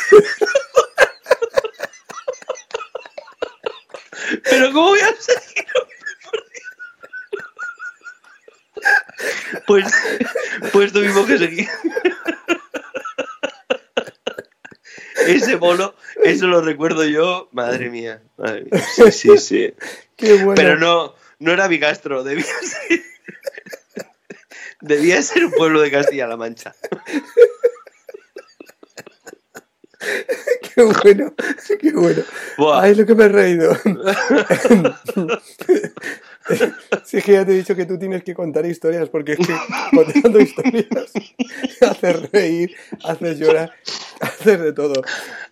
Pero 4.45 4.73
¿cómo 4.73 4.89
voy 4.89 5.01
a 5.01 5.15
seguir? 5.21 5.67
Pues, 9.67 9.87
pues 10.73 10.93
tuvimos 10.93 11.27
que 11.27 11.39
seguir. 11.39 11.69
Ese 15.27 15.57
bolo, 15.57 15.95
eso 16.23 16.47
lo 16.47 16.61
recuerdo 16.61 17.05
yo, 17.05 17.49
madre 17.53 17.91
mía, 17.91 18.23
madre 18.37 18.65
mía. 18.65 18.85
Sí, 18.95 19.11
sí, 19.11 19.39
sí. 19.39 19.75
Pero 20.55 20.77
no, 20.79 21.15
no 21.39 21.53
era 21.53 21.69
Bigastro, 21.69 22.23
debía 22.23 22.45
ser, 22.63 23.01
debía 24.81 25.23
ser 25.23 25.47
un 25.47 25.53
pueblo 25.53 25.81
de 25.81 25.91
Castilla-La 25.91 26.37
Mancha. 26.37 26.75
Qué 30.75 30.83
bueno, 30.83 31.35
qué 31.81 31.91
bueno. 31.93 32.23
Ay, 32.75 32.95
lo 32.95 33.07
que 33.07 33.15
me 33.15 33.25
he 33.25 33.29
reído. 33.29 33.77
Sí, 37.05 37.19
es 37.19 37.25
que 37.25 37.33
ya 37.33 37.45
te 37.45 37.53
he 37.53 37.57
dicho 37.57 37.77
que 37.77 37.87
tú 37.87 37.99
tienes 37.99 38.23
que 38.25 38.35
contar 38.35 38.67
historias, 38.67 39.09
porque 39.09 39.33
es 39.33 39.39
que 39.39 39.55
contando 39.95 40.41
historias 40.41 40.87
haces 41.81 42.31
reír, 42.31 42.75
haces 43.05 43.39
llorar, 43.39 43.73
hacer 44.21 44.61
de 44.61 44.73
todo. 44.73 45.03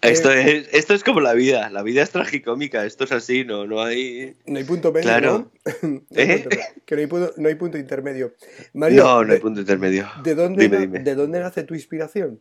Esto, 0.01 0.33
eh, 0.33 0.59
es, 0.59 0.69
esto 0.73 0.95
es 0.95 1.05
como 1.05 1.21
la 1.21 1.35
vida, 1.35 1.71
la 1.71 1.83
vida 1.83 2.03
es 2.03 2.11
tragicómica, 2.11 2.85
esto 2.85 3.05
es 3.05 3.13
así, 3.13 3.45
no, 3.45 3.67
no 3.67 3.83
hay... 3.83 4.37
No 4.47 4.59
hay 4.59 4.65
punto 4.65 4.93
medio, 4.93 5.05
claro. 5.05 5.51
¿no? 5.83 6.03
¿Eh? 6.11 6.47
que 6.85 6.95
no 6.95 7.01
hay, 7.01 7.07
punto, 7.07 7.33
no 7.37 7.49
hay, 7.49 7.55
punto, 7.55 7.79
intermedio. 7.79 8.35
Mario, 8.73 9.05
no, 9.05 9.25
no 9.25 9.33
hay 9.33 9.41
punto 9.41 9.61
intermedio. 9.61 10.09
¿de 10.23 10.35
dónde, 10.35 10.69
¿De 10.69 11.15
dónde 11.15 11.41
nace 11.41 11.65
tu 11.65 11.75
inspiración? 11.75 12.41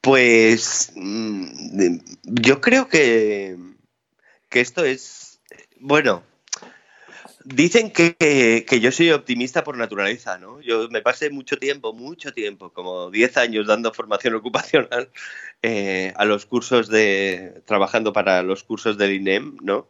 Pues 0.00 0.92
mm, 0.94 1.98
yo 2.24 2.60
creo 2.60 2.88
que, 2.88 3.56
que 4.48 4.60
esto 4.60 4.84
es, 4.84 5.40
bueno, 5.80 6.22
Dicen 7.54 7.90
que, 7.90 8.66
yo 8.78 8.92
soy 8.92 9.10
optimista 9.10 9.64
por 9.64 9.78
naturaleza, 9.78 10.36
¿no? 10.36 10.60
Yo 10.60 10.86
me 10.90 11.00
pasé 11.00 11.30
mucho 11.30 11.56
tiempo, 11.56 11.94
mucho 11.94 12.34
tiempo, 12.34 12.74
como 12.74 13.10
10 13.10 13.38
años 13.38 13.66
dando 13.66 13.90
formación 13.94 14.34
ocupacional 14.34 15.08
eh, 15.62 16.12
a 16.16 16.26
los 16.26 16.44
cursos 16.44 16.88
de, 16.88 17.62
trabajando 17.64 18.12
para 18.12 18.42
los 18.42 18.64
cursos 18.64 18.98
del 18.98 19.14
INEM, 19.14 19.56
¿no? 19.62 19.88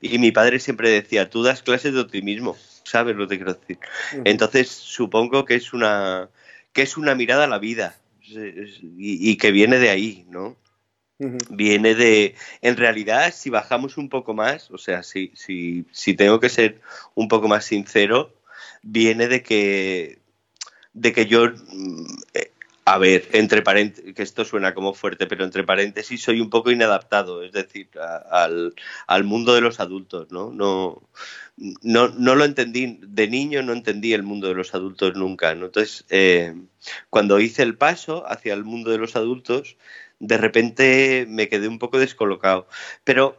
Y 0.00 0.18
mi 0.18 0.30
padre 0.30 0.60
siempre 0.60 0.88
decía, 0.88 1.28
tú 1.28 1.42
das 1.42 1.62
clases 1.62 1.94
de 1.94 2.00
optimismo, 2.00 2.56
¿sabes 2.84 3.16
lo 3.16 3.26
que 3.26 3.38
quiero 3.38 3.54
decir? 3.54 3.78
Entonces 4.24 4.68
supongo 4.68 5.44
que 5.44 5.56
es 5.56 5.72
una, 5.72 6.28
que 6.72 6.82
es 6.82 6.96
una 6.96 7.16
mirada 7.16 7.44
a 7.44 7.48
la 7.48 7.58
vida 7.58 7.98
y 8.98 9.36
que 9.36 9.50
viene 9.50 9.78
de 9.78 9.90
ahí, 9.90 10.26
¿no? 10.30 10.56
Viene 11.18 11.94
de, 11.94 12.34
en 12.60 12.76
realidad, 12.76 13.32
si 13.32 13.48
bajamos 13.48 13.96
un 13.98 14.08
poco 14.08 14.34
más, 14.34 14.70
o 14.72 14.78
sea, 14.78 15.04
si, 15.04 15.30
si, 15.34 15.86
si 15.92 16.14
tengo 16.14 16.40
que 16.40 16.48
ser 16.48 16.80
un 17.14 17.28
poco 17.28 17.46
más 17.46 17.64
sincero, 17.64 18.34
viene 18.82 19.28
de 19.28 19.42
que, 19.42 20.18
de 20.92 21.12
que 21.12 21.26
yo, 21.26 21.46
mm, 21.46 22.06
eh, 22.34 22.50
a 22.84 22.98
ver, 22.98 23.28
entre 23.32 23.62
paréntesis, 23.62 24.12
que 24.12 24.22
esto 24.22 24.44
suena 24.44 24.74
como 24.74 24.92
fuerte, 24.92 25.26
pero 25.26 25.44
entre 25.44 25.64
paréntesis 25.64 26.20
soy 26.20 26.40
un 26.40 26.50
poco 26.50 26.70
inadaptado, 26.72 27.42
es 27.44 27.52
decir, 27.52 27.88
al, 28.30 28.74
al, 29.06 29.24
mundo 29.24 29.54
de 29.54 29.60
los 29.60 29.80
adultos, 29.80 30.30
¿no? 30.32 30.52
No, 30.52 31.00
no, 31.56 32.08
no 32.08 32.34
lo 32.34 32.44
entendí, 32.44 32.98
de 33.00 33.28
niño 33.28 33.62
no 33.62 33.72
entendí 33.72 34.12
el 34.12 34.24
mundo 34.24 34.48
de 34.48 34.54
los 34.54 34.74
adultos 34.74 35.14
nunca, 35.14 35.54
¿no? 35.54 35.66
Entonces, 35.66 36.04
eh, 36.10 36.54
cuando 37.08 37.40
hice 37.40 37.62
el 37.62 37.76
paso 37.76 38.24
hacia 38.26 38.52
el 38.52 38.64
mundo 38.64 38.90
de 38.90 38.98
los 38.98 39.16
adultos, 39.16 39.76
de 40.20 40.38
repente 40.38 41.26
me 41.28 41.48
quedé 41.48 41.68
un 41.68 41.78
poco 41.78 41.98
descolocado. 41.98 42.66
Pero 43.04 43.36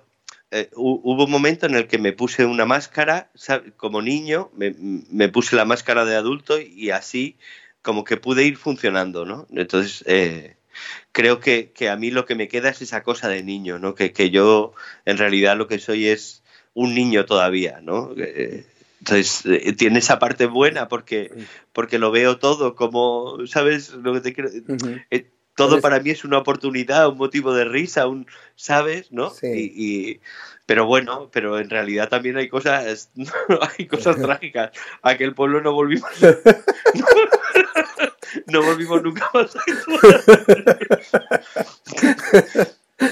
eh, 0.52 0.70
hubo 0.76 1.26
un 1.26 1.32
momento 1.32 1.66
en 1.66 1.76
el 1.76 1.88
que 1.88 1.98
me 1.98 2.14
puse 2.14 2.46
una 2.46 2.66
máscara, 2.66 3.30
como 3.78 4.02
niño, 4.02 4.52
me, 4.56 5.30
puse 5.30 5.56
la 5.56 5.66
máscara 5.66 6.06
de 6.06 6.16
adulto 6.16 6.60
y 6.60 6.92
así 6.92 7.38
como 7.82 8.04
que 8.04 8.18
pude 8.18 8.44
ir 8.44 8.58
funcionando, 8.58 9.26
¿no? 9.26 9.48
Entonces, 9.52 10.04
eh, 10.08 10.56
creo 11.12 11.40
que, 11.40 11.72
a 11.90 11.96
mí 11.96 12.12
lo 12.12 12.26
que 12.26 12.36
me 12.36 12.48
queda 12.48 12.70
es 12.70 12.82
esa 12.82 13.04
cosa 13.04 13.28
de 13.28 13.44
niño, 13.44 13.80
¿no? 13.80 13.96
Que, 13.96 14.14
que, 14.14 14.30
yo 14.30 14.74
en 15.06 15.18
realidad 15.18 15.58
lo 15.58 15.68
que 15.68 15.80
soy 15.80 16.08
es 16.08 16.44
un 16.74 16.96
niño 16.96 17.26
todavía, 17.26 17.80
¿no? 17.82 18.14
Eh, 18.18 18.66
entonces, 19.00 19.44
tiene 19.78 20.00
esa 20.00 20.20
parte 20.20 20.46
buena 20.46 20.88
porque, 20.88 21.32
porque 21.74 22.00
lo 22.00 22.12
veo 22.12 22.40
todo 22.40 22.76
como, 22.76 23.46
¿sabes? 23.46 23.92
Lo 23.92 24.14
que 24.14 24.22
te 24.22 24.34
quiero 24.34 24.50
eh, 25.12 25.28
todo 25.56 25.82
para 25.82 26.00
mí 26.00 26.10
es 26.10 26.24
una 26.24 26.38
oportunidad, 26.38 27.08
un 27.08 27.18
motivo 27.18 27.54
de 27.54 27.66
risa, 27.66 28.08
un, 28.08 28.28
¿sabes? 28.56 29.12
¿No? 29.12 29.32
Y, 29.42 30.20
pero 30.66 30.86
bueno, 30.86 31.30
pero 31.32 31.60
en 31.60 31.70
realidad 31.70 32.10
también 32.10 32.38
hay 32.38 32.50
cosas, 32.50 33.12
hay 33.78 33.88
cosas 33.88 34.16
trágicas. 34.22 34.72
Aquel 35.02 35.34
pueblo 35.34 35.62
no 35.62 35.74
volvimos, 35.74 36.10
no, 38.48 38.64
volvimos 38.64 39.02
nunca 39.02 39.30
más. 39.34 39.56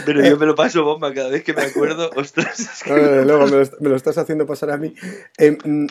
Pero 0.06 0.24
yo 0.24 0.38
me 0.38 0.46
lo 0.46 0.56
paso 0.56 0.84
bomba 0.84 1.14
cada 1.14 1.30
vez 1.30 1.44
que 1.44 1.54
me 1.54 1.64
acuerdo. 1.64 2.10
Ostras, 2.16 2.84
luego 2.88 3.48
me 3.48 3.90
lo, 3.90 3.96
estás 3.96 4.18
haciendo 4.18 4.46
pasar 4.46 4.72
a 4.72 4.78
mí. 4.78 4.96
Em, 5.38 5.58
mm, 5.64 5.88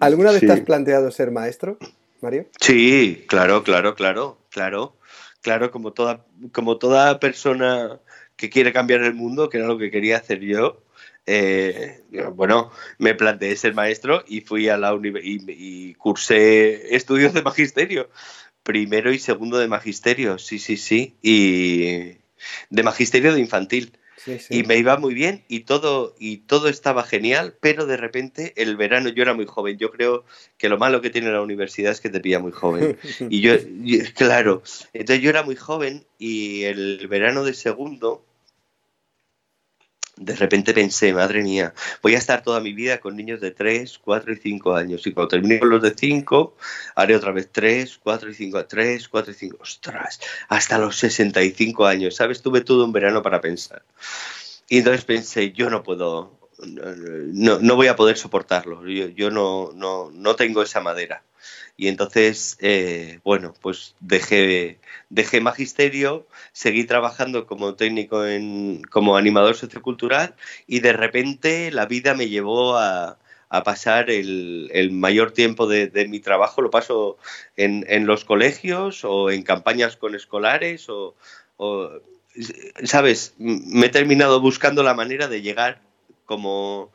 ¿Alguna 0.00 0.32
vez 0.32 0.40
te 0.40 0.52
has 0.52 0.60
planteado 0.60 1.10
ser 1.10 1.30
maestro, 1.30 1.78
Mario? 2.20 2.46
Sí, 2.60 3.24
claro, 3.28 3.62
claro, 3.62 3.94
claro, 3.94 4.38
claro. 4.50 4.96
Claro, 5.42 5.70
como 5.70 5.92
toda, 5.92 6.26
como 6.52 6.78
toda 6.78 7.20
persona 7.20 8.00
que 8.36 8.50
quiere 8.50 8.72
cambiar 8.72 9.02
el 9.02 9.14
mundo, 9.14 9.48
que 9.48 9.58
era 9.58 9.66
lo 9.66 9.78
que 9.78 9.90
quería 9.90 10.18
hacer 10.18 10.40
yo, 10.40 10.82
eh, 11.26 12.02
bueno, 12.34 12.70
me 12.98 13.14
planteé 13.14 13.56
ser 13.56 13.74
maestro 13.74 14.24
y 14.28 14.42
fui 14.42 14.68
a 14.68 14.76
la 14.76 14.94
universidad 14.94 15.48
y, 15.48 15.94
cursé 15.94 16.94
estudios 16.94 17.34
de 17.34 17.42
magisterio, 17.42 18.10
primero 18.62 19.12
y 19.12 19.18
segundo 19.18 19.58
de 19.58 19.68
magisterio, 19.68 20.38
sí, 20.38 20.58
sí, 20.58 20.76
sí, 20.76 21.16
y 21.22 22.18
de 22.70 22.82
magisterio 22.82 23.34
de 23.34 23.40
infantil. 23.40 23.98
Y 24.50 24.62
me 24.64 24.76
iba 24.76 24.96
muy 24.96 25.14
bien 25.14 25.44
y 25.48 25.60
todo, 25.60 26.14
y 26.18 26.38
todo 26.38 26.68
estaba 26.68 27.04
genial, 27.04 27.54
pero 27.60 27.86
de 27.86 27.96
repente 27.96 28.52
el 28.56 28.76
verano 28.76 29.08
yo 29.08 29.22
era 29.22 29.34
muy 29.34 29.46
joven. 29.46 29.78
Yo 29.78 29.90
creo 29.90 30.24
que 30.58 30.68
lo 30.68 30.78
malo 30.78 31.00
que 31.00 31.10
tiene 31.10 31.30
la 31.30 31.42
universidad 31.42 31.92
es 31.92 32.00
que 32.00 32.10
te 32.10 32.20
pilla 32.20 32.38
muy 32.38 32.52
joven. 32.52 32.98
Y 33.30 33.40
yo, 33.40 33.54
claro, 34.14 34.62
entonces 34.92 35.22
yo 35.22 35.30
era 35.30 35.42
muy 35.42 35.56
joven 35.56 36.04
y 36.18 36.64
el 36.64 37.06
verano 37.08 37.44
de 37.44 37.54
segundo 37.54 38.25
de 40.16 40.34
repente 40.34 40.72
pensé, 40.72 41.12
madre 41.12 41.42
mía, 41.42 41.74
voy 42.02 42.14
a 42.14 42.18
estar 42.18 42.42
toda 42.42 42.60
mi 42.60 42.72
vida 42.72 42.98
con 42.98 43.16
niños 43.16 43.40
de 43.40 43.50
3, 43.50 43.98
4 43.98 44.32
y 44.32 44.36
5 44.36 44.74
años. 44.74 45.06
Y 45.06 45.12
cuando 45.12 45.28
termine 45.28 45.58
con 45.58 45.68
los 45.68 45.82
de 45.82 45.94
5, 45.94 46.56
haré 46.94 47.16
otra 47.16 47.32
vez 47.32 47.50
3, 47.52 48.00
4 48.02 48.30
y 48.30 48.34
5, 48.34 48.66
3, 48.66 49.08
4 49.08 49.30
y 49.30 49.34
5. 49.34 49.58
Ostras, 49.60 50.20
hasta 50.48 50.78
los 50.78 50.96
65 50.96 51.86
años, 51.86 52.16
¿sabes? 52.16 52.40
Tuve 52.40 52.62
todo 52.62 52.84
un 52.84 52.92
verano 52.92 53.22
para 53.22 53.42
pensar. 53.42 53.82
Y 54.68 54.78
entonces 54.78 55.04
pensé, 55.04 55.52
yo 55.52 55.68
no 55.68 55.82
puedo, 55.82 56.38
no, 56.64 57.58
no 57.58 57.76
voy 57.76 57.88
a 57.88 57.96
poder 57.96 58.16
soportarlo. 58.16 58.86
Yo, 58.86 59.08
yo 59.08 59.30
no, 59.30 59.70
no, 59.74 60.10
no 60.10 60.34
tengo 60.34 60.62
esa 60.62 60.80
madera. 60.80 61.22
Y 61.76 61.88
entonces, 61.88 62.56
eh, 62.60 63.20
bueno, 63.22 63.54
pues 63.60 63.94
dejé, 64.00 64.80
dejé 65.10 65.40
magisterio, 65.40 66.26
seguí 66.52 66.84
trabajando 66.84 67.46
como 67.46 67.74
técnico 67.74 68.26
en, 68.26 68.82
como 68.84 69.16
animador 69.16 69.56
sociocultural 69.56 70.34
y 70.66 70.80
de 70.80 70.94
repente 70.94 71.70
la 71.70 71.86
vida 71.86 72.14
me 72.14 72.28
llevó 72.28 72.78
a, 72.78 73.18
pasar 73.64 74.10
el, 74.10 74.90
mayor 74.92 75.32
tiempo 75.32 75.66
de, 75.66 76.08
mi 76.08 76.20
trabajo, 76.20 76.60
lo 76.60 76.70
paso 76.70 77.16
en, 77.56 77.86
en, 77.88 78.06
los 78.06 78.24
colegios 78.24 79.02
o 79.04 79.30
en 79.30 79.42
campañas 79.42 79.96
con 79.96 80.14
escolares 80.14 80.90
o, 80.90 81.14
o, 81.56 81.90
¿sabes? 82.84 83.34
Me 83.38 83.86
he 83.86 83.88
terminado 83.88 84.40
buscando 84.40 84.82
la 84.82 84.94
manera 84.94 85.28
de 85.28 85.40
llegar 85.42 85.80
como 86.26 86.92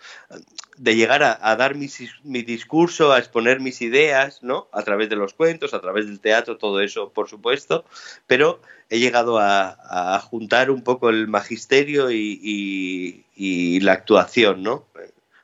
de 0.81 0.95
llegar 0.95 1.21
a, 1.21 1.55
dar 1.57 1.75
mi, 1.75 2.41
discurso, 2.41 3.13
a 3.13 3.19
exponer 3.19 3.59
mis 3.59 3.83
ideas, 3.83 4.41
¿no? 4.41 4.67
A 4.71 4.81
través 4.81 5.09
de 5.09 5.15
los 5.15 5.35
cuentos, 5.35 5.75
a 5.75 5.79
través 5.79 6.07
del 6.07 6.19
teatro, 6.19 6.57
todo 6.57 6.81
eso, 6.81 7.11
por 7.11 7.29
supuesto, 7.29 7.85
pero 8.25 8.59
he 8.89 8.97
llegado 8.97 9.37
a, 9.39 10.19
juntar 10.21 10.71
un 10.71 10.81
poco 10.81 11.11
el 11.11 11.27
magisterio 11.27 12.09
y, 12.09 13.79
la 13.83 13.93
actuación, 13.93 14.63
¿no? 14.63 14.87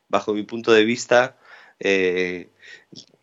Bajo 0.09 0.33
mi 0.33 0.41
punto 0.41 0.71
de 0.71 0.85
vista, 0.85 1.37
eh, 1.79 2.49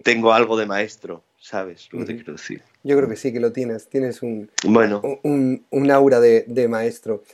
tengo 0.05 0.33
algo 0.33 0.57
de 0.57 0.66
maestro, 0.66 1.24
¿sabes 1.40 1.88
lo 1.90 1.98
que 1.98 2.05
te 2.05 2.14
quiero 2.14 2.35
decir? 2.35 2.62
Yo 2.85 2.96
creo 2.96 3.09
que 3.09 3.16
sí, 3.16 3.33
que 3.33 3.40
lo 3.40 3.50
tienes. 3.53 3.88
Tienes 3.88 4.22
un, 4.22 4.50
bueno. 4.62 5.03
un, 5.24 5.90
aura 5.90 6.20
de 6.20 6.68
maestro. 6.68 7.24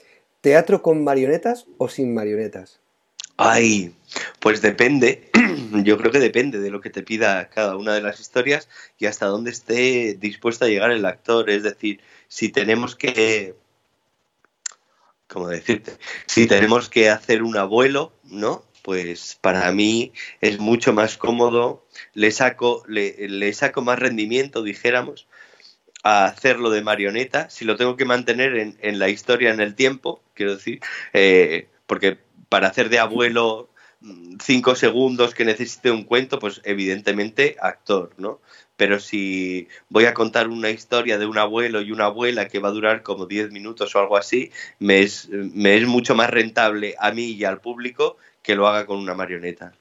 ¿Teatro 0.40 0.80
con 0.80 1.04
marionetas 1.04 1.66
o 1.76 1.90
sin 1.90 2.14
marionetas? 2.14 2.79
Ay, 3.42 3.94
pues 4.38 4.60
depende, 4.60 5.30
yo 5.82 5.96
creo 5.96 6.12
que 6.12 6.18
depende 6.18 6.58
de 6.58 6.68
lo 6.68 6.82
que 6.82 6.90
te 6.90 7.02
pida 7.02 7.48
cada 7.48 7.74
una 7.76 7.94
de 7.94 8.02
las 8.02 8.20
historias 8.20 8.68
y 8.98 9.06
hasta 9.06 9.24
dónde 9.24 9.50
esté 9.50 10.12
dispuesto 10.12 10.66
a 10.66 10.68
llegar 10.68 10.90
el 10.90 11.06
actor. 11.06 11.48
Es 11.48 11.62
decir, 11.62 12.02
si 12.28 12.50
tenemos 12.50 12.96
que, 12.96 13.54
¿cómo 15.26 15.48
decirte? 15.48 15.96
Si 16.26 16.46
tenemos 16.46 16.90
que 16.90 17.08
hacer 17.08 17.42
un 17.42 17.56
abuelo, 17.56 18.12
¿no? 18.24 18.62
Pues 18.82 19.38
para 19.40 19.72
mí 19.72 20.12
es 20.42 20.58
mucho 20.58 20.92
más 20.92 21.16
cómodo, 21.16 21.86
le 22.12 22.32
saco, 22.32 22.84
le, 22.88 23.52
saco 23.54 23.80
más 23.80 23.98
rendimiento, 23.98 24.62
dijéramos, 24.62 25.28
a 26.02 26.26
hacerlo 26.26 26.68
de 26.68 26.82
marioneta, 26.82 27.48
si 27.48 27.64
lo 27.64 27.76
tengo 27.76 27.96
que 27.96 28.04
mantener 28.04 28.58
en, 28.58 28.76
en 28.82 28.98
la 28.98 29.08
historia, 29.08 29.50
en 29.50 29.60
el 29.60 29.74
tiempo, 29.74 30.22
quiero 30.34 30.56
decir, 30.56 30.80
eh, 31.14 31.68
porque 31.86 32.18
para 32.50 32.68
hacer 32.68 32.90
de 32.90 32.98
abuelo 32.98 33.70
mm, 34.00 34.36
cinco 34.42 34.74
segundos 34.74 35.34
que 35.34 35.46
necesite 35.46 35.90
un 35.90 36.04
cuento, 36.04 36.38
pues 36.38 36.60
evidentemente 36.64 37.56
actor, 37.62 38.10
¿no? 38.18 38.40
Pero 38.76 38.98
si 38.98 39.68
voy 39.88 40.04
a 40.04 40.14
contar 40.14 40.48
una 40.48 40.70
historia 40.70 41.16
de 41.16 41.26
un 41.26 41.38
abuelo 41.38 41.80
y 41.80 41.92
una 41.92 42.06
abuela 42.06 42.48
que 42.48 42.58
va 42.58 42.68
a 42.68 42.72
durar 42.72 43.02
como 43.02 43.26
diez 43.26 43.50
minutos 43.50 43.94
o 43.94 43.98
algo 43.98 44.16
así, 44.16 44.50
me 44.78 45.00
es, 45.00 45.28
me 45.30 45.76
es 45.76 45.86
mucho 45.86 46.14
más 46.14 46.28
rentable 46.28 46.94
a 46.98 47.12
mí 47.12 47.32
y 47.32 47.44
al 47.44 47.60
público 47.60 48.16
que 48.42 48.54
lo 48.54 48.66
haga 48.66 48.86
con 48.86 48.98
una 48.98 49.14
marioneta. 49.14 49.72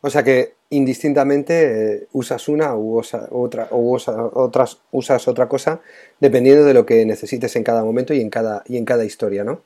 O 0.00 0.10
sea 0.10 0.22
que 0.24 0.54
indistintamente 0.70 1.94
eh, 1.94 2.08
usas 2.12 2.48
una 2.48 2.74
u 2.76 2.98
otra, 2.98 3.68
o 3.70 3.96
otras, 4.34 4.78
usas 4.90 5.28
otra 5.28 5.48
cosa 5.48 5.80
dependiendo 6.20 6.64
de 6.64 6.74
lo 6.74 6.84
que 6.84 7.06
necesites 7.06 7.54
en 7.56 7.62
cada 7.62 7.84
momento 7.84 8.12
y 8.12 8.20
en 8.20 8.28
cada, 8.28 8.64
y 8.66 8.76
en 8.76 8.84
cada 8.84 9.04
historia, 9.04 9.44
¿no? 9.44 9.62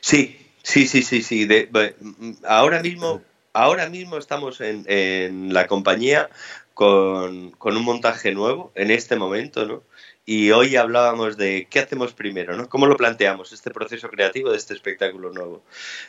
Sí, 0.00 0.36
Sí, 0.62 0.86
sí, 0.86 1.02
sí, 1.02 1.22
sí. 1.22 1.48
ahora 2.46 2.82
mismo, 2.82 3.22
ahora 3.52 3.88
mismo 3.88 4.18
estamos 4.18 4.60
en, 4.60 4.84
en 4.86 5.52
la 5.52 5.66
compañía 5.66 6.28
con, 6.74 7.50
con, 7.52 7.76
un 7.76 7.84
montaje 7.84 8.32
nuevo 8.32 8.72
en 8.74 8.90
este 8.90 9.16
momento, 9.16 9.66
¿no? 9.66 9.82
Y 10.24 10.52
hoy 10.52 10.76
hablábamos 10.76 11.36
de 11.36 11.66
qué 11.68 11.80
hacemos 11.80 12.12
primero, 12.12 12.56
¿no? 12.56 12.68
¿Cómo 12.68 12.86
lo 12.86 12.96
planteamos 12.96 13.52
este 13.52 13.72
proceso 13.72 14.08
creativo 14.08 14.50
de 14.50 14.56
este 14.56 14.72
espectáculo 14.72 15.32
nuevo? 15.32 15.64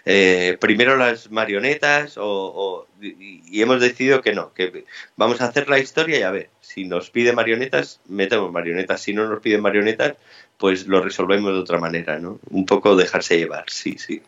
Eh, 0.06 0.56
primero 0.62 0.96
las 0.98 1.32
marionetas 1.32 2.14
o, 2.18 2.88
y 3.02 3.60
hemos 3.60 3.82
decidido 3.82 4.22
que 4.22 4.34
no, 4.34 4.54
que 4.54 4.86
vamos 5.16 5.42
a 5.42 5.46
hacer 5.46 5.68
la 5.68 5.80
historia 5.80 6.20
y 6.20 6.22
a 6.22 6.30
ver, 6.30 6.50
si 6.62 6.86
nos 6.86 7.10
pide 7.10 7.34
marionetas, 7.34 8.02
metemos 8.08 8.52
marionetas, 8.52 9.02
si 9.02 9.14
no 9.14 9.28
nos 9.28 9.42
piden 9.42 9.62
marionetas, 9.62 10.14
pues 10.58 10.88
lo 10.88 11.02
resolvemos 11.02 11.54
de 11.54 11.60
otra 11.60 11.80
manera, 11.80 12.20
¿no? 12.20 12.40
Un 12.50 12.66
poco 12.66 12.96
dejarse 12.96 13.38
llevar, 13.38 13.66
sí, 13.68 13.98
sí. 13.98 14.22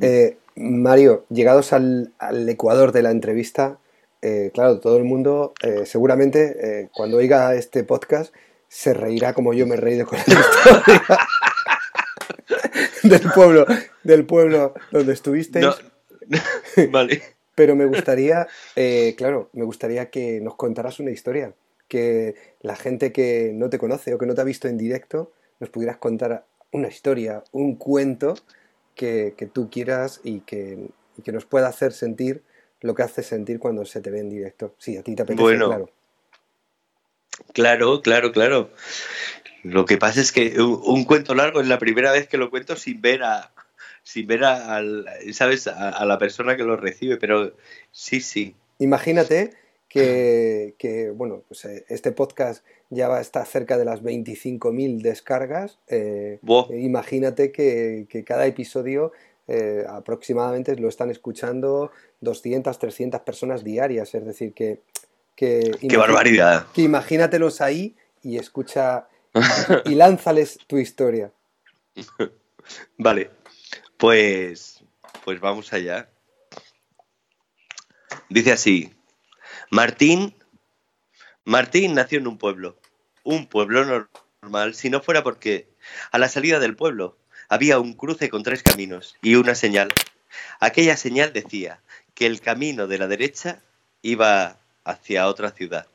Eh, 0.00 0.36
Mario, 0.56 1.24
llegados 1.30 1.72
al, 1.72 2.12
ecuador 2.48 2.92
de 2.92 3.02
la 3.02 3.10
entrevista, 3.10 3.78
eh, 4.22 4.50
claro, 4.52 4.80
todo 4.80 4.96
el 4.96 5.04
mundo 5.04 5.54
eh, 5.62 5.84
seguramente 5.86 6.88
cuando 6.92 7.18
oiga 7.18 7.54
este 7.54 7.84
podcast 7.84 8.34
se 8.68 8.94
reirá 8.94 9.34
como 9.34 9.54
yo 9.54 9.66
me 9.66 9.76
he 9.76 9.78
reído 9.78 10.06
con 10.06 10.18
la 10.18 10.24
historia 10.24 11.18
del 13.04 13.32
pueblo, 13.32 13.66
del 14.02 14.24
pueblo 14.24 14.74
donde 14.90 15.12
estuvisteis. 15.12 15.66
vale. 16.90 17.22
Pero 17.54 17.74
me 17.74 17.86
gustaría, 17.86 18.48
claro, 19.16 19.48
me 19.54 19.64
gustaría 19.64 20.10
que 20.10 20.40
nos 20.42 20.56
contaras 20.56 21.00
una 21.00 21.10
historia 21.10 21.54
que 21.88 22.34
la 22.60 22.76
gente 22.76 23.12
que 23.12 23.52
no 23.54 23.70
te 23.70 23.78
conoce 23.78 24.14
o 24.14 24.18
que 24.18 24.26
no 24.26 24.34
te 24.34 24.40
ha 24.40 24.44
visto 24.44 24.68
en 24.68 24.78
directo 24.78 25.32
nos 25.60 25.70
pudieras 25.70 25.96
contar 25.96 26.44
una 26.72 26.88
historia, 26.88 27.42
un 27.52 27.76
cuento 27.76 28.34
que, 28.94 29.34
tú 29.52 29.70
quieras 29.70 30.20
y 30.24 30.40
que, 30.40 30.90
nos 31.26 31.44
pueda 31.44 31.68
hacer 31.68 31.92
sentir 31.92 32.42
lo 32.80 32.94
que 32.94 33.02
hace 33.02 33.22
sentir 33.22 33.58
cuando 33.58 33.84
se 33.84 34.00
te 34.00 34.10
ve 34.10 34.20
en 34.20 34.30
directo. 34.30 34.74
Sí, 34.78 34.96
a 34.96 35.02
ti 35.02 35.14
te 35.14 35.22
apetece, 35.22 35.42
bueno, 35.42 35.66
claro. 35.66 35.90
Claro, 37.52 38.02
claro, 38.02 38.32
claro. 38.32 38.70
Lo 39.62 39.84
que 39.84 39.96
pasa 39.96 40.20
es 40.20 40.32
que 40.32 40.60
un, 40.60 41.04
cuento 41.04 41.34
largo 41.34 41.60
es 41.60 41.68
la 41.68 41.78
primera 41.78 42.12
vez 42.12 42.28
que 42.28 42.38
lo 42.38 42.50
cuento 42.50 42.76
sin 42.76 43.00
ver 43.00 43.22
a, 43.22 43.52
sin 44.02 44.26
ver 44.26 44.44
a, 44.44 44.80
¿sabes? 45.32 45.66
a, 45.66 46.04
la 46.04 46.18
persona 46.18 46.56
que 46.56 46.62
lo 46.62 46.76
recibe, 46.76 47.16
pero 47.16 47.52
sí, 47.92 48.20
sí. 48.20 48.54
Imagínate 48.78 49.54
que, 49.88 51.12
bueno, 51.14 51.42
pues 51.48 51.64
eh, 51.64 51.84
este 51.88 52.12
podcast 52.12 52.64
ya 52.90 53.08
va 53.08 53.18
a 53.18 53.20
estar 53.20 53.46
cerca 53.46 53.78
de 53.78 53.84
las 53.84 54.02
25.000 54.02 55.00
descargas. 55.00 55.78
Eh, 55.88 56.38
imagínate 56.70 57.52
que, 57.52 58.06
cada 58.26 58.46
episodio 58.46 59.12
eh, 59.48 59.84
aproximadamente 59.88 60.76
lo 60.76 60.88
están 60.88 61.10
escuchando 61.10 61.90
200, 62.20 62.78
300 62.78 63.20
personas 63.22 63.64
diarias. 63.64 64.14
Es 64.14 64.24
decir, 64.24 64.52
que... 64.52 64.80
que 65.34 65.72
¡Qué 65.88 65.96
barbaridad! 65.96 66.66
Que 66.74 66.82
imagínatelos 66.82 67.60
ahí 67.60 67.94
y 68.22 68.38
escucha 68.38 69.06
y 69.84 69.94
lánzales 69.94 70.58
tu 70.66 70.78
historia. 70.78 71.32
Vale, 72.98 73.30
pues, 73.96 74.82
pues 75.24 75.40
vamos 75.40 75.72
allá. 75.72 76.08
Dice 78.28 78.52
así, 78.52 78.95
Martín, 79.70 80.34
Martín 81.44 81.94
nació 81.94 82.18
en 82.18 82.28
un 82.28 82.38
pueblo, 82.38 82.78
un 83.24 83.46
pueblo 83.46 84.08
normal, 84.42 84.74
si 84.74 84.90
no 84.90 85.00
fuera 85.00 85.22
porque 85.22 85.68
a 86.12 86.18
la 86.18 86.28
salida 86.28 86.60
del 86.60 86.76
pueblo 86.76 87.18
había 87.48 87.78
un 87.78 87.94
cruce 87.94 88.28
con 88.28 88.42
tres 88.42 88.62
caminos 88.62 89.16
y 89.22 89.34
una 89.34 89.54
señal. 89.54 89.88
Aquella 90.60 90.96
señal 90.96 91.32
decía 91.32 91.80
que 92.14 92.26
el 92.26 92.40
camino 92.40 92.86
de 92.86 92.98
la 92.98 93.08
derecha 93.08 93.62
iba 94.02 94.58
hacia 94.84 95.26
otra 95.26 95.50
ciudad, 95.50 95.88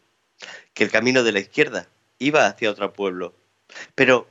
que 0.73 0.83
el 0.83 0.91
camino 0.91 1.23
de 1.23 1.31
la 1.31 1.39
izquierda 1.39 1.87
iba 2.19 2.47
hacia 2.47 2.71
otro 2.71 2.91
pueblo, 2.91 3.33
pero 3.95 4.27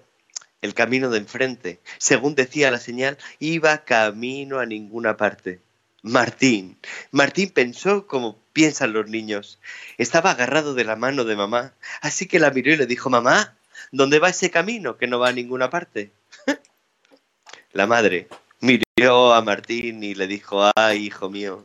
el 0.60 0.74
camino 0.74 1.08
de 1.08 1.18
enfrente, 1.18 1.80
según 1.98 2.34
decía 2.34 2.70
la 2.70 2.78
señal, 2.78 3.16
iba 3.38 3.84
camino 3.84 4.58
a 4.58 4.66
ninguna 4.66 5.16
parte. 5.16 5.60
Martín. 6.02 6.78
Martín 7.10 7.50
pensó 7.50 8.06
como 8.06 8.38
piensan 8.60 8.92
los 8.92 9.08
niños. 9.08 9.58
Estaba 9.96 10.32
agarrado 10.32 10.74
de 10.74 10.84
la 10.84 10.94
mano 10.94 11.24
de 11.24 11.34
mamá, 11.34 11.72
así 12.02 12.26
que 12.26 12.38
la 12.38 12.50
miró 12.50 12.70
y 12.70 12.76
le 12.76 12.84
dijo, 12.84 13.08
mamá, 13.08 13.56
¿dónde 13.90 14.18
va 14.18 14.28
ese 14.28 14.50
camino 14.50 14.98
que 14.98 15.06
no 15.06 15.18
va 15.18 15.30
a 15.30 15.32
ninguna 15.32 15.70
parte? 15.70 16.12
la 17.72 17.86
madre 17.86 18.28
miró 18.60 19.32
a 19.32 19.40
Martín 19.40 20.04
y 20.04 20.14
le 20.14 20.26
dijo, 20.26 20.70
ay, 20.76 21.06
hijo 21.06 21.30
mío, 21.30 21.64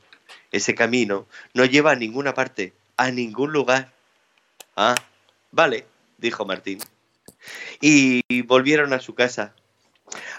ese 0.54 0.74
camino 0.74 1.28
no 1.54 1.66
lleva 1.66 1.91
a 1.91 1.96
ninguna 1.96 2.34
parte, 2.34 2.72
a 2.96 3.12
ningún 3.12 3.52
lugar. 3.52 3.91
Ah, 4.78 4.96
vale, 5.52 5.86
dijo 6.18 6.46
Martín. 6.46 6.80
Y 7.82 8.22
volvieron 8.43 8.93
a 8.93 9.02
su 9.02 9.16
casa. 9.16 9.54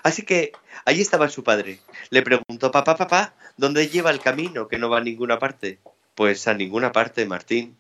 Así 0.03 0.23
que 0.23 0.53
allí 0.87 1.03
estaba 1.03 1.29
su 1.29 1.45
padre. 1.45 1.81
Le 2.09 2.23
preguntó, 2.23 2.71
papá, 2.71 2.97
papá, 2.97 3.35
¿dónde 3.59 3.89
lleva 3.89 4.11
el 4.11 4.21
camino 4.21 4.69
que 4.69 4.79
no 4.79 4.89
va 4.89 4.99
a 4.99 5.03
ninguna 5.03 5.39
parte? 5.39 5.81
Pues 6.17 6.49
a 6.49 6.55
ninguna 6.55 6.93
parte, 6.93 7.27
Martín. 7.27 7.77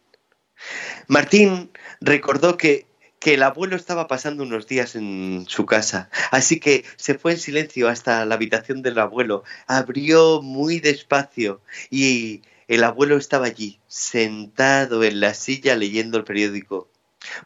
Martín 1.09 1.71
recordó 2.03 2.59
que, 2.59 2.87
que 3.19 3.35
el 3.35 3.43
abuelo 3.43 3.77
estaba 3.77 4.09
pasando 4.09 4.43
unos 4.43 4.67
días 4.67 4.95
en 4.95 5.47
su 5.49 5.65
casa, 5.65 6.11
así 6.31 6.61
que 6.61 6.85
se 6.97 7.15
fue 7.15 7.33
en 7.33 7.39
silencio 7.39 7.89
hasta 7.89 8.27
la 8.27 8.35
habitación 8.35 8.83
del 8.83 8.99
abuelo, 8.99 9.43
abrió 9.67 10.43
muy 10.43 10.81
despacio 10.81 11.63
y 11.91 12.43
el 12.69 12.85
abuelo 12.85 13.17
estaba 13.17 13.47
allí, 13.47 13.81
sentado 13.89 15.03
en 15.03 15.21
la 15.21 15.33
silla 15.33 15.75
leyendo 15.75 16.19
el 16.19 16.25
periódico. 16.25 16.91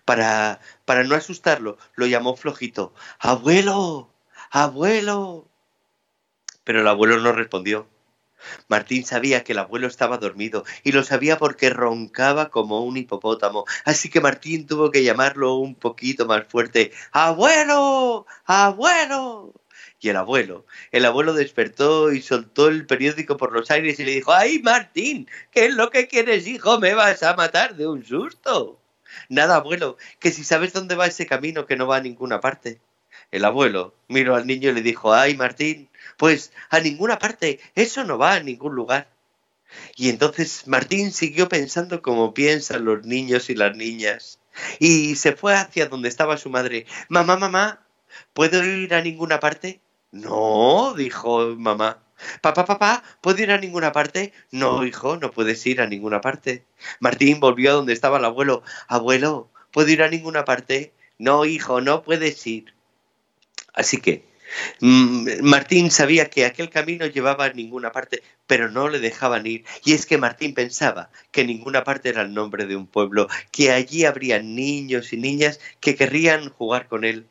Para, 0.05 0.61
para 0.85 1.05
no 1.05 1.15
asustarlo, 1.15 1.79
lo 1.95 2.07
llamó 2.07 2.37
flojito, 2.37 2.93
Abuelo, 3.21 4.11
abuelo. 4.51 5.49
Pero 6.65 6.81
el 6.81 6.89
abuelo 6.89 7.21
no 7.21 7.31
respondió. 7.31 7.87
Martín 8.69 9.05
sabía 9.05 9.45
que 9.45 9.53
el 9.53 9.59
abuelo 9.59 9.87
estaba 9.87 10.19
dormido 10.19 10.65
y 10.85 10.93
lo 10.93 11.03
sabía 11.05 11.39
porque 11.39 11.71
roncaba 11.71 12.51
como 12.51 12.85
un 12.85 12.97
hipopótamo. 12.97 13.65
Así 13.85 14.09
que 14.11 14.21
Martín 14.21 14.67
tuvo 14.67 14.91
que 14.91 15.05
llamarlo 15.05 15.55
un 15.57 15.75
poquito 15.75 16.27
más 16.27 16.47
fuerte. 16.47 16.93
¡Abuelo! 17.13 18.27
¡Abuelo! 18.45 19.53
Y 20.03 20.09
el 20.09 20.17
abuelo, 20.17 20.65
el 20.93 21.05
abuelo 21.05 21.35
despertó 21.35 22.11
y 22.11 22.23
soltó 22.23 22.69
el 22.69 22.87
periódico 22.87 23.37
por 23.37 23.53
los 23.53 23.71
aires 23.71 24.01
y 24.01 24.05
le 24.05 24.13
dijo, 24.13 24.33
¡ay, 24.33 24.59
Martín! 24.61 25.29
¿Qué 25.51 25.67
es 25.67 25.75
lo 25.75 25.91
que 25.91 26.09
quieres, 26.09 26.47
hijo? 26.47 26.81
¿Me 26.81 26.95
vas 26.95 27.23
a 27.23 27.37
matar 27.37 27.77
de 27.77 27.87
un 27.87 28.03
susto? 28.05 28.81
Nada, 29.29 29.57
abuelo, 29.57 29.99
que 30.19 30.31
si 30.31 30.43
sabes 30.43 30.73
dónde 30.73 30.95
va 30.95 31.07
ese 31.07 31.27
camino 31.27 31.67
que 31.67 31.77
no 31.77 31.87
va 31.87 31.97
a 31.97 32.01
ninguna 32.01 32.41
parte. 32.41 32.81
El 33.31 33.45
abuelo 33.45 33.95
miró 34.09 34.37
al 34.37 34.47
niño 34.47 34.71
y 34.71 34.73
le 34.75 34.83
dijo, 34.83 35.13
ay 35.13 35.37
Martín, 35.37 35.91
pues 36.21 36.53
a 36.69 36.81
ninguna 36.81 37.19
parte, 37.19 37.61
eso 37.75 38.05
no 38.05 38.19
va 38.19 38.35
a 38.35 38.41
ningún 38.41 38.75
lugar. 38.75 39.09
Y 39.97 40.11
entonces 40.11 40.67
Martín 40.67 41.13
siguió 41.13 41.49
pensando 41.49 42.03
como 42.03 42.35
piensan 42.35 42.85
los 42.85 43.07
niños 43.07 43.49
y 43.49 43.55
las 43.55 43.75
niñas. 43.75 44.39
Y 44.79 45.17
se 45.17 45.33
fue 45.33 45.55
hacia 45.55 45.87
donde 45.87 46.11
estaba 46.11 46.37
su 46.37 46.51
madre. 46.51 46.85
Mamá, 47.09 47.39
mamá, 47.39 47.87
¿puedo 48.35 48.63
ir 48.63 48.93
a 48.93 49.01
ninguna 49.01 49.41
parte? 49.41 49.81
No, 50.13 50.93
dijo 50.95 51.55
mamá. 51.57 52.03
Papá, 52.43 52.67
papá, 52.67 53.03
¿puedo 53.23 53.43
ir 53.43 53.51
a 53.51 53.57
ninguna 53.57 53.93
parte? 53.93 54.35
No, 54.51 54.85
hijo, 54.85 55.17
no 55.17 55.31
puedes 55.31 55.65
ir 55.65 55.81
a 55.81 55.87
ninguna 55.87 56.21
parte. 56.21 56.67
Martín 56.99 57.41
volvió 57.41 57.71
a 57.71 57.75
donde 57.77 57.95
estaba 57.95 58.19
el 58.19 58.27
abuelo. 58.27 58.63
Abuelo, 58.89 59.49
¿puedo 59.73 59.89
ir 59.89 60.03
a 60.03 60.11
ninguna 60.11 60.45
parte? 60.45 60.93
No, 61.17 61.47
hijo, 61.47 61.81
no 61.81 62.03
puedes 62.03 62.47
ir. 62.47 62.75
Así 63.73 64.03
que 64.03 64.30
Martín 64.81 65.91
sabía 65.91 66.31
que 66.31 66.45
aquel 66.45 66.71
camino 66.71 67.07
llevaba 67.07 67.47
a 67.47 67.53
ninguna 67.53 67.93
parte, 67.93 68.23
pero 68.47 68.71
no 68.71 68.89
le 68.89 68.99
dejaban 68.99 69.47
ir. 69.47 69.65
Y 69.85 69.93
es 69.93 70.07
que 70.07 70.19
Martín 70.19 70.55
pensaba 70.55 71.11
que 71.31 71.45
ninguna 71.45 71.85
parte 71.85 72.09
era 72.09 72.23
el 72.23 72.35
nombre 72.35 72.67
de 72.67 72.77
un 72.77 72.87
pueblo, 72.87 73.29
que 73.53 73.73
allí 73.73 74.05
habría 74.05 74.41
niños 74.41 75.13
y 75.13 75.17
niñas 75.17 75.61
que 75.81 75.95
querrían 75.95 76.51
jugar 76.51 76.89
con 76.89 77.05
él. 77.05 77.27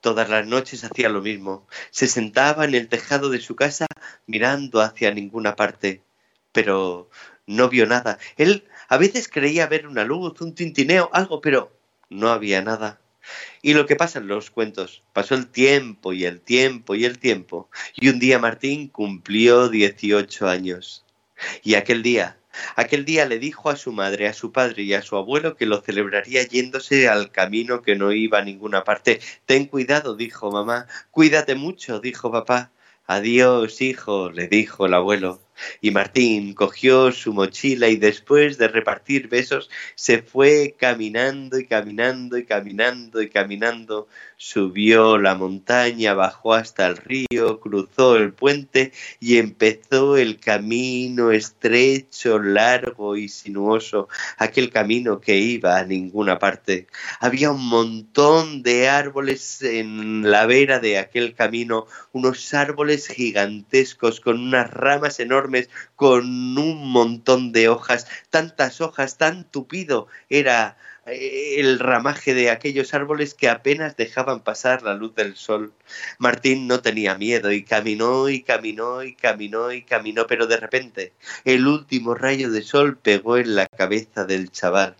Todas 0.00 0.30
las 0.30 0.46
noches 0.46 0.82
hacía 0.84 1.08
lo 1.10 1.20
mismo. 1.20 1.66
Se 1.90 2.06
sentaba 2.06 2.64
en 2.64 2.74
el 2.74 2.88
tejado 2.88 3.28
de 3.28 3.40
su 3.40 3.54
casa 3.54 3.86
mirando 4.26 4.80
hacia 4.80 5.12
ninguna 5.12 5.56
parte, 5.56 6.02
pero 6.52 7.10
no 7.46 7.68
vio 7.68 7.86
nada. 7.86 8.18
Él 8.36 8.64
a 8.88 8.96
veces 8.96 9.28
creía 9.28 9.66
ver 9.66 9.86
una 9.86 10.04
luz, 10.04 10.40
un 10.40 10.54
tintineo, 10.54 11.10
algo, 11.12 11.40
pero 11.40 11.70
no 12.08 12.30
había 12.30 12.62
nada. 12.62 13.00
Y 13.62 13.74
lo 13.74 13.86
que 13.86 13.96
pasa 13.96 14.18
en 14.18 14.28
los 14.28 14.50
cuentos, 14.50 15.02
pasó 15.12 15.34
el 15.34 15.46
tiempo 15.46 16.12
y 16.12 16.24
el 16.24 16.40
tiempo 16.40 16.94
y 16.94 17.04
el 17.04 17.18
tiempo, 17.18 17.68
y 17.94 18.08
un 18.08 18.18
día 18.18 18.38
Martín 18.38 18.88
cumplió 18.88 19.68
18 19.68 20.48
años. 20.48 21.04
Y 21.62 21.74
aquel 21.74 22.02
día, 22.02 22.38
aquel 22.76 23.04
día 23.04 23.26
le 23.26 23.38
dijo 23.38 23.70
a 23.70 23.76
su 23.76 23.92
madre, 23.92 24.28
a 24.28 24.32
su 24.32 24.52
padre 24.52 24.82
y 24.82 24.94
a 24.94 25.02
su 25.02 25.16
abuelo 25.16 25.56
que 25.56 25.66
lo 25.66 25.80
celebraría 25.80 26.42
yéndose 26.42 27.08
al 27.08 27.30
camino 27.30 27.82
que 27.82 27.96
no 27.96 28.12
iba 28.12 28.38
a 28.38 28.44
ninguna 28.44 28.84
parte. 28.84 29.20
Ten 29.46 29.66
cuidado, 29.66 30.16
dijo 30.16 30.50
mamá, 30.50 30.86
cuídate 31.10 31.54
mucho, 31.54 32.00
dijo 32.00 32.30
papá. 32.30 32.70
Adiós, 33.06 33.80
hijo, 33.80 34.30
le 34.30 34.46
dijo 34.46 34.86
el 34.86 34.94
abuelo. 34.94 35.40
Y 35.80 35.90
Martín 35.90 36.54
cogió 36.54 37.12
su 37.12 37.32
mochila 37.32 37.88
y 37.88 37.96
después 37.96 38.58
de 38.58 38.68
repartir 38.68 39.28
besos 39.28 39.70
se 39.94 40.22
fue 40.22 40.74
caminando 40.78 41.58
y 41.58 41.66
caminando 41.66 42.38
y 42.38 42.44
caminando 42.44 43.22
y 43.22 43.28
caminando 43.28 44.08
subió 44.40 45.18
la 45.18 45.34
montaña, 45.34 46.14
bajó 46.14 46.54
hasta 46.54 46.86
el 46.86 46.96
río, 46.96 47.60
cruzó 47.60 48.16
el 48.16 48.32
puente 48.32 48.92
y 49.20 49.36
empezó 49.36 50.16
el 50.16 50.40
camino 50.40 51.30
estrecho, 51.30 52.38
largo 52.38 53.16
y 53.16 53.28
sinuoso, 53.28 54.08
aquel 54.38 54.70
camino 54.70 55.20
que 55.20 55.36
iba 55.36 55.76
a 55.78 55.84
ninguna 55.84 56.38
parte. 56.38 56.86
Había 57.20 57.50
un 57.50 57.68
montón 57.68 58.62
de 58.62 58.88
árboles 58.88 59.60
en 59.60 60.30
la 60.30 60.46
vera 60.46 60.78
de 60.78 60.98
aquel 60.98 61.34
camino, 61.34 61.86
unos 62.12 62.54
árboles 62.54 63.08
gigantescos 63.08 64.20
con 64.20 64.40
unas 64.40 64.70
ramas 64.70 65.20
enormes, 65.20 65.49
con 65.96 66.24
un 66.58 66.90
montón 66.90 67.52
de 67.52 67.68
hojas, 67.68 68.06
tantas 68.30 68.80
hojas, 68.80 69.18
tan 69.18 69.44
tupido 69.44 70.08
era 70.28 70.76
el 71.06 71.78
ramaje 71.78 72.34
de 72.34 72.50
aquellos 72.50 72.94
árboles 72.94 73.34
que 73.34 73.48
apenas 73.48 73.96
dejaban 73.96 74.40
pasar 74.40 74.82
la 74.82 74.94
luz 74.94 75.14
del 75.14 75.36
sol. 75.36 75.72
Martín 76.18 76.66
no 76.68 76.80
tenía 76.80 77.16
miedo 77.16 77.52
y 77.52 77.64
caminó 77.64 78.28
y 78.28 78.42
caminó 78.42 79.02
y 79.02 79.14
caminó 79.14 79.72
y 79.72 79.82
caminó, 79.82 80.26
pero 80.26 80.46
de 80.46 80.56
repente 80.56 81.12
el 81.44 81.66
último 81.66 82.14
rayo 82.14 82.50
de 82.50 82.62
sol 82.62 82.98
pegó 82.98 83.38
en 83.38 83.56
la 83.56 83.66
cabeza 83.66 84.24
del 84.24 84.50
chaval. 84.50 84.96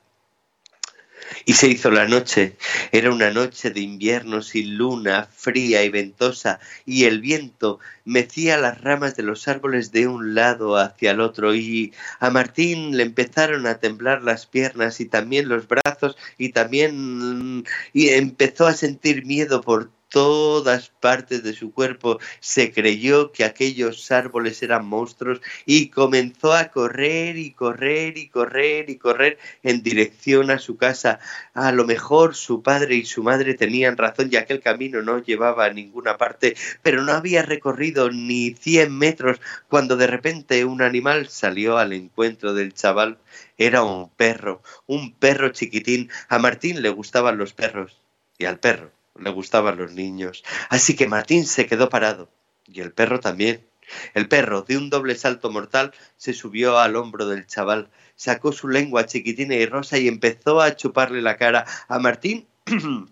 Y 1.44 1.54
se 1.54 1.68
hizo 1.68 1.90
la 1.90 2.06
noche. 2.06 2.56
Era 2.92 3.10
una 3.10 3.30
noche 3.30 3.70
de 3.70 3.80
invierno 3.80 4.42
sin 4.42 4.76
luna, 4.76 5.28
fría 5.32 5.84
y 5.84 5.88
ventosa, 5.88 6.60
y 6.86 7.04
el 7.04 7.20
viento 7.20 7.78
mecía 8.04 8.56
las 8.56 8.80
ramas 8.80 9.16
de 9.16 9.22
los 9.22 9.48
árboles 9.48 9.92
de 9.92 10.06
un 10.06 10.34
lado 10.34 10.76
hacia 10.76 11.12
el 11.12 11.20
otro, 11.20 11.54
y 11.54 11.92
a 12.18 12.30
Martín 12.30 12.96
le 12.96 13.04
empezaron 13.04 13.66
a 13.66 13.78
temblar 13.78 14.22
las 14.22 14.46
piernas 14.46 15.00
y 15.00 15.06
también 15.06 15.48
los 15.48 15.68
brazos, 15.68 16.16
y 16.38 16.50
también 16.50 17.64
y 17.92 18.08
empezó 18.08 18.66
a 18.66 18.74
sentir 18.74 19.24
miedo 19.24 19.60
por 19.60 19.90
todas 20.10 20.90
partes 21.00 21.42
de 21.42 21.54
su 21.54 21.72
cuerpo, 21.72 22.18
se 22.40 22.72
creyó 22.72 23.32
que 23.32 23.44
aquellos 23.44 24.10
árboles 24.10 24.62
eran 24.62 24.84
monstruos 24.84 25.40
y 25.64 25.88
comenzó 25.88 26.52
a 26.52 26.70
correr 26.70 27.38
y 27.38 27.52
correr 27.52 28.18
y 28.18 28.28
correr 28.28 28.90
y 28.90 28.96
correr 28.96 29.38
en 29.62 29.82
dirección 29.82 30.50
a 30.50 30.58
su 30.58 30.76
casa. 30.76 31.20
A 31.54 31.72
lo 31.72 31.84
mejor 31.84 32.34
su 32.34 32.62
padre 32.62 32.96
y 32.96 33.06
su 33.06 33.22
madre 33.22 33.54
tenían 33.54 33.96
razón 33.96 34.30
ya 34.30 34.44
que 34.46 34.52
el 34.52 34.60
camino 34.60 35.00
no 35.02 35.22
llevaba 35.22 35.66
a 35.66 35.72
ninguna 35.72 36.18
parte, 36.18 36.56
pero 36.82 37.02
no 37.02 37.12
había 37.12 37.42
recorrido 37.42 38.10
ni 38.10 38.54
cien 38.54 38.96
metros 38.96 39.40
cuando 39.68 39.96
de 39.96 40.08
repente 40.08 40.64
un 40.64 40.82
animal 40.82 41.28
salió 41.28 41.78
al 41.78 41.92
encuentro 41.92 42.52
del 42.52 42.74
chaval. 42.74 43.18
Era 43.56 43.84
un 43.84 44.10
perro, 44.10 44.62
un 44.86 45.12
perro 45.14 45.50
chiquitín. 45.50 46.10
A 46.28 46.38
Martín 46.38 46.82
le 46.82 46.88
gustaban 46.88 47.38
los 47.38 47.52
perros 47.52 48.00
y 48.38 48.46
al 48.46 48.58
perro 48.58 48.90
le 49.18 49.30
gustaban 49.30 49.78
los 49.78 49.92
niños. 49.92 50.44
Así 50.68 50.96
que 50.96 51.08
Martín 51.08 51.46
se 51.46 51.66
quedó 51.66 51.88
parado. 51.88 52.30
Y 52.66 52.80
el 52.80 52.92
perro 52.92 53.20
también. 53.20 53.66
El 54.14 54.28
perro, 54.28 54.62
de 54.62 54.76
un 54.76 54.90
doble 54.90 55.16
salto 55.16 55.50
mortal, 55.50 55.92
se 56.16 56.32
subió 56.32 56.78
al 56.78 56.96
hombro 56.96 57.26
del 57.26 57.46
chaval, 57.46 57.90
sacó 58.14 58.52
su 58.52 58.68
lengua 58.68 59.06
chiquitina 59.06 59.56
y 59.56 59.66
rosa 59.66 59.98
y 59.98 60.06
empezó 60.06 60.60
a 60.60 60.76
chuparle 60.76 61.22
la 61.22 61.36
cara. 61.36 61.66
A 61.88 61.98
Martín 61.98 62.46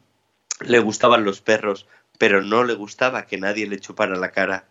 le 0.60 0.78
gustaban 0.78 1.24
los 1.24 1.40
perros, 1.40 1.86
pero 2.18 2.42
no 2.42 2.64
le 2.64 2.74
gustaba 2.74 3.26
que 3.26 3.38
nadie 3.38 3.66
le 3.66 3.80
chupara 3.80 4.16
la 4.16 4.30
cara. 4.30 4.68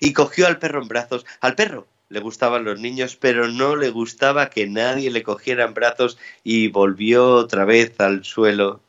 Y 0.00 0.12
cogió 0.12 0.48
al 0.48 0.58
perro 0.58 0.82
en 0.82 0.88
brazos. 0.88 1.24
Al 1.40 1.54
perro 1.54 1.86
le 2.08 2.20
gustaban 2.20 2.64
los 2.64 2.80
niños, 2.80 3.16
pero 3.16 3.48
no 3.48 3.76
le 3.76 3.90
gustaba 3.90 4.50
que 4.50 4.66
nadie 4.66 5.10
le 5.10 5.22
cogiera 5.22 5.64
en 5.64 5.74
brazos 5.74 6.18
y 6.42 6.68
volvió 6.68 7.34
otra 7.34 7.64
vez 7.64 8.00
al 8.00 8.24
suelo 8.24 8.80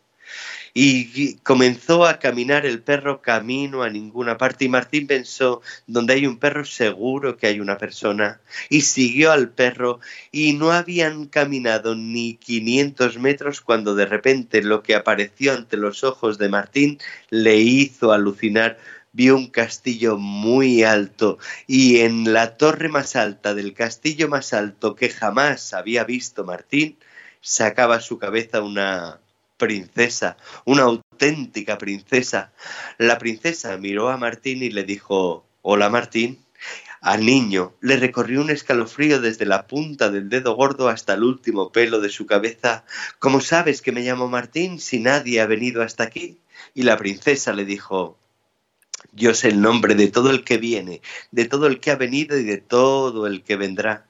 y 0.74 1.36
comenzó 1.38 2.06
a 2.06 2.20
caminar 2.20 2.66
el 2.66 2.82
perro 2.82 3.22
camino 3.22 3.84
a 3.84 3.90
ninguna 3.90 4.38
parte. 4.38 4.66
Y 4.66 4.70
Martín 4.70 5.08
pensó, 5.08 5.62
donde 5.88 6.14
hay 6.14 6.28
un 6.28 6.38
perro 6.38 6.66
seguro 6.66 7.38
que 7.38 7.48
hay 7.48 7.60
una 7.60 7.78
persona 7.78 8.42
y 8.70 8.82
siguió 8.82 9.32
al 9.32 9.50
perro 9.50 10.00
y 10.32 10.54
no 10.54 10.72
habían 10.72 11.26
caminado 11.28 11.96
ni 11.96 12.36
500 12.36 13.18
metros 13.18 13.62
cuando 13.62 13.96
de 13.96 14.06
repente 14.06 14.62
lo 14.62 14.84
que 14.84 14.96
apareció 14.96 15.54
ante 15.54 15.78
los 15.78 16.04
ojos 16.04 16.38
de 16.38 16.50
Martín 16.50 17.00
le 17.30 17.58
hizo 17.58 18.12
alucinar. 18.12 18.78
Vio 19.12 19.36
un 19.36 19.48
castillo 19.48 20.18
muy 20.18 20.84
alto 20.84 21.40
y 21.66 22.02
en 22.02 22.32
la 22.32 22.58
torre 22.58 22.90
más 22.90 23.16
alta 23.16 23.56
del 23.56 23.74
castillo 23.74 24.28
más 24.30 24.54
alto 24.54 24.96
que 24.96 25.10
jamás 25.10 25.74
había 25.74 26.04
visto 26.04 26.44
Martín 26.44 26.96
sacaba 27.42 28.02
su 28.02 28.20
cabeza 28.20 28.62
una 28.62 29.20
princesa, 29.60 30.38
una 30.66 30.84
auténtica 30.84 31.78
princesa. 31.78 32.52
La 32.98 33.20
princesa 33.20 33.78
miró 33.78 34.10
a 34.10 34.18
Martín 34.18 34.64
y 34.64 34.72
le 34.72 34.84
dijo, 34.84 35.46
hola 35.62 35.90
Martín. 35.92 36.40
Al 37.02 37.26
niño 37.26 37.74
le 37.80 37.96
recorrió 37.96 38.42
un 38.42 38.50
escalofrío 38.50 39.22
desde 39.22 39.46
la 39.46 39.68
punta 39.68 40.10
del 40.12 40.28
dedo 40.28 40.56
gordo 40.56 40.90
hasta 40.90 41.14
el 41.14 41.24
último 41.24 41.72
pelo 41.72 42.02
de 42.02 42.10
su 42.10 42.26
cabeza. 42.26 42.84
¿Cómo 43.20 43.40
sabes 43.40 43.82
que 43.82 43.94
me 43.94 44.02
llamo 44.02 44.28
Martín 44.28 44.80
si 44.80 45.00
nadie 45.00 45.40
ha 45.40 45.46
venido 45.46 45.82
hasta 45.82 46.04
aquí? 46.04 46.40
Y 46.74 46.84
la 46.84 46.98
princesa 46.98 47.54
le 47.54 47.64
dijo, 47.64 48.18
yo 49.14 49.34
sé 49.34 49.48
el 49.48 49.62
nombre 49.62 49.96
de 49.96 50.08
todo 50.10 50.30
el 50.30 50.44
que 50.44 50.58
viene, 50.58 51.02
de 51.32 51.46
todo 51.46 51.68
el 51.68 51.80
que 51.80 51.92
ha 51.92 51.96
venido 51.96 52.38
y 52.38 52.44
de 52.44 52.58
todo 52.58 53.28
el 53.28 53.44
que 53.44 53.56
vendrá. 53.56 54.09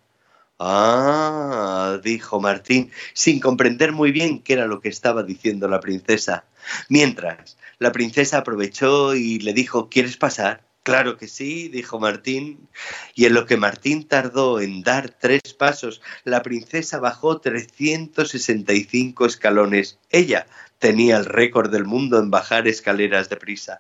Ah, 0.59 1.99
dijo 2.03 2.41
Martín, 2.41 2.91
sin 3.13 3.39
comprender 3.39 3.93
muy 3.93 4.11
bien 4.11 4.43
qué 4.43 4.53
era 4.53 4.67
lo 4.67 4.81
que 4.81 4.89
estaba 4.89 5.23
diciendo 5.23 5.69
la 5.69 5.79
princesa. 5.79 6.43
Mientras, 6.89 7.57
la 7.77 7.93
princesa 7.93 8.39
aprovechó 8.39 9.15
y 9.15 9.39
le 9.39 9.53
dijo, 9.53 9.87
¿quieres 9.89 10.17
pasar? 10.17 10.65
Claro 10.83 11.17
que 11.17 11.27
sí, 11.27 11.69
dijo 11.69 11.99
Martín. 11.99 12.67
Y 13.15 13.25
en 13.25 13.35
lo 13.35 13.45
que 13.45 13.55
Martín 13.55 14.05
tardó 14.07 14.59
en 14.59 14.81
dar 14.81 15.09
tres 15.09 15.53
pasos, 15.53 16.01
la 16.25 16.43
princesa 16.43 16.99
bajó 16.99 17.39
365 17.39 19.25
escalones. 19.25 19.97
Ella 20.09 20.45
tenía 20.77 21.17
el 21.17 21.25
récord 21.25 21.71
del 21.71 21.85
mundo 21.85 22.19
en 22.19 22.31
bajar 22.31 22.67
escaleras 22.67 23.29
deprisa. 23.29 23.79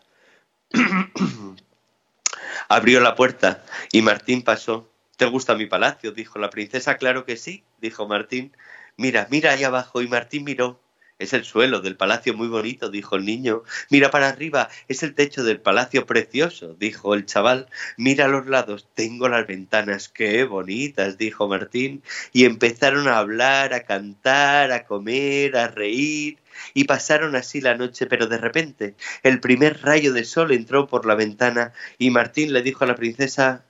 Abrió 2.69 3.01
la 3.01 3.15
puerta 3.15 3.65
y 3.91 4.01
Martín 4.01 4.43
pasó. 4.43 4.88
¿Te 5.19 5.25
gusta 5.25 5.55
mi 5.55 5.65
palacio? 5.65 6.13
dijo 6.13 6.39
la 6.39 6.49
princesa. 6.49 6.95
Claro 6.95 7.25
que 7.25 7.35
sí, 7.35 7.65
dijo 7.81 8.07
Martín. 8.07 8.55
Mira, 8.95 9.27
mira 9.29 9.51
ahí 9.51 9.65
abajo. 9.65 10.01
Y 10.01 10.07
Martín 10.07 10.45
miró. 10.45 10.79
Es 11.17 11.33
el 11.33 11.43
suelo 11.43 11.81
del 11.81 11.97
palacio 11.97 12.33
muy 12.33 12.47
bonito, 12.47 12.89
dijo 12.89 13.17
el 13.17 13.25
niño. 13.25 13.63
Mira 13.89 14.11
para 14.11 14.29
arriba, 14.29 14.69
es 14.87 15.03
el 15.03 15.15
techo 15.15 15.43
del 15.43 15.59
palacio 15.59 16.05
precioso, 16.05 16.73
dijo 16.79 17.13
el 17.15 17.25
chaval. 17.25 17.67
Mira 17.97 18.25
a 18.25 18.27
los 18.29 18.47
lados, 18.47 18.87
tengo 18.93 19.27
las 19.27 19.45
ventanas, 19.45 20.07
qué 20.07 20.45
bonitas, 20.45 21.17
dijo 21.17 21.49
Martín. 21.49 22.01
Y 22.31 22.45
empezaron 22.45 23.09
a 23.09 23.17
hablar, 23.17 23.73
a 23.73 23.83
cantar, 23.83 24.71
a 24.71 24.85
comer, 24.85 25.57
a 25.57 25.67
reír. 25.67 26.37
Y 26.73 26.85
pasaron 26.85 27.35
así 27.35 27.59
la 27.59 27.75
noche, 27.75 28.05
pero 28.05 28.27
de 28.27 28.37
repente 28.37 28.95
el 29.23 29.41
primer 29.41 29.81
rayo 29.81 30.13
de 30.13 30.23
sol 30.23 30.53
entró 30.53 30.87
por 30.87 31.05
la 31.05 31.15
ventana 31.15 31.73
y 31.97 32.09
Martín 32.09 32.53
le 32.53 32.61
dijo 32.61 32.85
a 32.85 32.87
la 32.87 32.95
princesa 32.95 33.65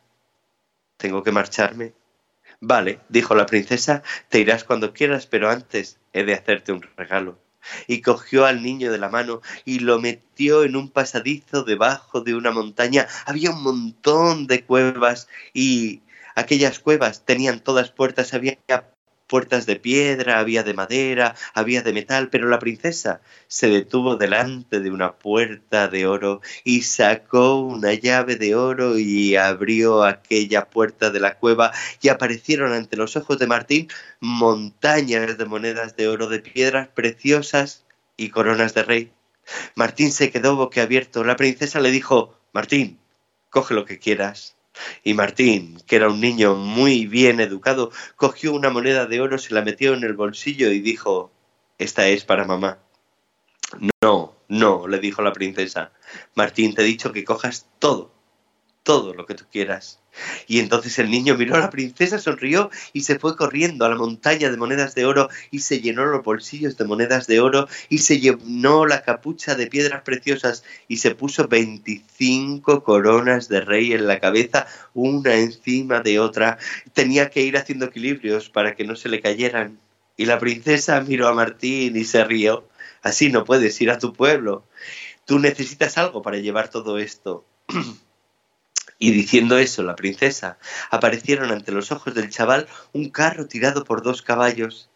tengo 1.00 1.24
que 1.24 1.32
marcharme. 1.32 1.94
Vale, 2.60 3.00
dijo 3.08 3.34
la 3.34 3.46
princesa, 3.46 4.04
te 4.28 4.40
irás 4.40 4.66
cuando 4.66 4.94
quieras, 4.94 5.26
pero 5.26 5.50
antes 5.50 5.98
he 6.12 6.26
de 6.26 6.34
hacerte 6.34 6.74
un 6.74 6.86
regalo. 6.98 7.40
Y 7.88 8.02
cogió 8.02 8.46
al 8.46 8.62
niño 8.62 8.92
de 8.92 8.98
la 8.98 9.10
mano 9.10 9.42
y 9.66 9.80
lo 9.80 10.00
metió 10.00 10.64
en 10.64 10.76
un 10.76 10.90
pasadizo 10.90 11.64
debajo 11.64 12.22
de 12.22 12.36
una 12.36 12.52
montaña. 12.52 13.08
Había 13.26 13.52
un 13.52 13.64
montón 13.64 14.46
de 14.46 14.66
cuevas 14.66 15.30
y 15.54 16.02
aquellas 16.36 16.80
cuevas 16.80 17.26
tenían 17.26 17.62
todas 17.62 17.92
puertas, 17.92 18.34
había 18.34 18.58
puertas 19.30 19.66
de 19.66 19.78
piedra, 19.78 20.40
había 20.40 20.64
de 20.64 20.74
madera, 20.74 21.36
había 21.54 21.84
de 21.84 21.94
metal, 21.94 22.30
pero 22.30 22.50
la 22.50 22.60
princesa 22.60 23.22
se 23.48 23.70
detuvo 23.70 24.18
delante 24.18 24.82
de 24.82 24.92
una 24.92 25.14
puerta 25.14 25.88
de 25.88 26.08
oro 26.08 26.42
y 26.64 26.82
sacó 26.82 27.62
una 27.62 27.94
llave 27.94 28.36
de 28.36 28.56
oro 28.56 28.98
y 28.98 29.36
abrió 29.38 30.04
aquella 30.04 30.70
puerta 30.70 31.12
de 31.12 31.20
la 31.22 31.38
cueva 31.38 31.72
y 32.02 32.10
aparecieron 32.10 32.74
ante 32.74 32.98
los 32.98 33.16
ojos 33.16 33.40
de 33.40 33.48
Martín 33.48 33.88
montañas 34.20 35.38
de 35.38 35.46
monedas 35.46 35.96
de 35.96 36.08
oro 36.08 36.28
de 36.28 36.40
piedras 36.40 36.90
preciosas 36.90 37.86
y 38.18 38.30
coronas 38.30 38.74
de 38.74 38.84
rey. 38.84 39.12
Martín 39.76 40.12
se 40.12 40.32
quedó 40.32 40.56
boquiabierto. 40.56 41.24
La 41.24 41.36
princesa 41.36 41.80
le 41.80 41.92
dijo, 41.92 42.36
Martín, 42.52 43.00
coge 43.50 43.74
lo 43.74 43.86
que 43.86 44.00
quieras. 44.00 44.59
Y 45.04 45.14
Martín, 45.14 45.82
que 45.88 45.96
era 45.96 46.10
un 46.10 46.22
niño 46.22 46.56
muy 46.56 47.06
bien 47.08 47.40
educado, 47.40 47.92
cogió 48.16 48.54
una 48.54 48.70
moneda 48.70 49.06
de 49.06 49.22
oro, 49.22 49.38
se 49.38 49.54
la 49.54 49.62
metió 49.62 49.94
en 49.94 50.04
el 50.04 50.14
bolsillo 50.14 50.72
y 50.72 50.80
dijo, 50.80 51.32
esta 51.78 52.08
es 52.08 52.26
para 52.26 52.46
mamá. 52.46 52.80
No, 54.02 54.36
no, 54.48 54.88
le 54.88 55.00
dijo 55.00 55.22
la 55.22 55.34
princesa. 55.34 55.92
Martín, 56.36 56.74
te 56.74 56.82
he 56.82 56.86
dicho 56.86 57.12
que 57.12 57.24
cojas 57.24 57.68
todo, 57.80 58.12
todo 58.90 59.14
lo 59.14 59.28
que 59.28 59.36
tú 59.36 59.44
quieras. 59.52 60.00
Y 60.48 60.60
entonces 60.60 60.98
el 60.98 61.12
niño 61.12 61.38
miró 61.38 61.54
a 61.54 61.60
la 61.60 61.70
princesa, 61.70 62.18
sonrió 62.18 62.72
y 62.92 63.02
se 63.02 63.20
fue 63.20 63.36
corriendo 63.36 63.86
a 63.86 63.90
la 63.90 63.96
montaña 63.96 64.50
de 64.50 64.58
monedas 64.58 64.96
de 64.96 65.06
oro 65.06 65.30
y 65.52 65.60
se 65.60 65.80
llenó 65.80 66.08
los 66.08 66.24
bolsillos 66.24 66.76
de 66.76 66.86
monedas 66.86 67.28
de 67.28 67.40
oro 67.40 67.68
y 67.88 68.00
se 68.00 68.20
llenó 68.20 68.88
la 68.88 69.04
capucha 69.04 69.54
de 69.54 69.68
piedras 69.68 70.02
preciosas 70.02 70.64
y 70.88 70.98
se 70.98 71.14
puso 71.14 71.48
25 71.48 72.84
coronas 72.84 73.48
de 73.48 73.62
rey 73.62 73.94
en 73.94 74.08
la 74.08 74.20
cabeza, 74.20 74.66
una 74.96 75.36
encima 75.36 76.00
de 76.00 76.20
otra. 76.20 76.58
Tenía 76.94 77.30
que 77.30 77.44
ir 77.44 77.58
haciendo 77.58 77.86
equilibrios 77.86 78.50
para 78.50 78.74
que 78.76 78.86
no 78.86 78.96
se 78.96 79.10
le 79.10 79.22
cayeran. 79.22 79.78
Y 80.18 80.26
la 80.26 80.40
princesa 80.40 81.00
miró 81.02 81.28
a 81.28 81.36
Martín 81.36 81.96
y 81.96 82.06
se 82.06 82.24
rió. 82.24 82.68
Así 83.04 83.30
no 83.30 83.46
puedes 83.46 83.80
ir 83.82 83.92
a 83.92 84.00
tu 84.00 84.14
pueblo. 84.14 84.66
Tú 85.26 85.38
necesitas 85.38 86.00
algo 86.00 86.24
para 86.24 86.38
llevar 86.38 86.70
todo 86.70 86.98
esto. 86.98 87.46
Y 89.00 89.12
diciendo 89.12 89.58
eso, 89.58 89.82
la 89.82 89.96
princesa, 89.96 90.58
aparecieron 90.92 91.52
ante 91.52 91.72
los 91.72 91.92
ojos 91.92 92.14
del 92.14 92.30
chaval 92.30 92.68
un 92.92 93.10
carro 93.10 93.48
tirado 93.48 93.86
por 93.86 94.04
dos 94.04 94.22
caballos. 94.22 94.90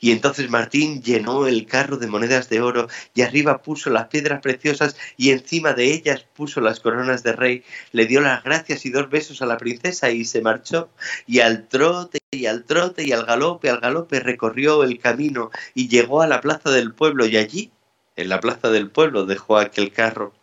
Y 0.00 0.10
entonces 0.10 0.50
Martín 0.50 1.02
llenó 1.02 1.46
el 1.46 1.64
carro 1.64 1.98
de 1.98 2.08
monedas 2.08 2.48
de 2.48 2.60
oro 2.60 2.88
y 3.14 3.22
arriba 3.22 3.62
puso 3.62 3.90
las 3.90 4.08
piedras 4.08 4.40
preciosas 4.40 4.96
y 5.16 5.30
encima 5.30 5.72
de 5.72 5.92
ellas 5.92 6.26
puso 6.34 6.60
las 6.60 6.80
coronas 6.80 7.22
de 7.22 7.32
rey, 7.32 7.64
le 7.92 8.06
dio 8.06 8.20
las 8.20 8.42
gracias 8.42 8.84
y 8.86 8.90
dos 8.90 9.08
besos 9.08 9.40
a 9.40 9.46
la 9.46 9.56
princesa 9.56 10.10
y 10.10 10.24
se 10.24 10.42
marchó. 10.42 10.90
Y 11.28 11.38
al 11.38 11.68
trote 11.68 12.18
y 12.32 12.46
al 12.46 12.64
trote 12.64 13.04
y 13.04 13.12
al 13.12 13.24
galope, 13.24 13.70
al 13.70 13.78
galope 13.78 14.18
recorrió 14.18 14.82
el 14.82 14.98
camino 14.98 15.52
y 15.74 15.88
llegó 15.88 16.22
a 16.22 16.26
la 16.26 16.40
plaza 16.40 16.70
del 16.70 16.92
pueblo 16.92 17.26
y 17.26 17.36
allí, 17.36 17.70
en 18.16 18.28
la 18.30 18.40
plaza 18.40 18.70
del 18.70 18.90
pueblo, 18.90 19.26
dejó 19.26 19.58
aquel 19.58 19.92
carro. 19.92 20.34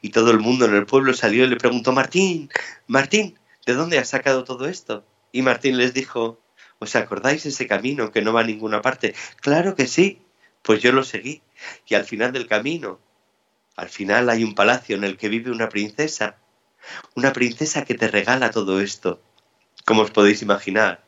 Y 0.00 0.10
todo 0.10 0.30
el 0.30 0.38
mundo 0.40 0.64
en 0.66 0.74
el 0.74 0.86
pueblo 0.86 1.14
salió 1.14 1.44
y 1.44 1.48
le 1.48 1.56
preguntó, 1.56 1.92
Martín, 1.92 2.50
Martín, 2.86 3.38
¿de 3.66 3.74
dónde 3.74 3.98
has 3.98 4.08
sacado 4.08 4.44
todo 4.44 4.66
esto? 4.66 5.04
Y 5.32 5.42
Martín 5.42 5.76
les 5.78 5.94
dijo, 5.94 6.40
¿os 6.78 6.96
acordáis 6.96 7.46
ese 7.46 7.66
camino 7.66 8.10
que 8.12 8.22
no 8.22 8.32
va 8.32 8.40
a 8.40 8.44
ninguna 8.44 8.82
parte? 8.82 9.14
Claro 9.40 9.74
que 9.76 9.86
sí, 9.86 10.22
pues 10.62 10.82
yo 10.82 10.92
lo 10.92 11.04
seguí. 11.04 11.42
Y 11.86 11.94
al 11.94 12.04
final 12.04 12.32
del 12.32 12.46
camino 12.46 13.00
Al 13.76 13.88
final 13.88 14.28
hay 14.30 14.44
un 14.44 14.54
palacio 14.54 14.96
en 14.96 15.04
el 15.04 15.16
que 15.16 15.28
vive 15.28 15.50
una 15.50 15.68
princesa, 15.68 16.36
una 17.14 17.32
princesa 17.32 17.84
que 17.84 17.94
te 17.94 18.08
regala 18.08 18.50
todo 18.50 18.80
esto, 18.80 19.22
como 19.86 20.02
os 20.02 20.10
podéis 20.10 20.42
imaginar. 20.42 21.04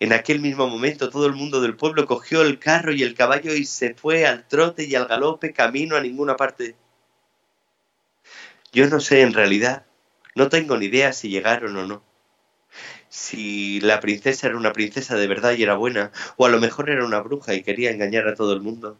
En 0.00 0.12
aquel 0.12 0.40
mismo 0.40 0.68
momento 0.68 1.10
todo 1.10 1.26
el 1.26 1.32
mundo 1.34 1.60
del 1.60 1.76
pueblo 1.76 2.06
cogió 2.06 2.42
el 2.42 2.58
carro 2.58 2.92
y 2.92 3.02
el 3.02 3.14
caballo 3.14 3.54
y 3.54 3.64
se 3.64 3.94
fue 3.94 4.26
al 4.26 4.46
trote 4.48 4.84
y 4.84 4.94
al 4.94 5.06
galope 5.06 5.52
camino 5.52 5.96
a 5.96 6.00
ninguna 6.00 6.36
parte. 6.36 6.76
Yo 8.76 8.86
no 8.88 9.00
sé 9.00 9.22
en 9.22 9.32
realidad, 9.32 9.86
no 10.34 10.50
tengo 10.50 10.76
ni 10.76 10.84
idea 10.84 11.14
si 11.14 11.30
llegaron 11.30 11.74
o 11.78 11.86
no. 11.86 12.02
Si 13.08 13.80
la 13.80 14.00
princesa 14.00 14.48
era 14.48 14.58
una 14.58 14.74
princesa 14.74 15.16
de 15.16 15.26
verdad 15.26 15.54
y 15.56 15.62
era 15.62 15.76
buena, 15.76 16.12
o 16.36 16.44
a 16.44 16.50
lo 16.50 16.60
mejor 16.60 16.90
era 16.90 17.06
una 17.06 17.20
bruja 17.20 17.54
y 17.54 17.62
quería 17.62 17.90
engañar 17.90 18.28
a 18.28 18.34
todo 18.34 18.52
el 18.52 18.60
mundo. 18.60 18.98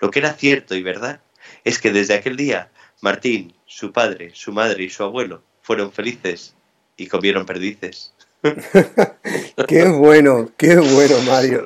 Lo 0.00 0.10
que 0.10 0.20
era 0.20 0.32
cierto 0.32 0.74
y 0.74 0.82
verdad 0.82 1.20
es 1.64 1.78
que 1.78 1.92
desde 1.92 2.14
aquel 2.14 2.38
día 2.38 2.70
Martín, 3.02 3.54
su 3.66 3.92
padre, 3.92 4.30
su 4.32 4.52
madre 4.52 4.84
y 4.84 4.88
su 4.88 5.02
abuelo 5.02 5.42
fueron 5.60 5.92
felices 5.92 6.54
y 6.96 7.06
comieron 7.06 7.44
perdices. 7.44 8.14
qué 9.68 9.84
bueno, 9.84 10.50
qué 10.56 10.76
bueno, 10.76 11.18
Mario. 11.26 11.62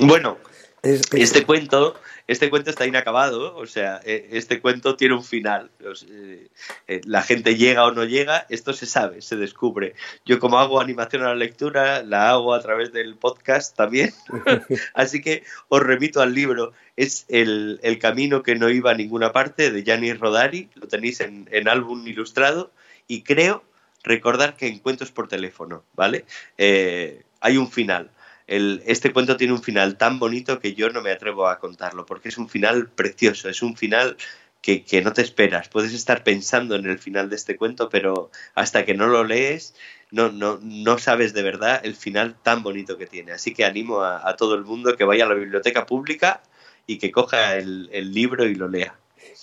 bueno, 0.00 0.36
este 0.82 1.46
cuento 1.46 1.94
este 2.30 2.48
cuento 2.48 2.70
está 2.70 2.86
inacabado, 2.86 3.56
o 3.56 3.66
sea, 3.66 4.00
e, 4.04 4.28
este 4.30 4.60
cuento 4.60 4.94
tiene 4.94 5.16
un 5.16 5.24
final. 5.24 5.68
Eh, 6.08 6.48
eh, 6.86 7.00
la 7.04 7.22
gente 7.22 7.56
llega 7.56 7.84
o 7.84 7.90
no 7.90 8.04
llega, 8.04 8.46
esto 8.48 8.72
se 8.72 8.86
sabe, 8.86 9.20
se 9.20 9.34
descubre. 9.34 9.96
Yo 10.24 10.38
como 10.38 10.60
hago 10.60 10.80
animación 10.80 11.24
a 11.24 11.30
la 11.30 11.34
lectura, 11.34 12.04
la 12.04 12.30
hago 12.30 12.54
a 12.54 12.62
través 12.62 12.92
del 12.92 13.16
podcast 13.16 13.76
también. 13.76 14.12
Así 14.94 15.20
que 15.20 15.42
os 15.68 15.82
remito 15.82 16.22
al 16.22 16.32
libro. 16.32 16.72
Es 16.96 17.26
el, 17.28 17.80
camino 18.00 18.44
que 18.44 18.54
no 18.54 18.70
iba 18.70 18.92
a 18.92 18.94
ninguna 18.94 19.32
parte 19.32 19.72
de 19.72 19.82
Gianni 19.82 20.12
Rodari, 20.12 20.70
lo 20.76 20.86
tenéis 20.86 21.20
en, 21.20 21.68
álbum 21.68 22.06
ilustrado 22.06 22.70
y 23.08 23.22
creo 23.22 23.64
recordar 24.04 24.56
que 24.56 24.68
encuentros 24.68 25.10
por 25.10 25.26
teléfono, 25.26 25.82
¿vale? 25.94 26.24
Eh, 26.58 27.24
hay 27.40 27.56
un 27.56 27.72
final 27.72 28.10
este 28.50 29.12
cuento 29.12 29.36
tiene 29.36 29.52
un 29.52 29.62
final 29.62 29.96
tan 29.96 30.18
bonito 30.18 30.58
que 30.58 30.74
yo 30.74 30.90
no 30.90 31.02
me 31.02 31.12
atrevo 31.12 31.46
a 31.46 31.60
contarlo, 31.60 32.04
porque 32.04 32.30
es 32.30 32.38
un 32.38 32.48
final 32.48 32.88
precioso, 32.88 33.48
es 33.48 33.62
un 33.62 33.76
final 33.76 34.16
que, 34.60 35.02
no 35.04 35.12
te 35.12 35.22
esperas. 35.22 35.68
Puedes 35.68 35.94
estar 35.94 36.24
pensando 36.24 36.74
en 36.74 36.86
el 36.86 36.98
final 36.98 37.30
de 37.30 37.36
este 37.36 37.56
cuento, 37.56 37.88
pero 37.88 38.30
hasta 38.54 38.84
que 38.84 38.94
no 38.94 39.06
lo 39.06 39.24
lees, 39.24 39.74
no, 40.10 40.32
no, 40.32 40.58
no 40.62 40.98
sabes 40.98 41.32
de 41.32 41.42
verdad 41.42 41.80
el 41.84 41.94
final 41.94 42.34
tan 42.42 42.62
bonito 42.62 42.98
que 42.98 43.06
tiene. 43.06 43.32
Así 43.32 43.54
que 43.54 43.64
animo 43.64 44.02
a, 44.02 44.34
todo 44.36 44.56
el 44.56 44.64
mundo 44.64 44.96
que 44.96 45.04
vaya 45.04 45.24
a 45.26 45.28
la 45.28 45.34
biblioteca 45.34 45.86
pública 45.86 46.42
y 46.86 46.98
que 46.98 47.12
coja 47.12 47.56
el, 47.56 48.12
libro 48.12 48.46
y 48.46 48.56
lo 48.56 48.68
lea. 48.68 48.94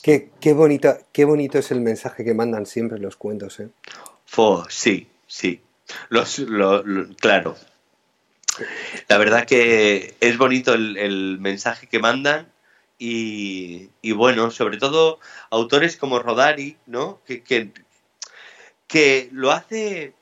Qué, 0.03 0.29
qué, 0.41 0.53
bonito, 0.53 0.97
qué 1.13 1.25
bonito 1.25 1.57
es 1.57 1.71
el 1.71 1.79
mensaje 1.79 2.25
que 2.25 2.33
mandan 2.33 2.65
siempre 2.65 2.99
los 2.99 3.15
cuentos, 3.15 3.59
¿eh? 3.59 3.69
sí, 4.69 5.07
sí. 5.25 5.61
Los, 6.09 6.45
claro, 7.19 7.55
la 9.07 9.17
verdad 9.17 9.45
que 9.45 10.15
es 10.19 10.37
bonito 10.37 10.73
el, 10.73 11.37
mensaje 11.39 11.87
que 11.87 11.99
mandan 11.99 12.51
y, 12.99 13.89
bueno, 14.13 14.51
sobre 14.51 14.77
todo 14.77 15.19
autores 15.49 15.97
como 15.97 16.19
Rodari, 16.19 16.77
¿no? 16.85 17.21
Que, 17.25 17.71
que, 18.87 19.29
lo 19.31 19.51
hace... 19.51 20.13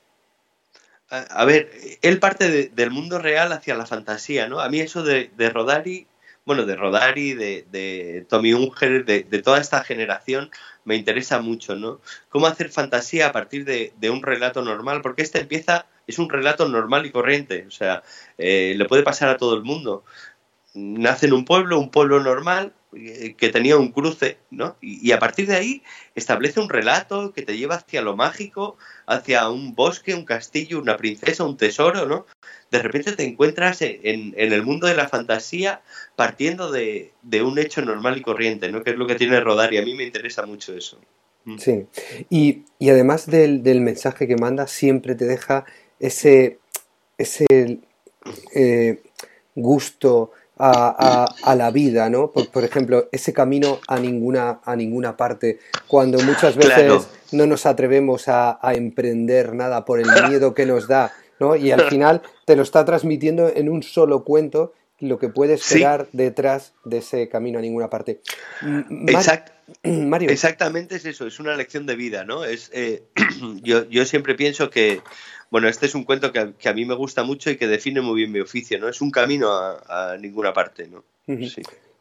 A, 1.08 1.44
ver, 1.44 1.70
él 2.02 2.18
parte 2.18 2.68
del 2.68 2.90
mundo 2.90 3.18
real 3.18 3.52
hacia 3.52 3.76
la 3.76 3.86
fantasía, 3.86 4.48
¿no? 4.48 4.60
A 4.60 4.68
mí 4.68 4.80
eso 4.80 5.02
de, 5.02 5.30
de 5.36 5.50
Rodari 5.50 6.06
bueno, 6.46 6.64
de 6.64 6.76
Rodari, 6.76 7.34
de, 7.34 7.66
de 7.72 8.24
Tommy 8.28 8.54
Unger, 8.54 9.04
de, 9.04 9.42
toda 9.42 9.60
esta 9.60 9.82
generación, 9.82 10.50
me 10.84 10.94
interesa 10.94 11.40
mucho, 11.40 11.74
¿no? 11.74 12.00
Cómo 12.28 12.46
hacer 12.46 12.70
fantasía 12.70 13.26
a 13.26 13.32
partir 13.32 13.64
de, 13.64 14.10
un 14.10 14.22
relato 14.22 14.62
normal, 14.62 15.02
porque 15.02 15.22
este 15.22 15.40
empieza, 15.40 15.86
es 16.06 16.18
un 16.18 16.28
relato 16.28 16.68
normal 16.68 17.06
y 17.06 17.10
corriente, 17.10 17.64
o 17.66 17.70
sea, 17.70 18.02
eh, 18.38 18.74
le 18.76 18.84
puede 18.84 19.02
pasar 19.02 19.28
a 19.28 19.36
todo 19.36 19.54
el 19.54 19.62
mundo. 19.62 20.04
Nace 20.74 21.26
en 21.26 21.32
un 21.32 21.44
pueblo, 21.44 21.78
un 21.78 21.90
pueblo 21.90 22.22
normal, 22.22 22.74
eh, 22.98 23.34
que 23.36 23.50
tenía 23.50 23.76
un 23.76 23.92
cruce, 23.92 24.38
¿no? 24.50 24.76
Y, 24.80 25.12
a 25.12 25.18
partir 25.18 25.46
de 25.46 25.56
ahí 25.56 25.82
establece 26.14 26.60
un 26.60 26.70
relato 26.70 27.32
que 27.32 27.42
te 27.42 27.56
lleva 27.58 27.74
hacia 27.74 28.00
lo 28.00 28.16
mágico, 28.16 28.78
hacia 29.06 29.50
un 29.50 29.74
bosque, 29.74 30.14
un 30.14 30.24
castillo, 30.24 30.80
una 30.80 30.96
princesa, 30.96 31.44
un 31.44 31.56
tesoro, 31.56 32.06
¿no? 32.06 32.26
De 32.70 32.78
repente 32.78 33.12
te 33.12 33.24
encuentras 33.24 33.82
en, 33.82 34.34
el 34.36 34.62
mundo 34.62 34.86
de 34.86 34.94
la 34.94 35.08
fantasía 35.08 35.82
partiendo 36.14 36.70
de, 36.70 37.12
un 37.42 37.58
hecho 37.58 37.82
normal 37.82 38.16
y 38.16 38.22
corriente, 38.22 38.70
¿no? 38.70 38.82
Que 38.82 38.90
es 38.90 38.96
lo 38.96 39.06
que 39.06 39.16
tiene 39.16 39.40
Rodar 39.40 39.74
y 39.74 39.78
a 39.78 39.82
mí 39.82 39.94
me 39.94 40.04
interesa 40.04 40.46
mucho 40.46 40.74
eso. 40.74 40.98
Mm. 41.44 41.58
Sí, 41.58 41.86
y, 42.30 42.64
además 42.88 43.26
del, 43.26 43.80
mensaje 43.80 44.26
que 44.26 44.36
manda, 44.36 44.66
siempre 44.66 45.14
te 45.14 45.26
deja 45.26 45.66
ese, 46.00 46.58
ese 47.18 47.80
eh, 48.54 49.02
gusto, 49.54 50.32
a, 50.58 51.54
la 51.56 51.70
vida, 51.70 52.08
¿no? 52.08 52.30
Por, 52.30 52.64
ejemplo, 52.64 53.08
ese 53.12 53.32
camino 53.32 53.78
a 53.88 53.98
ninguna, 53.98 54.60
a 54.64 54.76
ninguna 54.76 55.16
parte, 55.16 55.58
cuando 55.86 56.18
muchas 56.20 56.56
veces 56.56 57.08
no 57.32 57.46
nos 57.46 57.66
atrevemos 57.66 58.28
a, 58.28 58.58
emprender 58.74 59.54
nada 59.54 59.84
por 59.84 60.00
el 60.00 60.06
miedo 60.28 60.54
que 60.54 60.66
nos 60.66 60.88
da, 60.88 61.12
¿no? 61.40 61.56
Y 61.56 61.70
al 61.70 61.82
final 61.82 62.22
te 62.44 62.56
lo 62.56 62.62
está 62.62 62.84
transmitiendo 62.84 63.50
en 63.54 63.68
un 63.68 63.82
solo 63.82 64.24
cuento 64.24 64.72
lo 64.98 65.18
que 65.18 65.28
puedes 65.28 65.60
esperar 65.60 66.08
detrás 66.12 66.72
de 66.84 66.98
ese 66.98 67.28
camino 67.28 67.58
a 67.58 67.62
ninguna 67.62 67.90
parte. 67.90 68.20
Mario. 69.82 70.30
Exactamente 70.30 70.96
es 70.96 71.04
eso, 71.04 71.26
es 71.26 71.38
una 71.40 71.54
lección 71.56 71.86
de 71.86 71.96
vida, 71.96 72.24
¿no? 72.24 72.44
Es, 72.44 72.70
eh, 72.72 73.02
yo, 73.62 73.84
yo 73.88 74.06
siempre 74.06 74.34
pienso 74.34 74.70
que 74.70 75.02
bueno, 75.50 75.68
este 75.68 75.86
es 75.86 75.94
un 75.94 76.04
cuento 76.04 76.32
que 76.32 76.68
a, 76.68 76.72
mí 76.72 76.84
me 76.84 76.94
gusta 76.94 77.22
mucho 77.22 77.50
y 77.50 77.56
que 77.56 77.66
define 77.66 78.00
muy 78.00 78.16
bien 78.16 78.32
mi 78.32 78.40
oficio, 78.40 78.78
¿no? 78.78 78.88
Es 78.88 79.00
un 79.00 79.10
camino 79.10 79.48
a, 79.50 80.16
ninguna 80.20 80.52
parte, 80.52 80.88
¿no? 80.88 81.04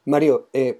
Mario, 0.05 0.49
eh, 0.53 0.79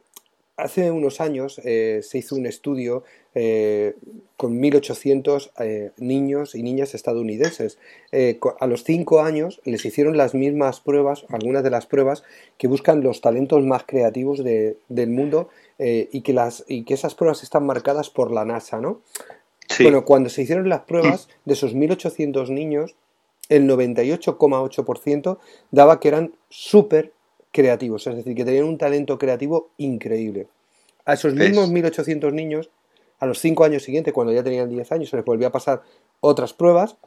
hace 0.58 0.92
unos 0.92 1.22
años 1.22 1.60
eh, 1.64 2.02
se 2.04 2.18
hizo 2.20 2.36
un 2.36 2.46
estudio 2.46 3.04
eh, 3.34 3.96
con 4.38 4.62
1.800 4.62 5.94
niños 5.98 6.56
y 6.56 6.64
niñas 6.64 6.96
estadounidenses. 6.96 7.78
a 8.60 8.68
los 8.68 8.84
5 8.84 9.22
años 9.22 9.62
les 9.66 9.86
hicieron 9.86 10.18
las 10.18 10.34
mismas 10.34 10.80
pruebas, 10.80 11.26
algunas 11.30 11.64
de 11.64 11.70
las 11.70 11.86
pruebas 11.86 12.24
que 12.58 12.68
buscan 12.68 13.04
los 13.04 13.22
talentos 13.22 13.64
más 13.64 13.84
creativos 13.86 14.44
del 14.44 15.10
mundo 15.10 15.50
y, 15.78 16.22
que 16.22 16.34
las, 16.34 16.64
y 16.68 16.84
que 16.84 16.94
esas 16.94 17.16
pruebas 17.16 17.44
están 17.44 17.66
marcadas 17.66 18.10
por 18.10 18.32
la 18.32 18.46
NASA, 18.46 18.80
¿no? 18.80 19.02
Bueno, 19.84 20.06
cuando 20.06 20.30
se 20.30 20.44
hicieron 20.44 20.70
las 20.70 20.82
pruebas, 20.82 21.28
de 21.46 21.54
esos 21.54 21.76
1.800 21.76 22.50
niños, 22.50 22.96
el 23.50 23.68
98,8% 23.70 25.38
daba 25.72 26.00
que 26.00 26.08
eran 26.08 26.36
súper 26.50 27.14
creativos, 27.52 28.06
es 28.08 28.16
decir, 28.16 28.36
que 28.36 28.46
tenían 28.46 28.66
un 28.66 28.78
talento 28.78 29.18
creativo 29.18 29.70
increíble. 29.78 30.48
A 31.06 31.14
esos 31.14 31.34
mismos 31.34 31.70
1.800 31.70 32.34
niños, 32.34 32.70
a 33.20 33.26
los 33.26 33.40
5 33.40 33.64
años 33.64 33.84
siguientes, 33.84 34.14
cuando 34.14 34.34
ya 34.34 34.44
tenían 34.44 34.70
10 34.70 34.92
años, 34.92 35.10
se 35.10 35.16
les 35.16 35.26
volvió 35.26 35.48
a 35.48 35.52
pasar 35.52 35.84
otras 36.20 36.54
pruebas 36.54 36.98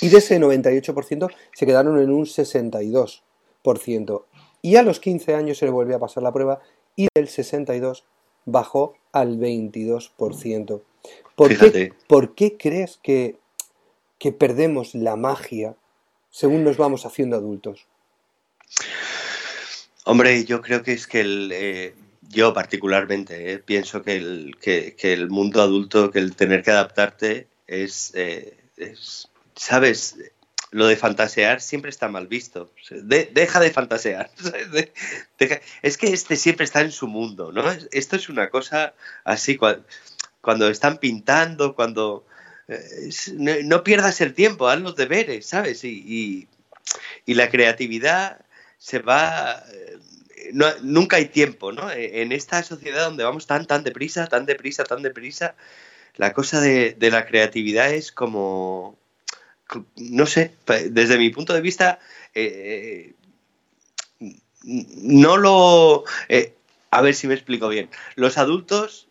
y 0.00 0.08
de 0.08 0.18
ese 0.18 0.38
98% 0.40 1.30
se 1.52 1.66
quedaron 1.66 2.00
en 2.00 2.10
un 2.10 2.24
62%. 2.24 4.22
Y 4.62 4.76
a 4.76 4.82
los 4.82 5.00
15 5.00 5.34
años 5.34 5.58
se 5.58 5.64
les 5.66 5.72
volvió 5.72 5.96
a 5.96 6.00
pasar 6.00 6.22
la 6.22 6.32
prueba 6.32 6.60
y 6.96 7.08
del 7.14 7.28
62 7.28 8.04
bajó 8.44 8.94
al 9.12 9.38
22%. 9.38 10.80
¿Por, 11.34 12.34
qué, 12.34 12.56
crees 12.58 12.98
que, 13.02 13.38
perdemos 14.38 14.94
la 14.94 15.16
magia 15.16 15.74
según 16.30 16.64
nos 16.64 16.76
vamos 16.76 17.06
haciendo 17.06 17.36
adultos? 17.36 17.86
Hombre, 20.04 20.44
yo 20.44 20.60
creo 20.60 20.82
que 20.82 20.92
es 20.92 21.06
que 21.06 21.20
el, 21.20 21.50
eh, 21.54 21.94
yo 22.28 22.52
particularmente 22.52 23.52
eh, 23.52 23.58
pienso 23.58 24.02
que 24.02 24.16
el, 24.16 24.56
que, 24.60 24.94
el, 25.00 25.30
mundo 25.30 25.62
adulto, 25.62 26.10
que 26.10 26.18
el 26.18 26.36
tener 26.36 26.62
que 26.62 26.72
adaptarte 26.72 27.48
es, 27.66 28.12
eh, 28.14 28.56
¿sabes? 29.54 30.16
Lo 30.72 30.86
de 30.86 30.96
fantasear 30.96 31.60
siempre 31.60 31.90
está 31.90 32.08
mal 32.08 32.28
visto. 32.28 32.70
deja 33.02 33.60
de 33.60 33.70
fantasear. 33.70 34.30
es 35.82 35.98
que 35.98 36.12
este 36.12 36.36
siempre 36.36 36.64
está 36.64 36.82
en 36.82 36.92
su 36.92 37.08
mundo, 37.08 37.50
¿no? 37.50 37.64
Esto 37.90 38.16
es 38.16 38.28
una 38.28 38.50
cosa 38.50 38.94
así 39.24 39.58
cuando 40.40 40.68
están 40.68 40.98
pintando, 40.98 41.74
cuando... 41.74 42.26
Eh, 42.68 43.10
no, 43.64 43.82
pierdas 43.82 44.20
el 44.20 44.34
tiempo, 44.34 44.68
haz 44.68 44.80
los 44.80 44.96
deberes, 44.96 45.46
¿sabes? 45.46 45.84
Y, 45.84 46.48
la 47.26 47.50
creatividad 47.50 48.40
se 48.78 48.98
va... 49.00 49.62
Eh, 49.72 49.98
nunca 50.82 51.16
hay 51.16 51.26
tiempo, 51.26 51.72
¿no? 51.72 51.90
E, 51.90 52.22
en 52.22 52.32
esta 52.32 52.62
sociedad 52.62 53.04
donde 53.04 53.24
vamos 53.24 53.46
tan, 53.46 53.66
tan 53.66 53.84
deprisa, 53.84 54.26
tan 54.26 54.46
deprisa, 54.46 54.84
tan 54.84 55.02
deprisa, 55.02 55.54
la 56.16 56.32
cosa 56.32 56.60
de, 56.60 56.96
la 57.00 57.26
creatividad 57.26 57.92
es 57.92 58.12
como... 58.12 58.98
No 59.96 60.26
sé, 60.26 60.52
desde 60.90 61.16
mi 61.16 61.30
punto 61.30 61.54
de 61.54 61.60
vista, 61.60 62.00
eh, 62.34 63.14
no 64.64 65.36
lo... 65.36 66.04
a 66.90 67.00
ver 67.02 67.14
si 67.14 67.28
me 67.28 67.34
explico 67.34 67.68
bien. 67.68 67.88
Los 68.16 68.36
adultos 68.36 69.06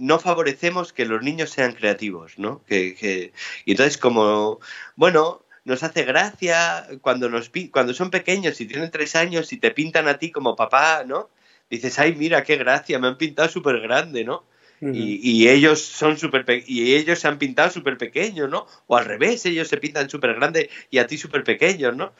no 0.00 0.18
favorecemos 0.18 0.92
que 0.92 1.04
los 1.04 1.22
niños 1.22 1.50
sean 1.50 1.72
creativos, 1.72 2.38
¿no? 2.38 2.64
Que, 2.64 3.32
y 3.64 3.70
entonces 3.70 3.98
como, 3.98 4.58
bueno, 4.96 5.44
nos 5.64 5.82
hace 5.82 6.04
gracia 6.04 6.86
cuando, 7.02 7.28
nos, 7.28 7.50
cuando 7.70 7.94
son 7.94 8.10
pequeños 8.10 8.60
y 8.60 8.66
tienen 8.66 8.90
tres 8.90 9.14
años 9.14 9.52
y 9.52 9.58
te 9.58 9.70
pintan 9.70 10.08
a 10.08 10.18
ti 10.18 10.32
como 10.32 10.56
papá, 10.56 11.04
¿no? 11.06 11.30
Dices, 11.68 11.98
ay, 11.98 12.14
mira, 12.16 12.42
qué 12.42 12.56
gracia, 12.56 12.98
me 12.98 13.08
han 13.08 13.18
pintado 13.18 13.48
súper 13.48 13.80
grande, 13.80 14.24
¿no? 14.24 14.44
y, 14.82 15.48
ellos 15.48 15.82
son 15.82 16.16
súper 16.16 16.46
y 16.66 16.94
ellos 16.94 17.18
se 17.18 17.28
han 17.28 17.38
pintado 17.38 17.70
súper 17.70 17.98
pequeños, 17.98 18.48
¿no? 18.48 18.66
O 18.86 18.96
al 18.96 19.04
revés, 19.04 19.44
ellos 19.44 19.68
se 19.68 19.76
pintan 19.76 20.08
súper 20.08 20.34
grande 20.34 20.70
y 20.90 20.96
a 20.96 21.06
ti 21.06 21.18
súper 21.18 21.44
pequeños, 21.44 21.94
¿no? 21.94 22.14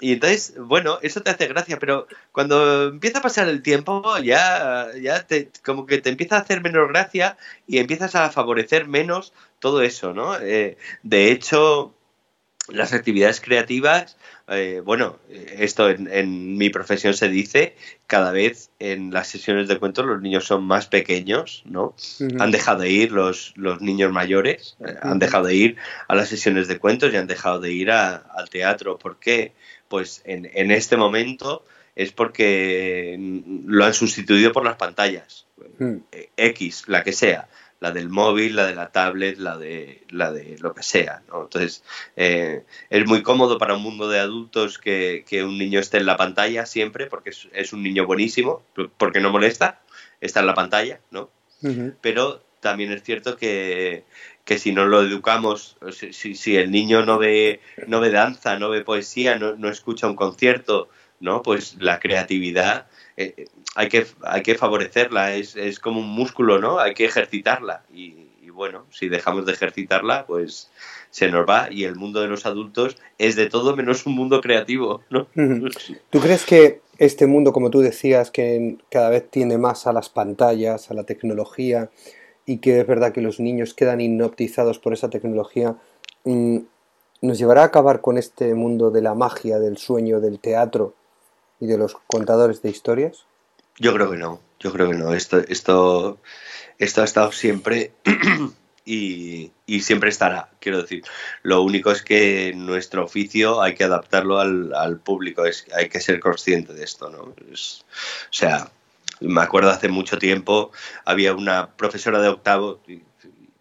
Y 0.00 0.12
entonces, 0.12 0.54
bueno, 0.56 0.98
eso 1.02 1.22
te 1.22 1.30
hace 1.30 1.48
gracia, 1.48 1.78
pero 1.78 2.06
cuando 2.30 2.88
empieza 2.88 3.18
a 3.18 3.22
pasar 3.22 3.48
el 3.48 3.62
tiempo, 3.62 4.16
ya, 4.18 4.88
ya 5.00 5.26
te, 5.26 5.50
como 5.64 5.86
que 5.86 5.98
te 5.98 6.10
empieza 6.10 6.36
a 6.36 6.40
hacer 6.40 6.62
menos 6.62 6.88
gracia 6.88 7.36
y 7.66 7.78
empiezas 7.78 8.14
a 8.14 8.30
favorecer 8.30 8.86
menos 8.86 9.32
todo 9.58 9.82
eso, 9.82 10.14
¿no? 10.14 10.38
Eh, 10.38 10.76
de 11.02 11.32
hecho, 11.32 11.94
las 12.68 12.92
actividades 12.92 13.40
creativas, 13.40 14.16
eh, 14.46 14.82
bueno, 14.84 15.18
esto 15.30 15.88
en, 15.88 16.56
mi 16.56 16.70
profesión 16.70 17.14
se 17.14 17.28
dice, 17.28 17.74
cada 18.06 18.30
vez 18.30 18.70
en 18.78 19.10
las 19.10 19.28
sesiones 19.28 19.68
de 19.68 19.78
cuentos 19.78 20.06
los 20.06 20.20
niños 20.20 20.44
son 20.44 20.64
más 20.64 20.86
pequeños, 20.86 21.62
¿no? 21.64 21.94
Han 22.38 22.50
dejado 22.50 22.80
de 22.80 22.90
ir 22.90 23.12
los, 23.12 23.52
los 23.56 23.80
niños 23.80 24.12
mayores, 24.12 24.76
eh, 24.86 24.94
han 25.02 25.18
dejado 25.18 25.46
de 25.46 25.54
ir 25.54 25.76
a 26.08 26.14
las 26.14 26.28
sesiones 26.28 26.68
de 26.68 26.78
cuentos 26.78 27.12
y 27.12 27.16
han 27.16 27.26
dejado 27.26 27.58
de 27.60 27.72
ir 27.72 27.90
al 27.90 28.48
teatro. 28.50 28.98
¿Por 28.98 29.18
qué? 29.18 29.54
Pues 29.88 30.22
en, 30.24 30.50
en 30.54 30.70
este 30.70 30.96
momento 30.96 31.64
es 31.98 32.12
porque 32.12 33.16
lo 33.66 33.84
han 33.84 33.92
sustituido 33.92 34.52
por 34.52 34.64
las 34.64 34.76
pantallas. 34.76 35.46
Hmm. 35.78 35.98
X, 36.36 36.84
la 36.86 37.02
que 37.02 37.12
sea, 37.12 37.48
la 37.80 37.90
del 37.90 38.08
móvil, 38.08 38.56
la 38.56 38.66
de 38.66 38.74
la 38.76 38.90
tablet, 38.90 39.38
la 39.38 39.56
de, 39.56 40.04
la 40.10 40.32
de 40.32 40.56
lo 40.60 40.74
que 40.74 40.84
sea. 40.84 41.22
Entonces, 41.26 41.82
eh, 42.16 42.64
es 42.90 43.06
muy 43.06 43.22
cómodo 43.22 43.58
para 43.58 43.74
un 43.74 43.82
mundo 43.82 44.08
de 44.08 44.20
adultos 44.20 44.78
que, 44.78 45.24
un 45.44 45.58
niño 45.58 45.80
esté 45.80 45.98
en 45.98 46.06
la 46.06 46.16
pantalla 46.16 46.66
siempre, 46.66 47.06
porque 47.06 47.30
es, 47.30 47.72
un 47.72 47.82
niño 47.82 48.06
buenísimo, 48.06 48.62
porque 48.96 49.20
no 49.20 49.30
molesta, 49.30 49.80
está 50.20 50.40
en 50.40 50.46
la 50.46 50.54
pantalla, 50.54 51.00
¿no? 51.10 51.30
Pero 52.00 52.40
también 52.60 52.92
es 52.92 53.02
cierto 53.02 53.36
que, 53.36 54.04
que 54.44 54.58
si 54.58 54.72
no 54.72 54.86
lo 54.86 55.02
educamos, 55.02 55.76
si, 55.92 56.34
si, 56.34 56.56
el 56.56 56.70
niño 56.70 57.04
no 57.04 57.18
ve, 57.18 57.60
no 57.86 58.00
ve 58.00 58.10
danza, 58.10 58.58
no 58.58 58.70
ve 58.70 58.82
poesía, 58.82 59.38
no, 59.38 59.56
no 59.56 59.68
escucha 59.68 60.06
un 60.06 60.16
concierto, 60.16 60.88
¿no? 61.20 61.42
Pues 61.42 61.76
la 61.80 62.00
creatividad 62.00 62.86
eh, 63.16 63.46
hay, 63.74 63.88
que, 63.88 64.06
hay 64.22 64.42
que 64.42 64.54
favorecerla, 64.54 65.34
es, 65.34 65.56
es, 65.56 65.80
como 65.80 65.98
un 66.00 66.08
músculo, 66.08 66.60
¿no? 66.60 66.78
Hay 66.78 66.94
que 66.94 67.04
ejercitarla. 67.04 67.82
Y, 67.92 68.28
bueno, 68.50 68.86
si 68.90 69.08
dejamos 69.08 69.46
de 69.46 69.52
ejercitarla, 69.52 70.26
pues 70.26 70.70
se 71.10 71.30
nos 71.30 71.48
va 71.48 71.68
y 71.70 71.84
el 71.84 71.94
mundo 71.94 72.20
de 72.20 72.26
los 72.26 72.44
adultos 72.44 72.96
es 73.16 73.36
de 73.36 73.48
todo 73.48 73.76
menos 73.76 74.04
un 74.04 74.14
mundo 74.14 74.40
creativo, 74.40 75.02
¿no? 75.10 75.28
¿Tú 76.10 76.20
crees 76.20 76.44
que 76.44 76.80
este 76.98 77.28
mundo, 77.28 77.52
como 77.52 77.70
tú 77.70 77.78
decías, 77.78 78.32
que 78.32 78.78
cada 78.90 79.10
vez 79.10 79.30
tiende 79.30 79.58
más 79.58 79.86
a 79.86 79.92
las 79.92 80.08
pantallas, 80.08 80.90
a 80.90 80.94
la 80.94 81.04
tecnología, 81.04 81.90
y 82.48 82.58
que 82.58 82.80
es 82.80 82.86
verdad 82.86 83.12
que 83.12 83.20
los 83.20 83.40
niños 83.40 83.74
quedan 83.74 84.00
hipnotizados 84.00 84.78
por 84.78 84.94
esa 84.94 85.10
tecnología, 85.10 85.76
mm, 86.24 86.60
¿nos 87.20 87.38
llevará 87.38 87.60
a 87.60 87.66
acabar 87.66 88.00
con 88.00 88.16
este 88.16 88.54
mundo 88.54 88.90
de 88.90 89.02
la 89.02 89.12
magia, 89.12 89.58
del 89.58 89.76
sueño, 89.76 90.18
del 90.18 90.40
teatro 90.40 90.94
y 91.60 91.66
de 91.66 91.76
los 91.76 91.94
contadores 92.06 92.62
de 92.62 92.70
historias? 92.70 93.26
Yo 93.78 93.92
creo 93.92 94.10
que 94.10 94.16
no, 94.16 94.40
yo 94.60 94.72
creo 94.72 94.88
que 94.88 94.96
no. 94.96 95.12
Esto, 95.12 95.40
esto, 95.46 96.16
esto 96.78 97.02
ha 97.02 97.04
estado 97.04 97.32
siempre 97.32 97.92
y, 98.86 99.52
siempre 99.82 100.08
estará, 100.08 100.48
quiero 100.58 100.80
decir. 100.80 101.04
Lo 101.42 101.60
único 101.60 101.90
es 101.90 102.00
que 102.00 102.54
nuestro 102.56 103.04
oficio 103.04 103.60
hay 103.60 103.74
que 103.74 103.84
adaptarlo 103.84 104.38
al, 104.38 105.00
público, 105.00 105.44
es, 105.44 105.66
hay 105.76 105.90
que 105.90 106.00
ser 106.00 106.18
consciente 106.18 106.72
de 106.72 106.82
esto, 106.82 107.10
¿no? 107.10 107.24
o 107.24 107.34
sea, 108.30 108.70
me 109.20 109.40
acuerdo 109.40 109.70
hace 109.70 109.88
mucho 109.88 110.18
tiempo, 110.18 110.70
había 111.04 111.34
una 111.34 111.70
profesora 111.76 112.20
de 112.20 112.28
octavo, 112.28 112.80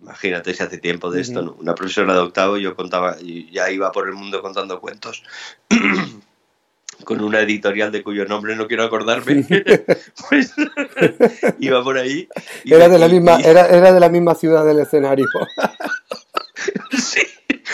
imagínate 0.01 0.53
si 0.53 0.63
hace 0.63 0.77
tiempo 0.77 1.11
de 1.11 1.21
esto, 1.21 1.55
una 1.59 1.75
profesora 1.75 2.13
de 2.13 2.19
octavo, 2.19 2.57
yo 2.57 2.75
contaba, 2.75 3.17
ya 3.51 3.69
iba 3.69 3.91
por 3.91 4.07
el 4.07 4.13
mundo 4.13 4.41
contando 4.41 4.79
cuentos. 4.79 5.23
con 7.03 7.21
una 7.21 7.41
editorial 7.41 7.91
de 7.91 8.03
cuyo 8.03 8.25
nombre 8.25 8.55
no 8.55 8.67
quiero 8.67 8.83
acordarme, 8.83 9.45
pues 10.29 10.53
iba 11.59 11.83
por 11.83 11.97
ahí. 11.97 12.27
era, 12.65 12.89
de 12.89 12.99
la 12.99 13.07
misma, 13.07 13.39
era, 13.39 13.67
era 13.67 13.93
de 13.93 13.99
la 13.99 14.09
misma 14.09 14.35
ciudad 14.35 14.65
del 14.65 14.79
escenario. 14.79 15.27
sí, 16.97 17.21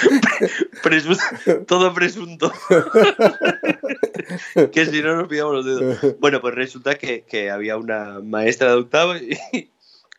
todo 1.67 1.93
presunto. 1.93 2.51
que 4.71 4.85
si 4.85 5.01
no 5.01 5.15
nos 5.15 5.27
pillamos 5.27 5.53
los 5.53 5.65
dedos. 5.65 6.19
Bueno, 6.19 6.41
pues 6.41 6.55
resulta 6.55 6.95
que, 6.95 7.51
había 7.51 7.77
una 7.77 8.19
maestra 8.19 8.69
de 8.69 8.75
octavo 8.75 9.15
y, 9.15 9.69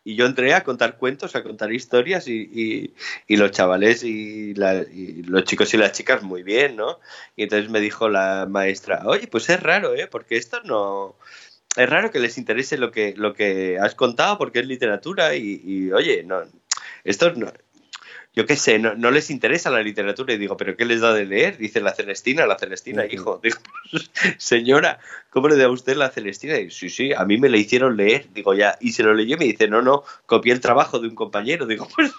yo 0.07 0.27
entré 0.27 0.53
a 0.53 0.63
contar 0.63 0.97
cuentos, 0.97 1.35
a 1.35 1.41
contar 1.41 1.73
historias 1.73 2.27
y, 2.27 2.93
los 3.27 3.51
chavales 3.51 4.03
y, 4.03 4.53
los 4.53 5.43
chicos 5.45 5.73
y 5.73 5.77
las 5.77 5.93
chicas 5.93 6.21
muy 6.21 6.43
bien, 6.43 6.75
¿no? 6.75 6.99
Y 7.35 7.43
entonces 7.43 7.71
me 7.71 7.79
dijo 7.79 8.07
la 8.07 8.45
maestra, 8.47 9.01
oye, 9.05 9.27
pues 9.27 9.49
es 9.49 9.61
raro, 9.61 9.95
¿eh? 9.95 10.07
Porque 10.07 10.37
esto 10.37 10.61
no... 10.63 11.15
Es 11.75 11.89
raro 11.89 12.09
que 12.09 12.19
les 12.19 12.37
interese 12.37 12.77
lo 12.77 12.91
que, 12.91 13.15
lo 13.17 13.33
que 13.33 13.77
has 13.79 13.95
contado 13.95 14.37
porque 14.37 14.59
es 14.59 14.65
literatura 14.65 15.35
y, 15.35 15.59
y 15.61 15.91
oye, 15.91 16.23
no, 16.23 16.43
esto 17.03 17.33
no, 17.33 17.51
yo 18.35 18.45
qué 18.45 18.57
sé, 18.57 18.79
no, 18.79 19.11
les 19.11 19.29
interesa 19.29 19.71
la 19.71 19.81
literatura 19.81 20.33
y 20.33 20.37
digo, 20.37 20.57
¿pero 20.57 20.75
qué 20.75 20.83
les 20.83 20.99
da 20.99 21.13
de 21.13 21.25
leer? 21.25 21.57
Dice 21.57 21.79
la 21.79 21.93
Celestina, 21.93 22.45
la 22.45 22.57
Celestina, 22.57 23.05
hijo. 23.05 23.39
Digo, 23.41 23.57
señora, 24.37 24.99
¿cómo 25.29 25.47
le 25.47 25.55
da 25.55 25.65
a 25.65 25.69
usted 25.69 25.95
la 25.95 26.09
Celestina? 26.09 26.59
Y, 26.59 26.69
sí, 26.69 26.89
sí, 26.89 27.13
a 27.13 27.23
mí 27.23 27.37
me 27.37 27.47
la 27.47 27.55
hicieron 27.55 27.95
leer. 27.95 28.27
Digo, 28.33 28.53
ya, 28.53 28.77
y 28.81 28.91
se 28.91 29.03
lo 29.03 29.13
leyó 29.13 29.37
y 29.37 29.39
me 29.39 29.45
dice, 29.45 29.69
no, 29.69 29.81
no, 29.81 30.03
copié 30.25 30.51
el 30.51 30.59
trabajo 30.59 30.99
de 30.99 31.07
un 31.07 31.15
compañero. 31.15 31.65
Digo, 31.65 31.87
pues 31.95 32.13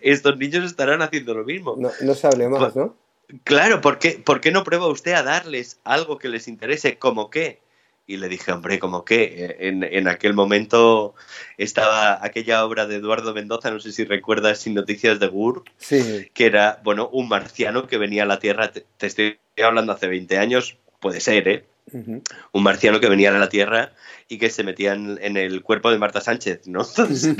estos 0.00 0.38
niños 0.38 0.64
estarán 0.64 1.02
haciendo 1.02 1.34
lo 1.34 1.44
mismo. 1.44 1.76
No, 1.78 1.90
no 2.00 2.14
se 2.14 2.26
hable 2.26 2.48
más, 2.48 2.74
¿no? 2.74 2.96
Claro, 3.44 3.82
¿por 3.82 3.98
qué, 3.98 4.22
¿por 4.24 4.40
qué 4.40 4.50
no 4.50 4.64
prueba 4.64 4.86
usted 4.86 5.12
a 5.12 5.22
darles 5.22 5.80
algo 5.84 6.16
que 6.16 6.30
les 6.30 6.48
interese? 6.48 6.96
¿Como 6.96 7.28
qué? 7.28 7.60
Y 8.08 8.16
le 8.16 8.28
dije, 8.28 8.50
hombre, 8.52 8.78
como 8.78 9.04
que 9.04 9.56
en, 9.60 9.84
en, 9.84 10.08
aquel 10.08 10.32
momento 10.32 11.14
estaba 11.58 12.24
aquella 12.24 12.64
obra 12.64 12.86
de 12.86 12.96
Eduardo 12.96 13.34
Mendoza, 13.34 13.70
no 13.70 13.80
sé 13.80 13.92
si 13.92 14.04
recuerdas, 14.04 14.60
Sin 14.60 14.72
Noticias 14.72 15.20
de 15.20 15.28
Gur, 15.28 15.62
que 15.88 16.46
era, 16.46 16.80
bueno, 16.82 17.10
un 17.12 17.28
marciano 17.28 17.86
que 17.86 17.98
venía 17.98 18.22
a 18.22 18.26
la 18.26 18.38
Tierra, 18.38 18.72
te, 18.72 18.86
te 18.96 19.06
estoy 19.06 19.38
hablando 19.62 19.92
hace 19.92 20.08
20 20.08 20.38
años, 20.38 20.78
puede 21.00 21.20
ser, 21.20 21.48
¿eh? 21.48 21.64
Un 21.92 22.62
marciano 22.62 22.98
que 22.98 23.08
venía 23.08 23.34
a 23.34 23.38
la 23.38 23.48
Tierra 23.48 23.92
y 24.28 24.36
que 24.36 24.50
se 24.50 24.62
metía 24.62 24.92
en, 24.92 25.36
el 25.36 25.62
cuerpo 25.62 25.90
de 25.90 25.98
Marta 25.98 26.20
Sánchez, 26.20 26.66
¿no? 26.66 26.86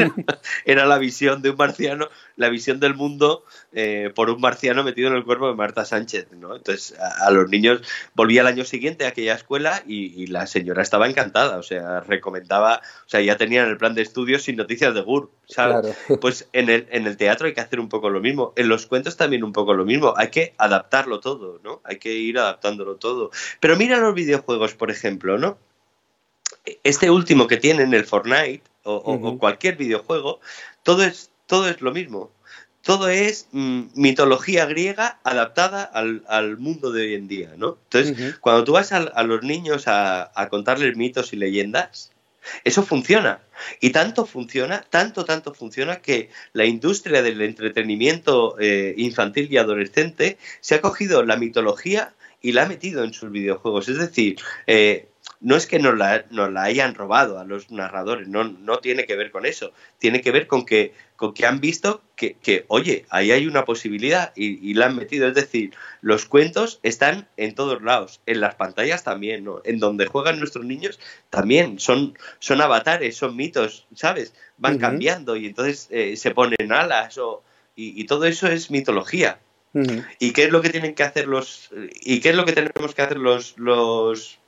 era, 0.64 0.86
la 0.86 0.96
visión 0.96 1.42
de 1.42 1.50
un 1.50 1.56
marciano, 1.56 2.08
la 2.36 2.48
visión 2.48 2.80
del 2.80 2.94
mundo 2.94 3.44
eh, 3.72 4.10
por 4.14 4.30
un 4.30 4.40
marciano 4.40 4.82
metido 4.82 5.08
en 5.08 5.16
el 5.16 5.24
cuerpo 5.24 5.48
de 5.48 5.54
Marta 5.54 5.84
Sánchez, 5.84 6.28
¿no? 6.32 6.56
Entonces 6.56 6.98
a, 6.98 7.30
los 7.30 7.50
niños 7.50 7.82
volvía 8.14 8.40
al 8.40 8.46
año 8.46 8.64
siguiente 8.64 9.04
a 9.04 9.08
aquella 9.08 9.34
escuela 9.34 9.82
y, 9.86 10.26
la 10.28 10.46
señora 10.46 10.82
estaba 10.82 11.08
encantada, 11.08 11.58
o 11.58 11.62
sea, 11.62 12.00
recomendaba, 12.00 12.82
o 13.06 13.08
sea, 13.08 13.20
ya 13.20 13.36
tenían 13.36 13.68
el 13.68 13.78
plan 13.78 13.94
de 13.94 14.02
estudios 14.02 14.42
sin 14.42 14.56
noticias 14.56 14.94
de 14.94 15.00
Gur, 15.00 15.30
¿sabes? 15.46 15.96
Pues 16.20 16.48
en 16.52 16.68
el, 16.68 16.86
en 16.90 17.06
el 17.06 17.16
teatro 17.16 17.46
hay 17.46 17.54
que 17.54 17.60
hacer 17.60 17.80
un 17.80 17.88
poco 17.88 18.10
lo 18.10 18.20
mismo, 18.20 18.52
en 18.56 18.68
los 18.68 18.86
cuentos 18.86 19.16
también 19.16 19.44
un 19.44 19.52
poco 19.52 19.74
lo 19.74 19.84
mismo, 19.84 20.14
hay 20.16 20.28
que 20.28 20.54
adaptarlo 20.58 21.20
todo, 21.20 21.60
¿no? 21.62 21.80
Hay 21.84 21.98
que 21.98 22.12
ir 22.14 22.38
adaptándolo 22.38 22.96
todo. 22.96 23.30
Pero 23.60 23.76
mira 23.76 23.98
los 23.98 24.14
videojuegos, 24.14 24.74
por 24.74 24.90
ejemplo, 24.90 25.38
¿no? 25.38 25.58
Este 26.84 27.10
último 27.10 27.46
que 27.46 27.56
tienen, 27.56 27.94
el 27.94 28.04
Fortnite 28.04 28.62
o, 28.84 29.38
cualquier 29.38 29.76
videojuego, 29.76 30.40
todo 30.82 31.02
es, 31.04 31.30
todo 31.46 31.68
es 31.68 31.80
lo 31.80 31.92
mismo. 31.92 32.30
Todo 32.82 33.08
es 33.08 33.48
mm, 33.52 33.88
mitología 33.94 34.64
griega 34.64 35.18
adaptada 35.24 35.82
al, 35.82 36.56
mundo 36.58 36.90
de 36.90 37.02
hoy 37.02 37.14
en 37.14 37.28
día, 37.28 37.52
¿no? 37.56 37.76
Entonces, 37.84 38.36
cuando 38.40 38.64
tú 38.64 38.72
vas 38.72 38.92
a, 38.92 39.22
los 39.24 39.42
niños 39.42 39.84
a, 39.86 40.30
contarles 40.48 40.96
mitos 40.96 41.32
y 41.32 41.36
leyendas, 41.36 42.12
eso 42.64 42.82
funciona. 42.82 43.40
Y 43.80 43.90
tanto 43.90 44.24
funciona, 44.24 44.86
tanto, 44.88 45.24
tanto 45.24 45.52
funciona 45.52 45.96
que 45.96 46.30
la 46.54 46.64
industria 46.64 47.20
del 47.20 47.42
entretenimiento 47.42 48.56
eh, 48.58 48.94
infantil 48.96 49.48
y 49.50 49.58
adolescente 49.58 50.38
se 50.60 50.76
ha 50.76 50.80
cogido 50.80 51.24
la 51.24 51.36
mitología 51.36 52.14
y 52.40 52.52
la 52.52 52.62
ha 52.62 52.68
metido 52.68 53.04
en 53.04 53.12
sus 53.12 53.30
videojuegos. 53.30 53.88
Es 53.88 53.98
decir, 53.98 54.38
eh, 54.66 55.08
no 55.40 55.56
es 55.56 55.66
que 55.66 55.78
nos 55.78 55.96
la, 55.96 56.24
nos 56.30 56.50
la 56.52 56.64
hayan 56.64 56.94
robado 56.94 57.38
a 57.38 57.44
los 57.44 57.70
narradores, 57.70 58.28
no, 58.28 58.44
no 58.44 58.78
tiene 58.78 59.06
que 59.06 59.16
ver 59.16 59.30
con 59.30 59.46
eso, 59.46 59.72
tiene 59.98 60.20
que 60.20 60.32
ver 60.32 60.46
con 60.46 60.66
que, 60.66 60.94
con 61.16 61.32
que 61.32 61.46
han 61.46 61.60
visto 61.60 62.02
que, 62.16 62.34
que 62.34 62.64
oye, 62.68 63.06
ahí 63.10 63.30
hay 63.30 63.46
una 63.46 63.64
posibilidad 63.64 64.32
y, 64.34 64.74
la 64.74 64.86
han 64.86 64.96
metido. 64.96 65.28
Es 65.28 65.34
decir, 65.34 65.72
los 66.00 66.26
cuentos 66.26 66.80
están 66.82 67.28
en 67.36 67.54
todos 67.54 67.82
lados, 67.82 68.20
en 68.26 68.40
las 68.40 68.56
pantallas 68.56 69.04
también, 69.04 69.44
¿no? 69.44 69.60
en 69.64 69.78
donde 69.78 70.06
juegan 70.06 70.38
nuestros 70.38 70.64
niños 70.64 70.98
también, 71.30 71.78
son, 71.78 72.18
son 72.40 72.60
avatares, 72.60 73.16
son 73.16 73.36
mitos, 73.36 73.86
¿sabes? 73.94 74.34
Van 74.56 74.78
cambiando 74.78 75.36
y 75.36 75.46
entonces 75.46 75.86
eh, 75.90 76.16
se 76.16 76.32
ponen 76.32 76.72
alas 76.72 77.16
o, 77.18 77.44
y, 77.76 78.04
todo 78.04 78.24
eso 78.24 78.48
es 78.48 78.70
mitología. 78.70 79.38
¿Y 80.18 80.32
qué 80.32 80.44
es 80.44 80.50
lo 80.50 80.60
que 80.60 80.70
tienen 80.70 80.94
que 80.94 81.04
hacer 81.04 81.28
los 81.28 81.70
y 82.00 82.20
qué 82.20 82.30
es 82.30 82.34
lo 82.34 82.44
que 82.44 82.52
tenemos 82.52 82.94
que 82.94 83.02
hacer 83.02 83.18
los 83.18 83.56
los 83.58 84.40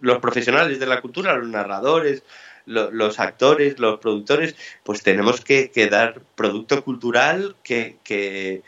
los 0.00 0.18
profesionales 0.18 0.78
de 0.78 0.86
la 0.86 1.00
cultura, 1.00 1.36
los 1.36 1.48
narradores, 1.48 2.22
los 2.66 3.20
actores, 3.20 3.78
los 3.78 4.00
productores, 4.00 4.56
pues 4.82 5.02
tenemos 5.02 5.40
que, 5.40 5.70
dar 5.90 6.20
producto 6.34 6.82
cultural 6.82 7.54
que, 7.62 7.96
que, 8.02 8.62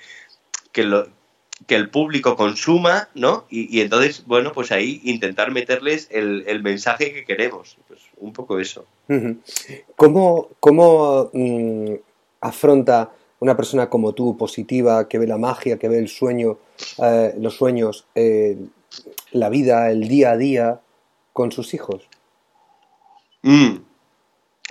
que 1.67 1.75
el 1.75 1.91
público 1.91 2.37
consuma, 2.37 3.09
¿no? 3.15 3.45
Y, 3.51 3.81
entonces, 3.81 4.25
bueno, 4.27 4.53
pues 4.53 4.71
ahí 4.71 5.01
intentar 5.05 5.51
meterles 5.51 6.09
el, 6.11 6.63
mensaje 6.63 7.13
que 7.13 7.25
queremos. 7.25 7.77
Pues 7.89 8.01
un 8.19 8.33
poco 8.33 8.61
eso. 8.61 8.87
¿Cómo, 9.97 10.49
cómo 10.61 11.31
mm, 11.33 11.95
afronta 12.41 13.11
una 13.41 13.57
persona 13.57 13.89
como 13.89 14.13
tú, 14.15 14.37
positiva, 14.37 15.09
que 15.09 15.19
ve 15.19 15.27
la 15.27 15.39
magia, 15.39 15.79
que 15.79 15.89
ve 15.89 15.99
el 15.99 16.09
sueño, 16.09 16.59
eh, 17.03 17.35
los 17.39 17.55
sueños, 17.55 18.07
eh, 18.15 18.57
la 19.33 19.49
vida, 19.49 19.91
el 19.91 20.09
día 20.09 20.33
a 20.33 20.37
día, 20.37 20.81
con 21.39 21.53
sus 21.53 21.73
hijos? 21.73 22.03
Mm. 23.43 23.77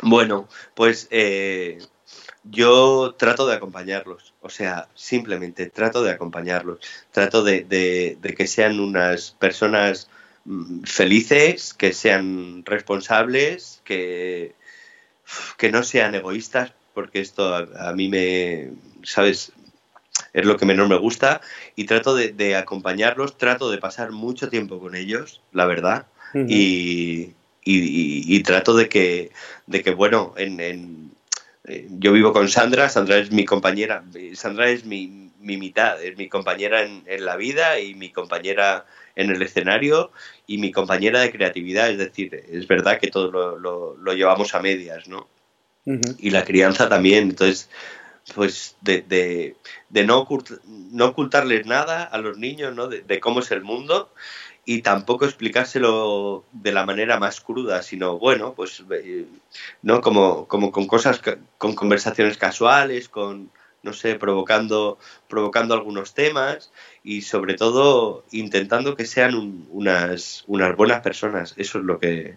Bueno, 0.01 0.49
pues 0.75 1.07
eh, 1.11 1.77
yo 2.43 3.15
trato 3.17 3.47
de 3.47 3.55
acompañarlos, 3.55 4.33
o 4.41 4.49
sea, 4.49 4.89
simplemente 4.93 5.67
trato 5.67 6.03
de 6.03 6.11
acompañarlos, 6.11 6.79
trato 7.11 7.41
de, 7.41 8.17
que 8.37 8.47
sean 8.47 8.81
unas 8.81 9.31
personas 9.31 10.09
mm, 10.43 10.83
felices, 10.83 11.73
que 11.73 11.93
sean 11.93 12.65
responsables, 12.65 13.79
que, 13.85 14.53
que 15.57 15.71
no 15.71 15.83
sean 15.83 16.15
egoístas, 16.15 16.73
porque 16.93 17.21
esto 17.21 17.55
a, 17.55 17.93
mí 17.93 18.09
me, 18.09 18.73
¿sabes? 19.03 19.53
Es 20.33 20.45
lo 20.45 20.57
que 20.57 20.65
menos 20.65 20.89
me 20.89 20.97
gusta 20.97 21.39
y 21.77 21.85
trato 21.85 22.13
de 22.13 22.55
acompañarlos, 22.57 23.37
trato 23.37 23.71
de 23.71 23.77
pasar 23.77 24.11
mucho 24.11 24.49
tiempo 24.49 24.81
con 24.81 24.95
ellos, 24.95 25.41
la 25.53 25.65
verdad 25.65 26.07
y, 26.45 28.43
trato 28.43 28.75
de 28.75 28.89
que, 28.89 29.31
de 29.65 29.83
que 29.83 29.91
bueno, 29.91 30.33
en, 30.37 30.59
en, 30.59 31.11
eh, 31.65 31.87
yo 31.99 32.13
vivo 32.13 32.33
con 32.33 32.47
Sandra, 32.47 32.89
Sandra 32.89 33.17
es 33.17 33.31
mi 33.31 33.45
compañera, 33.45 34.03
Sandra 34.33 34.69
es 34.69 34.85
mi, 34.85 35.31
mi 35.39 35.57
mitad, 35.57 36.01
es 36.01 36.17
mi 36.17 36.29
compañera 36.29 36.83
en, 36.83 37.25
la 37.25 37.35
vida 37.35 37.79
y 37.79 37.93
mi 37.95 38.09
compañera 38.09 38.85
en 39.15 39.31
el 39.31 39.41
escenario 39.41 40.11
y 40.45 40.59
mi 40.59 40.71
compañera 40.71 41.21
de 41.21 41.31
creatividad, 41.31 41.89
es 41.89 41.97
decir, 41.97 42.43
es 42.49 42.67
verdad 42.67 42.99
que 42.99 43.09
todo 43.09 43.31
lo, 43.57 44.13
llevamos 44.13 44.55
a 44.55 44.61
medias, 44.61 45.07
¿no? 45.07 45.27
Y 46.19 46.31
la 46.31 46.43
crianza 46.43 46.89
también, 46.89 47.29
entonces, 47.29 47.69
pues 48.35 48.75
de, 48.81 49.01
de, 49.03 49.55
de 49.89 50.05
no, 50.05 50.27
no 50.91 51.05
ocultarles 51.05 51.65
nada 51.65 52.03
a 52.03 52.17
los 52.17 52.37
niños, 52.37 52.75
¿no? 52.75 52.87
de 52.87 53.19
cómo 53.21 53.39
es 53.39 53.51
el 53.51 53.61
mundo 53.61 54.11
y 54.69 54.81
tampoco 54.81 55.23
explicárselo 55.23 56.43
de 56.51 56.73
la 56.73 56.85
manera 56.85 57.17
más 57.17 57.39
cruda, 57.39 57.81
sino 57.81 58.19
bueno, 58.19 58.53
pues 58.53 58.83
eh, 58.91 59.23
no 59.81 60.01
como, 60.01 60.45
como 60.45 60.73
con 60.73 60.87
cosas, 60.87 61.21
con 61.57 61.73
conversaciones 61.73 62.37
casuales, 62.37 63.07
con 63.07 63.49
no 63.81 63.93
sé, 63.93 64.15
provocando, 64.15 64.97
provocando 65.29 65.73
algunos 65.73 66.13
temas 66.13 66.69
y 67.01 67.21
sobre 67.21 67.53
todo 67.53 68.25
intentando 68.31 68.97
que 68.97 69.05
sean 69.05 69.65
unas, 69.71 70.43
unas 70.47 70.75
buenas 70.75 71.01
personas. 71.01 71.53
Eso 71.55 71.79
es 71.79 71.85
lo 71.85 71.97
que 71.97 72.35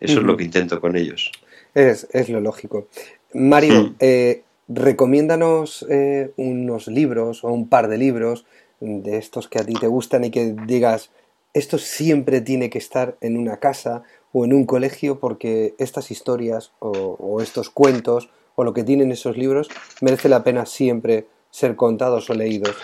eso 0.00 0.18
es 0.18 0.26
lo 0.26 0.36
que 0.36 0.44
intento 0.44 0.80
con 0.80 0.96
ellos. 0.96 1.30
Es, 1.72 2.08
lo 2.28 2.40
lógico. 2.40 2.88
Mario, 3.32 3.82
hmm. 3.82 3.96
eh, 4.00 4.42
recomiéndanos 4.66 5.86
eh, 5.88 6.32
unos 6.36 6.88
libros 6.88 7.44
o 7.44 7.52
un 7.52 7.68
par 7.68 7.86
de 7.86 7.98
libros 7.98 8.44
de 8.80 9.18
estos 9.18 9.46
que 9.46 9.60
a 9.60 9.64
ti 9.64 9.74
te 9.74 9.86
gustan 9.86 10.24
y 10.24 10.32
que 10.32 10.56
digas, 10.66 11.10
esto 11.54 11.78
siempre 11.78 12.40
tiene 12.40 12.70
que 12.70 12.78
estar 12.78 13.16
en 13.20 13.36
una 13.36 13.58
casa 13.58 14.02
o 14.32 14.44
en 14.44 14.52
un 14.52 14.66
colegio 14.66 15.18
porque 15.18 15.74
estas 15.78 16.10
historias 16.10 16.72
o, 16.78 17.40
estos 17.42 17.70
cuentos 17.70 18.30
o 18.54 18.64
lo 18.64 18.72
que 18.72 18.84
tienen 18.84 19.10
esos 19.10 19.36
libros 19.36 19.68
merece 20.00 20.28
la 20.28 20.44
pena 20.44 20.66
siempre 20.66 21.26
ser 21.50 21.74
contados 21.76 22.30
o 22.30 22.34
leídos. 22.34 22.76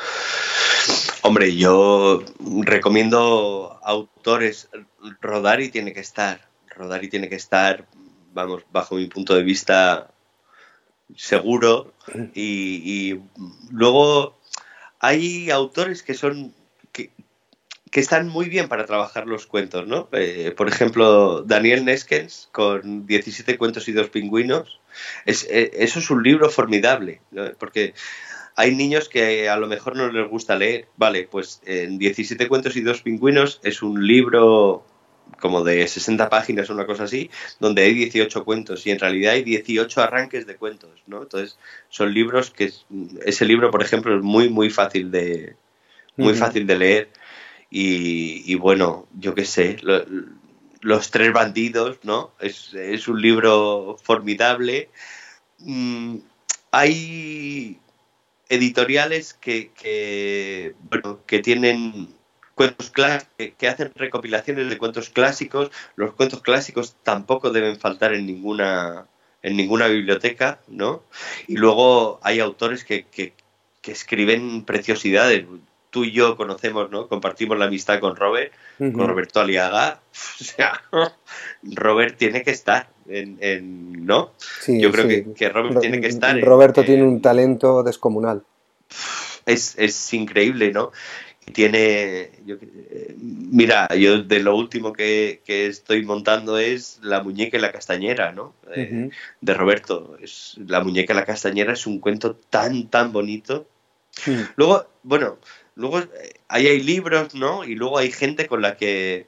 Hombre, 1.22 1.54
yo 1.54 2.22
recomiendo 2.62 3.78
autores, 3.82 4.68
Rodari 5.20 5.70
tiene 5.70 5.92
que 5.92 6.00
estar, 6.00 6.48
Rodari 6.74 7.08
tiene 7.08 7.28
que 7.28 7.36
estar, 7.36 7.86
vamos, 8.32 8.64
bajo 8.72 8.96
mi 8.96 9.06
punto 9.06 9.34
de 9.34 9.42
vista, 9.42 10.10
seguro. 11.16 11.92
Y, 12.34 12.82
y 12.84 13.22
luego 13.70 14.38
hay 15.00 15.50
autores 15.50 16.02
que 16.02 16.14
son 16.14 16.54
que 17.90 18.00
están 18.00 18.28
muy 18.28 18.48
bien 18.48 18.68
para 18.68 18.86
trabajar 18.86 19.26
los 19.26 19.46
cuentos, 19.46 19.86
¿no? 19.86 20.08
Eh, 20.12 20.52
por 20.56 20.68
ejemplo, 20.68 21.42
Daniel 21.42 21.84
Neskens 21.84 22.48
con 22.52 23.06
17 23.06 23.56
cuentos 23.56 23.88
y 23.88 23.92
dos 23.92 24.08
pingüinos. 24.08 24.80
Es, 25.24 25.46
eh, 25.50 25.70
eso 25.74 25.98
es 26.00 26.10
un 26.10 26.22
libro 26.22 26.50
formidable, 26.50 27.20
porque 27.58 27.94
hay 28.56 28.74
niños 28.74 29.08
que 29.08 29.48
a 29.48 29.56
lo 29.56 29.68
mejor 29.68 29.96
no 29.96 30.10
les 30.10 30.28
gusta 30.28 30.56
leer. 30.56 30.88
Vale, 30.96 31.28
pues 31.30 31.60
en 31.64 31.98
17 31.98 32.48
cuentos 32.48 32.76
y 32.76 32.80
dos 32.80 33.02
pingüinos 33.02 33.60
es 33.62 33.82
un 33.82 34.04
libro 34.04 34.84
como 35.40 35.62
de 35.62 35.86
60 35.86 36.28
páginas 36.28 36.70
o 36.70 36.72
una 36.72 36.86
cosa 36.86 37.04
así, 37.04 37.30
donde 37.60 37.82
hay 37.82 37.94
18 37.94 38.44
cuentos 38.44 38.86
y 38.86 38.90
en 38.90 38.98
realidad 38.98 39.34
hay 39.34 39.42
18 39.42 40.00
arranques 40.00 40.46
de 40.46 40.56
cuentos, 40.56 41.02
¿no? 41.06 41.22
Entonces, 41.22 41.58
son 41.88 42.14
libros 42.14 42.50
que 42.50 42.72
ese 43.24 43.44
libro, 43.44 43.70
por 43.70 43.82
ejemplo, 43.82 44.16
es 44.16 44.22
muy 44.22 44.48
muy 44.48 44.70
fácil 44.70 45.10
de 45.10 45.56
muy 46.16 46.34
fácil 46.34 46.66
de 46.66 46.78
leer 46.78 47.08
y, 47.70 48.54
bueno, 48.56 49.06
yo 49.18 49.34
qué 49.34 49.44
sé, 49.44 49.78
Los 50.80 51.10
Tres 51.10 51.32
Bandidos, 51.32 51.98
¿no? 52.04 52.32
Es, 52.40 53.08
un 53.08 53.20
libro 53.20 53.96
formidable. 54.02 54.88
Mm, 55.58 56.18
hay 56.70 57.78
editoriales 58.48 59.34
que, 59.34 60.74
bueno, 60.90 61.20
que 61.26 61.40
tienen 61.40 62.14
cuentos 62.54 62.90
clásicos, 62.90 63.36
que, 63.58 63.68
hacen 63.68 63.92
recopilaciones 63.94 64.68
de 64.70 64.78
cuentos 64.78 65.10
clásicos. 65.10 65.70
Los 65.96 66.14
cuentos 66.14 66.42
clásicos 66.42 66.96
tampoco 67.02 67.50
deben 67.50 67.78
faltar 67.78 68.14
en 68.14 68.26
ninguna 68.26 69.06
en 69.42 69.56
ninguna 69.56 69.86
biblioteca, 69.86 70.60
¿no? 70.66 71.04
Y 71.46 71.56
luego 71.56 72.18
hay 72.22 72.40
autores 72.40 72.84
que, 72.84 73.04
que, 73.04 73.32
que 73.80 73.92
escriben 73.92 74.64
preciosidades 74.64 75.46
tú 75.96 76.04
y 76.04 76.12
yo 76.12 76.36
conocemos, 76.36 76.90
¿no? 76.90 77.08
Compartimos 77.08 77.56
la 77.56 77.64
amistad 77.64 78.00
con 78.00 78.16
Robert, 78.16 78.52
con 78.76 79.08
Roberto 79.08 79.40
Aliaga. 79.40 80.00
O 80.40 80.44
sea, 80.44 80.82
Robert 81.62 82.18
tiene 82.18 82.42
que 82.42 82.50
estar 82.50 82.90
en, 83.08 84.04
¿no? 84.04 84.32
yo 84.66 84.92
creo 84.92 85.08
que, 85.34 85.48
Robert 85.48 85.80
tiene 85.80 86.02
que 86.02 86.08
estar. 86.08 86.38
Roberto 86.42 86.84
tiene 86.84 87.02
un 87.02 87.22
talento 87.22 87.82
descomunal. 87.82 88.42
Es, 89.46 90.12
increíble, 90.12 90.70
¿no? 90.70 90.92
tiene, 91.54 92.30
mira, 93.16 93.88
yo 93.94 94.22
de 94.22 94.40
lo 94.40 94.54
último 94.54 94.92
que, 94.92 95.40
estoy 95.46 96.04
montando 96.04 96.58
es 96.58 96.98
la 97.02 97.22
muñeca 97.22 97.56
y 97.56 97.60
la 97.60 97.72
castañera, 97.72 98.32
¿no? 98.32 98.54
Eh, 98.74 99.08
de 99.40 99.54
Roberto. 99.54 100.18
Es, 100.20 100.58
la 100.66 100.82
muñeca 100.82 101.14
y 101.14 101.16
la 101.16 101.24
castañera 101.24 101.72
es 101.72 101.86
un 101.86 102.00
cuento 102.00 102.36
tan, 102.36 102.88
tan 102.88 103.12
bonito. 103.12 103.66
Luego, 104.56 104.86
bueno, 105.02 105.38
Luego 105.76 106.02
ahí 106.48 106.66
hay 106.66 106.82
libros, 106.82 107.34
¿no? 107.34 107.62
Y 107.64 107.74
luego 107.74 107.98
hay 107.98 108.10
gente 108.10 108.46
con 108.46 108.62
la 108.62 108.76
que, 108.78 109.26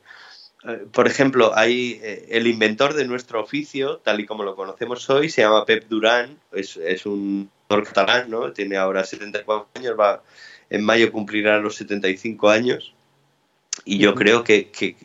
eh, 0.64 0.86
por 0.92 1.06
ejemplo, 1.06 1.52
hay 1.54 2.00
eh, 2.02 2.26
el 2.30 2.46
inventor 2.46 2.94
de 2.94 3.06
nuestro 3.06 3.40
oficio, 3.40 3.98
tal 3.98 4.18
y 4.20 4.26
como 4.26 4.42
lo 4.42 4.56
conocemos 4.56 5.08
hoy, 5.10 5.28
se 5.28 5.42
llama 5.42 5.66
Pep 5.66 5.88
Durán, 5.88 6.38
es, 6.52 6.78
es 6.78 7.04
un 7.04 7.50
catalán, 7.68 8.30
¿no? 8.30 8.52
Tiene 8.52 8.78
ahora 8.78 9.04
74 9.04 9.68
años, 9.74 9.94
va, 10.00 10.22
en 10.70 10.82
mayo 10.82 11.12
cumplirá 11.12 11.58
los 11.58 11.76
75 11.76 12.48
años. 12.48 12.94
Y 13.84 13.98
yo 13.98 14.14
creo 14.14 14.42
que, 14.42 14.70
que, 14.70 14.96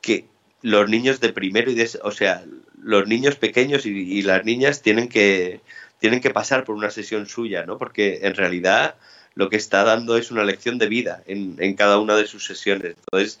que, 0.00 0.26
los 0.62 0.88
niños 0.88 1.20
de 1.20 1.32
primero 1.32 1.70
y 1.70 1.74
de, 1.74 1.90
o 2.02 2.10
sea, 2.12 2.44
los 2.80 3.06
niños 3.08 3.36
pequeños 3.36 3.84
y, 3.84 3.90
y 3.90 4.22
las 4.22 4.44
niñas 4.44 4.80
tienen 4.80 5.08
que, 5.08 5.60
tienen 5.98 6.20
que 6.20 6.30
pasar 6.30 6.64
por 6.64 6.76
una 6.76 6.90
sesión 6.90 7.26
suya, 7.26 7.66
¿no? 7.66 7.78
Porque 7.78 8.20
en 8.22 8.34
realidad 8.34 8.94
lo 9.34 9.48
que 9.48 9.56
está 9.56 9.84
dando 9.84 10.16
es 10.16 10.30
una 10.30 10.44
lección 10.44 10.78
de 10.78 10.86
vida 10.86 11.22
en, 11.26 11.74
cada 11.74 11.98
una 11.98 12.16
de 12.16 12.26
sus 12.26 12.46
sesiones. 12.46 12.96
Entonces, 13.06 13.40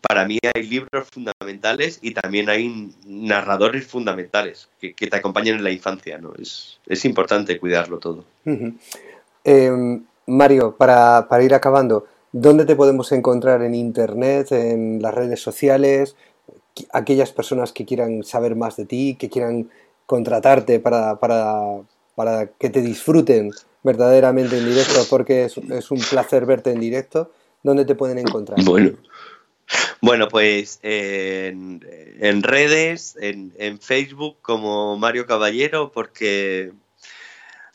para 0.00 0.26
mí 0.26 0.38
hay 0.54 0.66
libros 0.66 1.08
fundamentales 1.12 1.98
y 2.02 2.12
también 2.12 2.48
hay 2.48 2.92
narradores 3.06 3.86
fundamentales 3.86 4.68
que, 4.80 4.94
te 4.94 5.16
acompañan 5.16 5.56
en 5.56 5.64
la 5.64 5.70
infancia, 5.70 6.18
¿no? 6.18 6.32
Es, 6.38 7.04
importante 7.04 7.58
cuidarlo 7.58 7.98
todo. 7.98 8.24
Em, 9.44 10.04
Mario, 10.26 10.76
para, 10.76 11.28
para, 11.28 11.44
ir 11.44 11.54
acabando, 11.54 12.06
¿dónde 12.32 12.64
te 12.64 12.76
podemos 12.76 13.12
encontrar 13.12 13.62
en 13.62 13.74
Internet, 13.74 14.52
en 14.52 15.02
las 15.02 15.14
redes 15.14 15.40
sociales? 15.40 16.16
Aquellas 16.92 17.32
personas 17.32 17.72
que 17.72 17.84
quieran 17.84 18.24
saber 18.24 18.56
más 18.56 18.76
de 18.76 18.86
ti, 18.86 19.16
que 19.18 19.28
quieran 19.28 19.68
contratarte 20.06 20.80
para, 20.80 21.20
para, 21.20 21.80
para 22.14 22.46
que 22.46 22.70
te 22.70 22.80
disfruten 22.80 23.50
verdaderamente 23.82 24.58
en 24.58 24.66
directo, 24.66 25.04
porque 25.10 25.44
es, 25.44 25.56
un 25.90 26.00
placer 26.10 26.46
verte 26.46 26.70
en 26.70 26.80
directo. 26.80 27.32
¿Dónde 27.62 27.84
te 27.84 27.94
pueden 27.94 28.18
encontrar? 28.18 28.58
Bueno, 28.64 28.92
bueno, 30.00 30.28
pues 30.28 30.80
en, 30.82 31.80
redes, 32.42 33.16
en, 33.20 33.78
Facebook 33.80 34.38
como 34.42 34.96
Mario 34.98 35.26
Caballero, 35.26 35.92
porque 35.92 36.72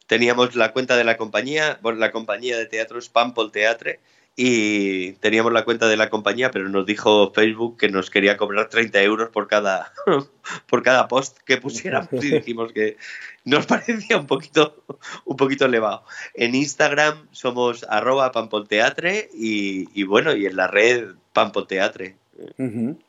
teníamos 0.08 0.55
la 0.55 0.74
cuenta 0.74 0.97
de 0.97 1.05
la 1.05 1.18
compañía, 1.18 1.80
bueno, 1.82 1.99
la 1.99 2.12
compañía 2.12 2.58
de 2.58 2.66
teatro 2.66 2.99
es 2.99 3.08
Pampol 3.08 3.51
Teatre, 3.51 3.99
y 4.40 5.14
teníamos 5.14 5.52
la 5.52 5.66
cuenta 5.66 5.88
de 5.88 5.98
la 5.98 6.12
compañía, 6.12 6.52
pero 6.52 6.70
nos 6.70 6.86
dijo 6.86 7.34
Facebook 7.34 7.76
que 7.76 7.90
nos 7.90 8.12
quería 8.12 8.38
cobrar 8.38 8.70
30 8.70 9.02
euros 9.02 9.30
por 9.30 9.48
cada, 9.48 9.92
por 10.70 10.84
cada 10.84 11.08
post 11.08 11.40
que 11.40 11.58
pusiéramos 11.58 12.10
y 12.12 12.30
dijimos 12.30 12.72
que 12.72 12.98
nos 13.46 13.66
parecía 13.66 14.16
un 14.18 14.28
poquito, 14.28 14.84
un 15.26 15.38
poquito 15.38 15.66
elevado. 15.66 16.04
En 16.36 16.54
Instagram 16.54 17.28
somos 17.32 17.84
arroba 17.90 18.32
pampolteatre 18.32 19.28
y, 19.34 19.90
y 20.00 20.04
bueno, 20.04 20.36
y 20.36 20.46
en 20.46 20.56
la 20.56 20.68
red 20.68 21.16
Pampolteatre. 21.34 22.16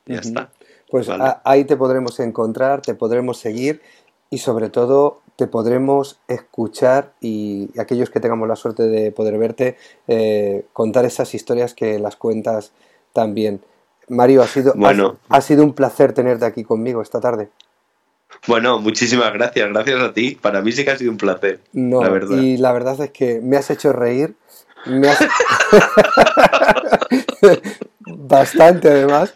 ya 0.05 0.19
está. 0.19 0.51
Pues 0.89 1.09
ahí 1.43 1.65
te 1.65 1.77
podremos 1.77 2.19
encontrar, 2.19 2.81
te 2.81 2.95
podremos 2.95 3.37
seguir 3.37 3.81
y 4.31 4.39
sobre 4.39 4.69
todo 4.69 5.21
te 5.39 5.47
podremos 5.47 6.19
escuchar 6.27 7.13
y, 7.21 7.69
aquellos 7.79 8.09
que 8.09 8.19
tengamos 8.19 8.45
la 8.45 8.57
suerte 8.57 8.83
de 8.83 9.13
poder 9.13 9.37
verte, 9.37 9.77
eh, 10.09 10.65
contar 10.73 11.05
esas 11.05 11.33
historias 11.33 11.73
que 11.73 11.97
las 11.97 12.17
cuentas 12.17 12.73
también. 13.13 13.61
Mario, 14.09 14.43
ha 14.43 14.47
sido, 14.47 14.73
ha, 15.29 15.41
sido 15.41 15.63
un 15.63 15.71
placer 15.71 16.11
tenerte 16.11 16.43
aquí 16.43 16.65
conmigo 16.65 17.01
esta 17.01 17.21
tarde. 17.21 17.47
Bueno, 18.47 18.79
muchísimas 18.79 19.31
gracias, 19.31 19.69
gracias 19.69 20.01
a 20.01 20.11
ti. 20.11 20.37
Para 20.41 20.61
mí 20.61 20.73
sí 20.73 20.83
que 20.83 20.91
ha 20.91 20.97
sido 20.97 21.11
un 21.11 21.17
placer. 21.17 21.61
No, 21.71 22.03
la 22.03 22.09
verdad. 22.09 22.37
y 22.37 22.57
la 22.57 22.73
verdad 22.73 22.99
es 22.99 23.11
que 23.11 23.39
me 23.39 23.55
has 23.55 23.69
hecho 23.69 23.93
reír. 23.93 24.35
Bastante 28.05 28.89
además. 28.89 29.33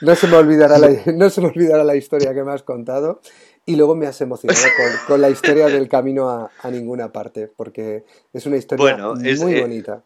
No 0.00 0.14
se, 0.14 0.28
me 0.28 0.36
olvidará 0.36 0.78
la, 0.78 0.90
no 1.12 1.28
se 1.28 1.40
me 1.40 1.48
olvidará 1.48 1.82
la 1.82 1.96
historia 1.96 2.32
que 2.34 2.44
me 2.44 2.52
has 2.52 2.62
contado. 2.62 3.20
Y 3.66 3.76
luego 3.76 3.94
me 3.94 4.06
has 4.06 4.20
emocionado 4.20 4.60
con, 5.06 5.20
la 5.20 5.30
historia 5.30 5.66
del 5.66 5.88
camino 5.88 6.30
a, 6.30 6.70
ninguna 6.70 7.12
parte, 7.12 7.48
porque 7.48 8.04
es 8.32 8.46
una 8.46 8.56
historia 8.56 8.96
muy 9.14 9.54
eh, 9.54 9.60
bonita. 9.60 10.02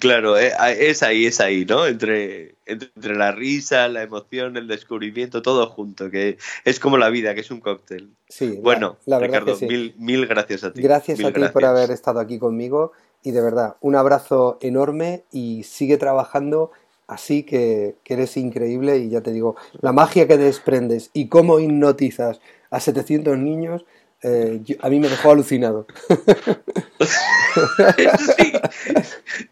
Claro, 0.00 0.38
eh, 0.38 0.52
es 0.78 1.02
ahí, 1.02 1.26
es 1.26 1.40
ahí, 1.40 1.64
¿no? 1.64 1.86
Entre, 1.86 2.54
entre 2.66 3.16
la 3.16 3.32
risa, 3.32 3.88
la 3.88 4.02
emoción, 4.02 4.56
el 4.56 4.68
descubrimiento, 4.68 5.42
todo 5.42 5.66
junto, 5.66 6.10
que 6.10 6.38
es 6.64 6.78
como 6.78 6.98
la 6.98 7.10
vida, 7.10 7.34
que 7.34 7.40
es 7.40 7.50
un 7.50 7.60
cóctel. 7.60 8.10
Sí, 8.28 8.58
bueno, 8.62 8.96
la, 9.06 9.18
verdad 9.18 9.44
Ricardo, 9.44 9.92
mil, 9.96 10.26
gracias 10.26 10.64
a 10.64 10.72
ti. 10.72 10.82
Gracias 10.82 11.22
a 11.24 11.32
ti 11.32 11.40
por 11.52 11.64
haber 11.64 11.90
estado 11.90 12.20
aquí 12.20 12.38
conmigo 12.38 12.92
y 13.22 13.30
de 13.30 13.40
verdad, 13.40 13.76
un 13.80 13.94
abrazo 13.96 14.58
enorme 14.60 15.24
y 15.30 15.62
sigue 15.62 15.96
trabajando 15.96 16.72
Así 17.06 17.42
que, 17.42 17.96
eres 18.06 18.36
increíble 18.36 18.98
y 18.98 19.10
ya 19.10 19.20
te 19.20 19.32
digo, 19.32 19.56
la 19.80 19.92
magia 19.92 20.26
que 20.26 20.38
desprendes 20.38 21.10
y 21.12 21.28
cómo 21.28 21.60
hipnotizas 21.60 22.40
a 22.70 22.80
700 22.80 23.38
niños, 23.38 23.84
eh, 24.24 24.62
a 24.80 24.88
mí 24.88 25.00
me 25.00 25.08
dejó 25.08 25.32
alucinado. 25.32 25.84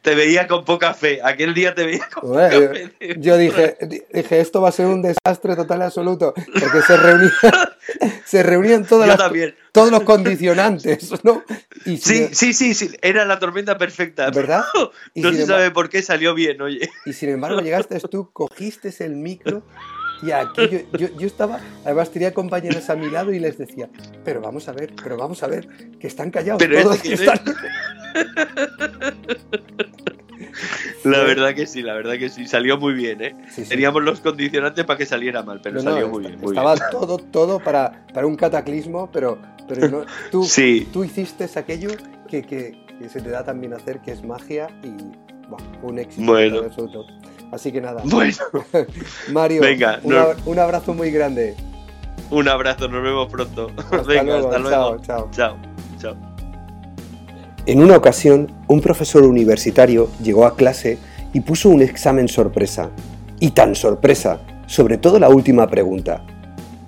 te 0.03 0.15
veía 0.15 0.47
con 0.47 0.65
poca 0.65 0.95
fe. 0.95 1.19
Aquel 1.25 1.55
día 1.55 1.75
te 1.75 1.85
veía 1.85 2.09
con 2.09 2.31
poca 2.31 2.51
fe. 2.51 2.93
Yo 3.19 3.37
dije, 3.37 3.77
dije, 4.13 4.41
esto 4.41 4.61
va 4.61 4.69
a 4.69 4.73
ser 4.73 4.87
un 4.87 5.03
desastre 5.03 5.57
total 5.57 5.81
y 5.81 5.83
absoluto, 5.83 6.35
porque 6.35 6.83
se 6.87 6.97
reunían, 6.97 7.33
se 8.25 8.45
reunían 8.45 8.87
todas 8.87 9.19
todos 9.73 9.91
los 9.91 10.03
condicionantes, 10.03 11.25
¿no? 11.25 11.43
sí, 11.85 12.29
sí, 12.33 12.53
sí, 12.53 12.75
sí, 12.75 12.91
era 13.03 13.25
la 13.25 13.41
tormenta 13.41 13.77
perfecta. 13.77 14.31
¿Verdad? 14.31 14.63
no 15.17 15.33
se 15.33 15.47
sabe 15.47 15.73
por 15.73 15.89
qué 15.89 16.03
salió 16.03 16.33
bien, 16.35 16.63
oye. 16.63 16.89
Y 17.07 17.13
sin 17.13 17.31
embargo 17.31 17.61
llegaste 17.61 17.99
tú, 18.01 18.31
cogiste 18.33 18.95
el 19.01 19.17
micro 19.17 19.65
y 20.23 20.31
aquí 20.31 20.87
yo, 20.99 21.09
yo, 21.17 21.27
estaba, 21.27 21.61
además 21.85 22.11
tenía 22.11 22.33
compañeros 22.35 22.89
a 22.91 22.97
mi 22.97 23.11
lado 23.11 23.33
y 23.33 23.39
les 23.39 23.59
decía, 23.59 23.89
pero 24.25 24.41
vamos 24.41 24.69
a 24.69 24.73
ver, 24.73 24.93
pero 25.03 25.17
vamos 25.17 25.43
a 25.43 25.47
ver, 25.47 25.67
que 25.99 26.07
están 26.07 26.31
callados 26.31 26.63
todos. 26.63 27.01
que 27.01 27.15
están... 27.15 27.41
La 31.05 31.23
verdad 31.23 31.55
que 31.55 31.67
sí, 31.67 31.83
la 31.83 31.95
verdad 31.95 32.19
que 32.19 32.29
sí, 32.29 32.47
salió 32.47 32.77
muy 32.77 32.93
bien, 32.93 33.23
¿eh? 33.23 33.35
Teníamos 33.69 34.03
los 34.03 34.21
condicionantes 34.21 34.85
para 34.85 34.99
que 34.99 35.07
saliera 35.07 35.43
mal, 35.43 35.61
pero 35.63 35.81
salió 35.81 36.09
muy 36.09 36.27
bien. 36.27 36.41
estaba 36.43 36.77
todo, 36.91 37.19
todo 37.19 37.59
para, 37.59 38.07
para 38.13 38.27
un 38.27 38.37
cataclismo, 38.37 39.11
pero, 39.11 39.39
pero 39.69 39.89
no, 39.89 40.05
tú, 40.31 40.47
tú 40.93 41.05
hiciste 41.05 41.49
aquello 41.57 41.91
que, 42.29 42.43
que, 42.43 42.77
se 43.09 43.21
te 43.21 43.31
da 43.31 43.45
también 43.45 43.73
hacer, 43.73 44.01
que 44.01 44.13
es 44.13 44.23
magia 44.23 44.69
y 44.83 44.89
un 45.83 45.99
éxito 45.99 46.27
bueno. 46.27 46.63
Así 47.53 47.73
que 47.73 47.81
nada. 47.81 48.03
Bueno. 48.05 48.37
Mario, 49.33 49.63
Venga, 49.63 50.01
un 50.47 50.59
abrazo 50.59 50.95
muy 50.95 51.11
grande. 51.11 51.57
Un 52.31 52.49
abrazo, 52.49 52.89
nos 52.89 53.03
vemos 53.03 53.29
pronto. 53.29 53.71
Venga, 54.07 54.39
hasta 54.39 54.59
luego. 54.59 54.99
Chao, 55.01 55.29
chao. 55.33 55.57
Chao. 55.99 56.17
En 57.67 57.83
una 57.83 57.97
ocasión, 57.97 58.51
un 58.69 58.81
profesor 58.81 59.25
universitario 59.25 60.09
llegó 60.23 60.47
a 60.47 60.57
clase 60.57 60.99
y 61.33 61.41
puso 61.41 61.69
un 61.69 61.83
examen 61.83 62.29
sorpresa. 62.29 62.91
Y 63.41 63.51
tan 63.51 63.75
sorpresa, 63.75 64.41
sobre 64.67 64.99
todo 64.99 65.19
la 65.19 65.29
última 65.29 65.67
pregunta. 65.67 66.23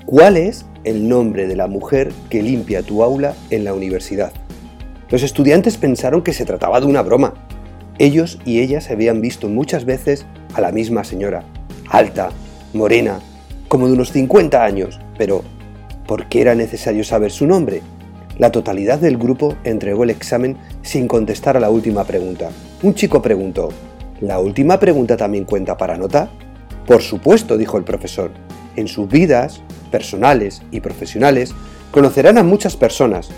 ¿Cuál 0.07 0.37
es 0.37 0.67
el 0.85 1.09
nombre 1.09 1.47
de 1.47 1.57
la 1.57 1.67
mujer 1.67 2.13
que 2.31 2.43
limpia 2.43 2.83
tu 2.83 3.03
aula 3.03 3.35
en 3.51 3.65
la 3.65 3.75
universidad? 3.75 4.33
Los 5.11 5.23
estudiantes 5.23 5.77
pensaron 5.77 6.23
que 6.23 6.33
se 6.33 6.45
trataba 6.45 6.81
de 6.81 6.87
una 6.87 7.03
broma. 7.03 7.35
Ellos 7.99 8.39
y 8.45 8.61
ellas 8.61 8.91
habían 8.91 9.21
visto 9.21 9.49
muchas 9.49 9.85
veces 9.85 10.27
a 10.55 10.61
la 10.61 10.73
misma 10.73 11.05
señora, 11.05 11.45
alta, 11.89 12.31
morena, 12.73 13.21
como 13.69 13.87
de 13.87 13.93
unos 13.93 14.13
50 14.13 14.65
años, 14.65 15.01
pero 15.17 15.43
¿por 16.07 16.29
qué 16.29 16.41
era 16.41 16.55
necesario 16.55 17.05
saber 17.05 17.31
su 17.31 17.47
nombre? 17.47 17.83
La 18.39 18.51
totalidad 18.51 18.99
del 18.99 19.19
grupo 19.19 19.57
entregó 19.65 20.05
el 20.05 20.11
examen 20.11 20.57
sin 20.83 21.07
contestar 21.07 21.57
a 21.57 21.61
la 21.61 21.71
última 21.71 22.05
pregunta. 22.05 22.51
Un 22.83 22.95
chico 22.95 23.21
preguntó, 23.21 23.69
¿la 24.21 24.39
última 24.39 24.81
pregunta 24.81 25.17
también 25.17 25.45
cuenta 25.45 25.77
para 25.77 25.99
nota? 25.99 26.31
Por 26.87 27.03
supuesto, 27.03 27.59
dijo 27.59 27.77
el 27.77 27.85
profesor. 27.85 28.31
En 28.75 28.89
sus 28.89 29.09
vidas, 29.09 29.61
personales 29.91 30.63
y 30.71 30.81
profesionales, 30.81 31.55
conocerán 31.91 32.39
a 32.39 32.43
muchas 32.43 32.77
personas. 32.77 33.29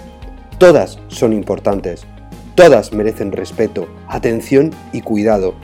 Todas 0.59 1.01
son 1.09 1.33
importantes. 1.33 2.07
Todas 2.55 2.93
merecen 2.93 3.33
respeto, 3.33 3.89
atención 4.09 4.71
y 4.93 5.01
cuidado 5.01 5.55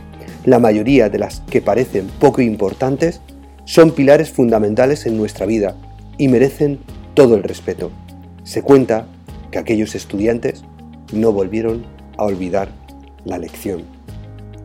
la 0.44 0.58
mayoría 0.58 1.10
de 1.10 1.18
las 1.18 1.40
que 1.40 1.60
parecen 1.60 2.08
poco 2.18 2.40
importantes 2.40 3.20
son 3.66 3.90
pilares 3.90 4.30
fundamentales 4.30 5.04
en 5.04 5.18
nuestra 5.18 5.44
vida 5.44 5.76
y 6.16 6.28
merecen 6.28 6.78
todo 7.14 7.34
el 7.34 7.42
respeto. 7.42 7.90
Se 8.42 8.62
cuenta 8.62 9.06
que 9.50 9.58
aquellos 9.58 9.94
estudiantes 9.94 10.64
no 11.12 11.32
volvieron 11.32 11.84
a 12.16 12.24
olvidar 12.24 12.70
la 13.24 13.36
lección. 13.36 13.82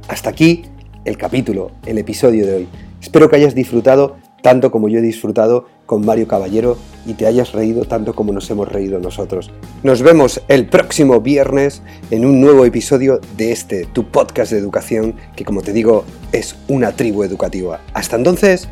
Hasta 0.08 0.30
aquí 0.30 0.64
el 1.04 1.18
capítulo, 1.18 1.72
el 1.86 1.98
episodio 1.98 2.46
de 2.46 2.56
hoy. 2.56 2.68
Espero 3.02 3.30
que 3.30 3.36
hayas 3.36 3.54
disfrutado 3.54 4.16
tanto 4.42 4.72
como 4.72 4.88
yo 4.88 5.00
he 5.00 5.02
disfrutado 5.02 5.68
con 5.86 6.06
Mario 6.06 6.28
Caballero 6.28 6.78
y 7.06 7.14
te 7.14 7.28
hayas 7.28 7.52
reído 7.52 7.86
tanto 7.86 8.14
como 8.14 8.34
nos 8.34 8.50
hemos 8.50 8.68
reído 8.68 9.00
nosotros. 9.00 9.52
Nos 9.84 10.02
vemos 10.02 10.42
el 10.48 10.68
próximo 10.68 11.22
viernes 11.22 11.82
en 12.12 12.26
un 12.26 12.42
nuevo 12.42 12.66
episodio 12.66 13.20
de 13.38 13.52
este, 13.52 13.86
tu 13.86 14.06
podcast 14.06 14.52
de 14.52 14.58
educación, 14.58 15.16
que 15.36 15.46
como 15.46 15.62
te 15.62 15.74
digo, 15.74 16.06
es 16.32 16.56
una 16.68 16.94
tribu 16.94 17.24
educativa. 17.24 17.82
Hasta 17.94 18.16
entonces, 18.16 18.68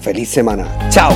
feliz 0.00 0.28
semana. 0.28 0.66
¡Chao! 0.90 1.12